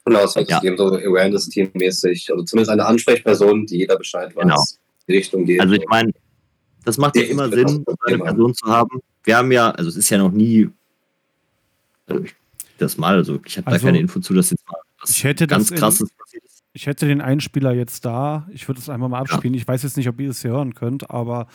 [0.05, 0.63] Genau, es wird Ja.
[0.63, 4.63] eben so Awareness-Team-mäßig, also zumindest eine Ansprechperson, die jeder Bescheid weiß, Genau.
[5.07, 5.59] die Richtung geht.
[5.59, 6.11] Also ich meine,
[6.86, 9.01] das macht ja immer Sinn, eine Person zu haben.
[9.24, 10.70] Wir haben ja, also es ist ja noch nie
[12.07, 12.36] also ich-
[12.82, 15.24] das mal, also ich habe Also, da keine Info zu, dass jetzt mal was Ich
[15.24, 16.64] hätte ganz das krasses passiert ist.
[16.74, 18.48] Ich hätte den Einspieler jetzt da.
[18.54, 19.54] Ich würde es einfach mal abspielen.
[19.56, 21.48] Ich weiß jetzt nicht, ob ihr es hier hören könnt, aber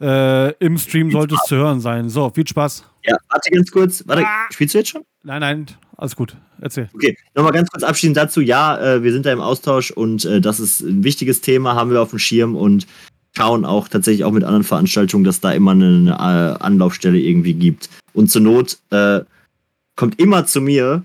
[0.00, 2.08] äh, im Stream sollte es zu hören sein.
[2.08, 2.84] So, viel Spaß.
[3.04, 4.02] Ja, warte ganz kurz.
[4.06, 4.46] Warte, Ah.
[4.50, 5.02] spielst du jetzt schon?
[5.22, 5.66] Nein, nein,
[5.96, 6.36] alles gut.
[6.60, 6.88] Erzähl.
[6.94, 8.40] Okay, nochmal ganz kurz abschließend dazu.
[8.40, 11.90] Ja, äh, wir sind da im Austausch und äh, das ist ein wichtiges Thema, haben
[11.90, 12.86] wir auf dem Schirm und
[13.36, 17.54] schauen auch tatsächlich auch mit anderen Veranstaltungen, dass da immer eine, eine äh, Anlaufstelle irgendwie
[17.54, 17.90] gibt.
[18.12, 19.20] Und zur Not äh,
[19.96, 21.02] kommt immer zu mir.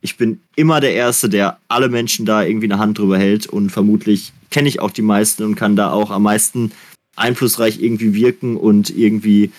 [0.00, 3.70] Ich bin immer der Erste, der alle Menschen da irgendwie eine Hand drüber hält und
[3.70, 6.72] vermutlich kenne ich auch die meisten und kann da auch am meisten
[7.16, 9.52] einflussreich irgendwie wirken und irgendwie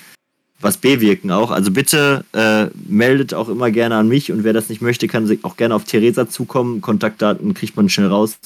[0.59, 1.51] was bewirken auch.
[1.51, 5.29] Also bitte äh, meldet auch immer gerne an mich und wer das nicht möchte, kann
[5.43, 6.81] auch gerne auf Theresa zukommen.
[6.81, 8.37] Kontaktdaten kriegt man schnell raus.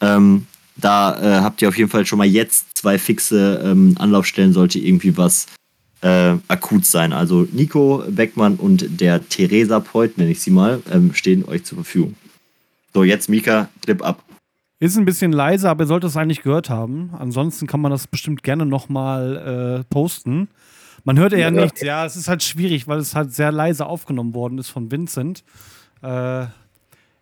[0.00, 0.46] Ähm,
[0.76, 4.78] da äh, habt ihr auf jeden Fall schon mal jetzt zwei fixe ähm, Anlaufstellen, sollte
[4.78, 5.46] irgendwie was
[6.02, 7.12] äh, akut sein.
[7.12, 11.76] Also Nico Beckmann und der Theresa Preut, nenne ich sie mal, ähm, stehen euch zur
[11.78, 12.14] Verfügung.
[12.94, 14.22] So, jetzt Mika, Trip ab.
[14.80, 17.10] Ist ein bisschen leise, aber ihr solltet es eigentlich gehört haben.
[17.16, 20.48] Ansonsten kann man das bestimmt gerne nochmal äh, posten.
[21.04, 21.50] Man hört ja, Ja.
[21.50, 21.80] nichts.
[21.82, 25.44] Ja, es ist halt schwierig, weil es halt sehr leise aufgenommen worden ist von Vincent.
[26.02, 26.46] Äh,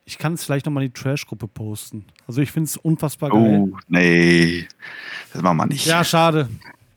[0.07, 2.05] ich kann es vielleicht nochmal in die Trash-Gruppe posten.
[2.27, 3.69] Also ich finde es unfassbar geil.
[3.70, 4.66] Oh, nee.
[5.32, 5.86] Das machen wir nicht.
[5.86, 6.48] Ja, schade.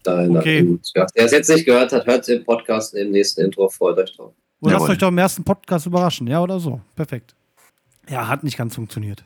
[0.05, 0.63] Nein, Okay.
[0.63, 0.81] gut.
[0.95, 1.05] Ja.
[1.13, 4.33] Wer es jetzt nicht gehört hat, hört im Podcast im nächsten Intro, freut euch drauf.
[4.59, 4.91] Und lasst Jawohl.
[4.91, 6.79] euch doch im ersten Podcast überraschen, ja oder so.
[6.95, 7.35] Perfekt.
[8.09, 9.23] Ja, hat nicht ganz funktioniert.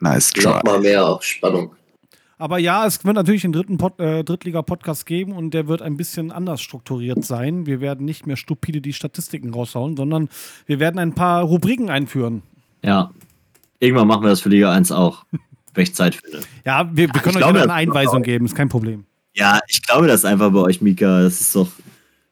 [0.00, 0.44] Nice try.
[0.44, 1.74] Noch mal mehr auf Spannung.
[2.40, 5.96] Aber ja, es wird natürlich einen dritten Pod, äh, Drittliga-Podcast geben und der wird ein
[5.96, 7.66] bisschen anders strukturiert sein.
[7.66, 10.28] Wir werden nicht mehr stupide die Statistiken raushauen, sondern
[10.66, 12.42] wir werden ein paar Rubriken einführen.
[12.84, 13.10] Ja.
[13.80, 15.24] Irgendwann machen wir das für Liga 1 auch.
[15.74, 16.40] wenn ich Zeit finde.
[16.64, 19.04] Ja, wir, wir können ich euch das eine Einweisung geben, ist kein Problem.
[19.34, 21.22] Ja, ich glaube das einfach bei euch, Mika.
[21.22, 21.70] Das ist doch,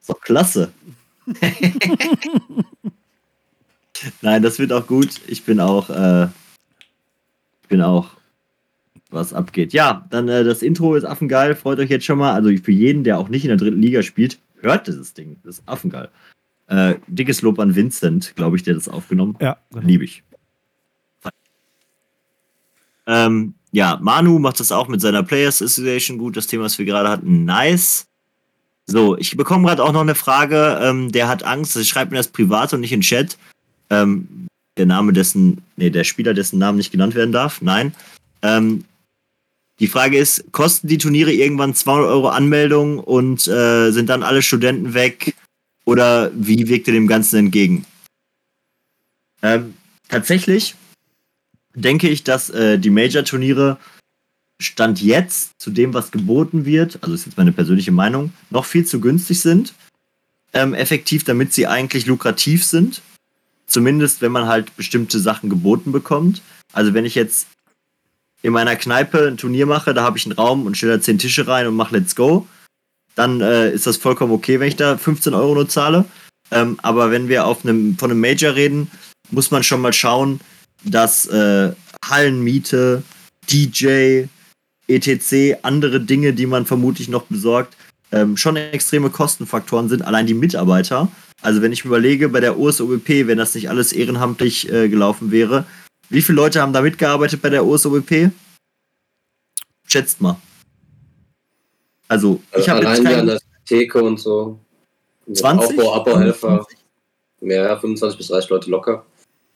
[0.01, 0.73] ist doch klasse.
[4.23, 5.20] Nein, das wird auch gut.
[5.27, 6.24] Ich bin auch, äh,
[7.62, 8.10] ich bin auch,
[9.10, 9.73] was abgeht.
[9.73, 11.55] Ja, dann äh, das Intro ist affengeil.
[11.55, 12.32] Freut euch jetzt schon mal.
[12.35, 15.36] Also für jeden, der auch nicht in der dritten Liga spielt, hört dieses Ding.
[15.44, 16.09] Das ist affengeil.
[16.68, 19.36] Äh, dickes Lob an Vincent, glaube ich, der das aufgenommen.
[19.40, 19.86] Ja, genau.
[19.86, 20.24] Liebe ich.
[23.06, 26.35] Ähm, ja, Manu macht das auch mit seiner Players Association gut.
[26.35, 28.07] Das Thema, was wir gerade hatten, nice.
[28.86, 30.81] So, ich bekomme gerade auch noch eine Frage.
[30.81, 31.77] Ähm, der hat Angst.
[31.77, 33.36] Ich schreibe mir das privat und nicht in Chat.
[33.90, 34.47] Ähm,
[34.78, 37.61] der Name dessen, nee, der Spieler, dessen Namen nicht genannt werden darf.
[37.61, 37.94] Nein.
[38.40, 38.86] Ähm,
[39.78, 44.40] die Frage ist, kosten die Turniere irgendwann 200 Euro Anmeldung und äh, sind dann alle
[44.40, 45.35] Studenten weg?
[45.85, 47.85] Oder wie wirkt ihr dem Ganzen entgegen?
[49.43, 49.74] Ähm,
[50.09, 50.77] tatsächlich
[51.77, 53.78] denke ich, dass äh, die Major-Turniere
[54.59, 58.86] Stand jetzt zu dem, was geboten wird, also ist jetzt meine persönliche Meinung, noch viel
[58.86, 59.74] zu günstig sind.
[60.55, 63.03] Ähm, effektiv, damit sie eigentlich lukrativ sind.
[63.66, 66.40] Zumindest, wenn man halt bestimmte Sachen geboten bekommt.
[66.73, 67.48] Also, wenn ich jetzt
[68.43, 71.19] in meiner Kneipe ein Turnier mache, da habe ich einen Raum und stelle da 10
[71.19, 72.47] Tische rein und mache Let's Go,
[73.15, 76.07] dann äh, ist das vollkommen okay, wenn ich da 15 Euro nur zahle.
[76.51, 78.90] Ähm, aber wenn wir auf einem, von einem Major reden,
[79.31, 80.40] muss man schon mal schauen,
[80.85, 81.73] dass äh,
[82.05, 83.03] Hallenmiete,
[83.51, 84.24] DJ,
[84.89, 87.77] etc., andere Dinge, die man vermutlich noch besorgt,
[88.12, 90.03] ähm, schon extreme Kostenfaktoren sind.
[90.03, 91.09] Allein die Mitarbeiter.
[91.43, 95.31] Also wenn ich mir überlege, bei der OSOBP, wenn das nicht alles ehrenamtlich äh, gelaufen
[95.31, 95.66] wäre,
[96.09, 98.31] wie viele Leute haben da mitgearbeitet bei der OSOBP?
[99.86, 100.36] Schätzt mal.
[102.09, 104.59] Also, ich habe jetzt Allein hier an der Theke und so.
[105.32, 105.70] 20?
[105.70, 106.65] Aufbau, Abbauhelfer.
[107.40, 109.05] Mehr, 25 bis 30 Leute locker.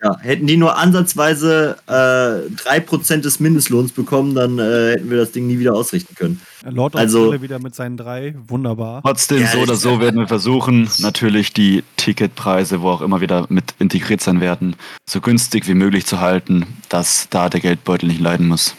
[0.02, 5.32] Ja, hätten die nur ansatzweise äh, 3% des Mindestlohns bekommen, dann äh, hätten wir das
[5.32, 6.40] Ding nie wieder ausrichten können.
[6.64, 9.02] Lord Also- wieder mit seinen drei, wunderbar.
[9.02, 13.44] Trotzdem, Ja, so oder so werden wir versuchen, natürlich die Ticketpreise, wo auch immer wieder
[13.50, 14.74] mit integriert sein werden,
[15.08, 18.74] so günstig wie möglich zu halten, dass da der Geldbeutel nicht leiden muss.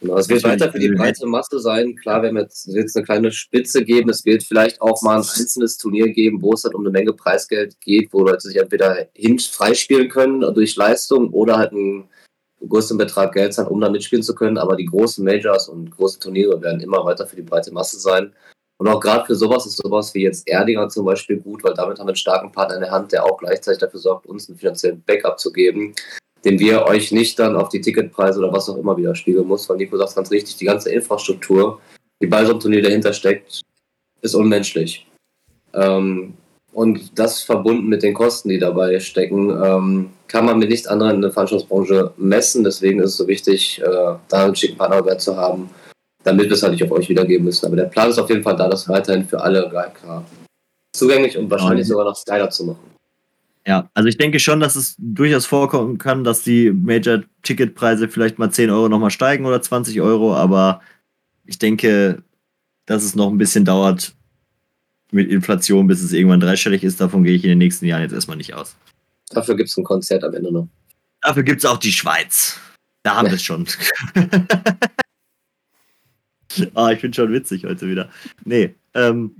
[0.00, 1.94] Genau, es wird weiter für die breite Masse sein.
[1.96, 5.22] Klar, wenn wir jetzt, jetzt eine kleine Spitze geben, es wird vielleicht auch mal ein
[5.22, 9.08] einzelnes Turnier geben, wo es halt um eine Menge Preisgeld geht, wo Leute sich entweder
[9.14, 12.08] hin freispielen können durch Leistung oder halt einen
[12.68, 14.58] größeren Betrag Geld zahlen, um da mitspielen zu können.
[14.58, 18.32] Aber die großen Majors und großen Turniere werden immer weiter für die breite Masse sein.
[18.78, 21.98] Und auch gerade für sowas ist sowas wie jetzt Erdinger zum Beispiel gut, weil damit
[21.98, 24.58] haben wir einen starken Partner in der Hand, der auch gleichzeitig dafür sorgt, uns einen
[24.58, 25.94] finanziellen Backup zu geben,
[26.44, 29.68] den wir euch nicht dann auf die Ticketpreise oder was auch immer wieder spiegeln muss.
[29.68, 31.80] Weil Nico sagt ganz richtig, die ganze Infrastruktur,
[32.20, 33.62] die bei so einem Turnier dahinter steckt,
[34.20, 35.06] ist unmenschlich.
[35.72, 36.34] Ähm,
[36.72, 41.16] und das verbunden mit den Kosten, die dabei stecken, ähm, kann man mit nichts anderem
[41.16, 42.64] in der Veranstaltungsbranche messen.
[42.64, 45.70] Deswegen ist es so wichtig, äh, da einen schicken Partnerwert zu haben,
[46.24, 47.66] damit wir es halt nicht auf euch wiedergeben müssen.
[47.66, 50.24] Aber der Plan ist auf jeden Fall da, das weiterhin für alle GK
[50.94, 52.93] zugänglich und wahrscheinlich sogar noch geiler zu machen.
[53.66, 58.50] Ja, also ich denke schon, dass es durchaus vorkommen kann, dass die Major-Ticketpreise vielleicht mal
[58.50, 60.82] 10 Euro nochmal steigen oder 20 Euro, aber
[61.46, 62.22] ich denke,
[62.86, 64.14] dass es noch ein bisschen dauert
[65.12, 67.00] mit Inflation, bis es irgendwann dreistellig ist.
[67.00, 68.76] Davon gehe ich in den nächsten Jahren jetzt erstmal nicht aus.
[69.30, 70.68] Dafür gibt es ein Konzert am Ende noch.
[71.22, 72.58] Dafür gibt es auch die Schweiz.
[73.02, 73.66] Da haben wir es schon.
[76.74, 78.08] Ah, ich bin schon witzig heute wieder.
[78.44, 79.34] Nee, ähm,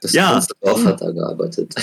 [0.00, 0.32] Das Ja.
[0.32, 1.74] ganze Dorf hat da gearbeitet.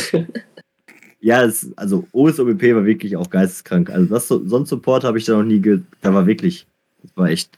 [1.21, 3.89] Ja, es, also OSOBP war wirklich auch geisteskrank.
[3.89, 6.65] Also das, so, einen Support habe ich da noch nie, ge da war wirklich,
[7.03, 7.57] das war echt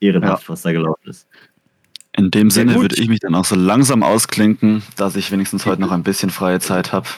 [0.00, 1.26] ehrenhaft, was da gelaufen ist.
[2.16, 5.80] In dem Sinne würde ich mich dann auch so langsam ausklinken, dass ich wenigstens heute
[5.80, 7.08] noch ein bisschen freie Zeit habe.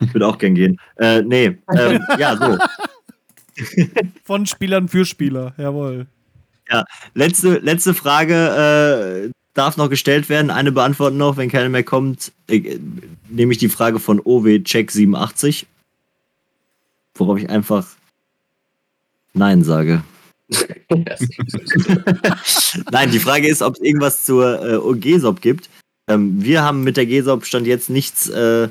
[0.00, 0.80] Ich würde auch gern gehen.
[0.96, 2.58] Äh, nee, ähm, ja, so.
[4.24, 6.06] Von Spielern für Spieler, jawohl.
[7.14, 8.34] Letzte, letzte Frage
[9.26, 10.50] äh, darf noch gestellt werden.
[10.50, 12.32] Eine beantworten noch, wenn keine mehr kommt.
[12.48, 12.78] Äh,
[13.28, 15.66] nehme ich die Frage von OW Check 87.
[17.14, 17.86] Worauf ich einfach
[19.34, 20.02] Nein sage.
[22.90, 25.68] Nein, die Frage ist, ob es irgendwas zur äh, GESOP gibt.
[26.08, 28.68] Ähm, wir haben mit der GESOP Stand jetzt nichts, äh,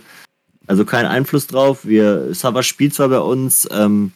[0.66, 1.86] also keinen Einfluss drauf.
[1.86, 4.12] Wir, Sava spielt zwar bei uns, ähm,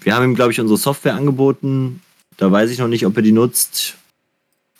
[0.00, 2.00] wir haben ihm, glaube ich, unsere Software angeboten.
[2.36, 3.97] Da weiß ich noch nicht, ob er die nutzt.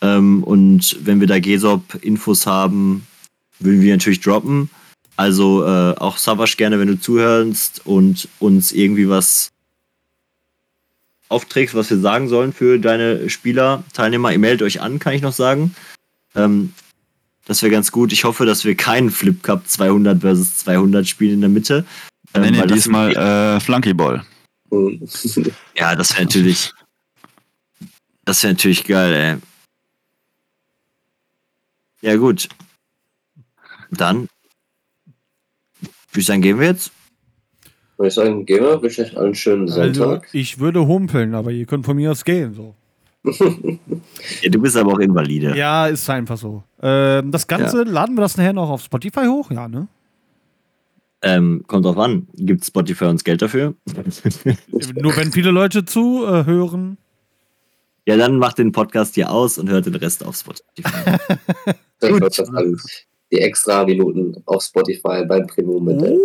[0.00, 3.06] Ähm, und wenn wir da GESOP-Infos haben,
[3.58, 4.70] würden wir natürlich droppen.
[5.16, 9.48] Also äh, auch Savasch gerne, wenn du zuhörst und uns irgendwie was
[11.28, 14.32] aufträgst, was wir sagen sollen für deine Spieler, Teilnehmer.
[14.32, 15.74] Ihr meldet euch an, kann ich noch sagen.
[16.34, 16.72] Ähm,
[17.46, 18.12] das wäre ganz gut.
[18.12, 21.84] Ich hoffe, dass wir keinen Flip Cup 200 versus 200 spielen in der Mitte.
[22.34, 24.24] Ähm, das- diesmal äh, Flunkyball.
[25.76, 26.72] Ja, das wäre natürlich.
[28.24, 29.36] Das wäre natürlich geil, ey.
[32.00, 32.48] Ja, gut.
[33.90, 34.28] Dann.
[36.10, 36.92] Würde ich sagen, gehen wir jetzt?
[37.96, 40.28] Würde ich sagen, gehen wir, wünsche euch einen schönen Also, Sonntag.
[40.32, 42.54] ich würde humpeln, aber ihr könnt von mir aus gehen.
[42.54, 42.74] So.
[44.42, 45.56] Ja, du bist aber auch Invalide.
[45.56, 46.62] Ja, ist einfach so.
[46.80, 49.50] Ähm, das Ganze, laden wir das nachher noch auf Spotify hoch?
[49.50, 49.88] Ja, ne?
[51.22, 52.28] Ähm, kommt drauf an.
[52.34, 53.74] Gibt Spotify uns Geld dafür?
[54.94, 56.42] Nur wenn viele Leute zuhören.
[56.42, 56.98] Äh, hören.
[58.06, 61.16] ja, dann macht den Podcast hier aus und hört den Rest auf Spotify.
[62.00, 62.20] Gut.
[62.20, 62.76] wird das dann
[63.30, 66.18] die extra Minuten auf Spotify beim Premium-Modell.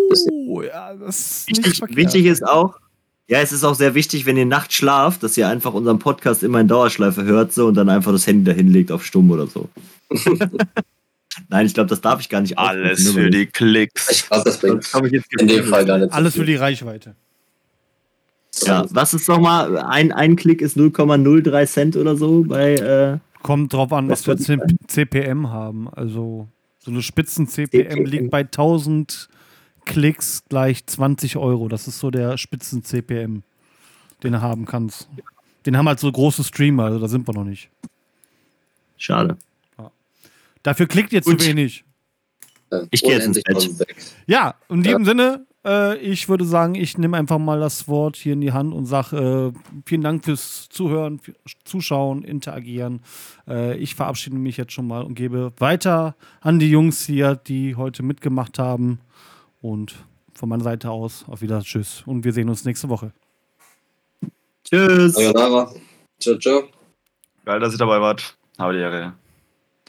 [0.47, 2.75] Oh, ja, das ist Wichtig, wichtig ist auch,
[3.27, 6.43] ja, es ist auch sehr wichtig, wenn ihr nachts schlaft, dass ihr einfach unseren Podcast
[6.43, 9.47] immer in Dauerschleife hört so und dann einfach das Handy dahin legt auf Stumm oder
[9.47, 9.69] so.
[11.49, 14.11] Nein, ich glaube, das darf ich gar nicht Alles ne, für die Klicks.
[14.11, 16.13] Ich glaube, das bringt Das ich jetzt in dem Fall gar nicht.
[16.13, 17.15] Alles für die Reichweite.
[18.61, 19.77] Ja, was ist nochmal?
[19.77, 22.75] Ein, ein Klick ist 0,03 Cent oder so bei.
[22.75, 24.57] Äh, Kommt drauf an, was wir Das C
[24.87, 25.87] CPM haben.
[25.89, 26.47] Also
[26.79, 28.05] so eine Spitzen-CPM CPM.
[28.05, 29.29] liegt bei 1000
[29.85, 31.67] Klicks gleich 20 Euro.
[31.67, 33.43] Das ist so der Spitzen-CPM,
[34.23, 35.07] den du haben kannst.
[35.65, 37.69] Den haben halt so große Streamer, also da sind wir noch nicht.
[38.97, 39.37] schade.
[40.63, 41.83] Dafür klickt ihr zu wenig.
[42.71, 43.95] Äh, Ich geh jetzt ins Bett.
[44.27, 44.83] Ja, in Ja.
[44.83, 48.51] diesem Sinne, äh, ich würde sagen, ich nehme einfach mal das Wort hier in die
[48.51, 51.33] Hand und sage äh, vielen Dank fürs Zuhören, für
[51.63, 53.01] Zuschauen, Interagieren.
[53.47, 57.75] Äh, ich verabschiede mich jetzt schon mal und gebe weiter an die Jungs hier, die
[57.75, 58.99] heute mitgemacht haben.
[59.61, 59.95] Und
[60.33, 61.65] von meiner Seite aus auf Wiedersehen.
[61.65, 62.03] Tschüss.
[62.05, 63.13] Und wir sehen uns nächste Woche.
[64.65, 65.13] Tschüss.
[65.13, 65.71] Sayonara.
[66.19, 66.63] Ciao, ciao.
[67.45, 68.35] Geil, dass ihr dabei wart.
[68.57, 69.13] Habe die Ehre.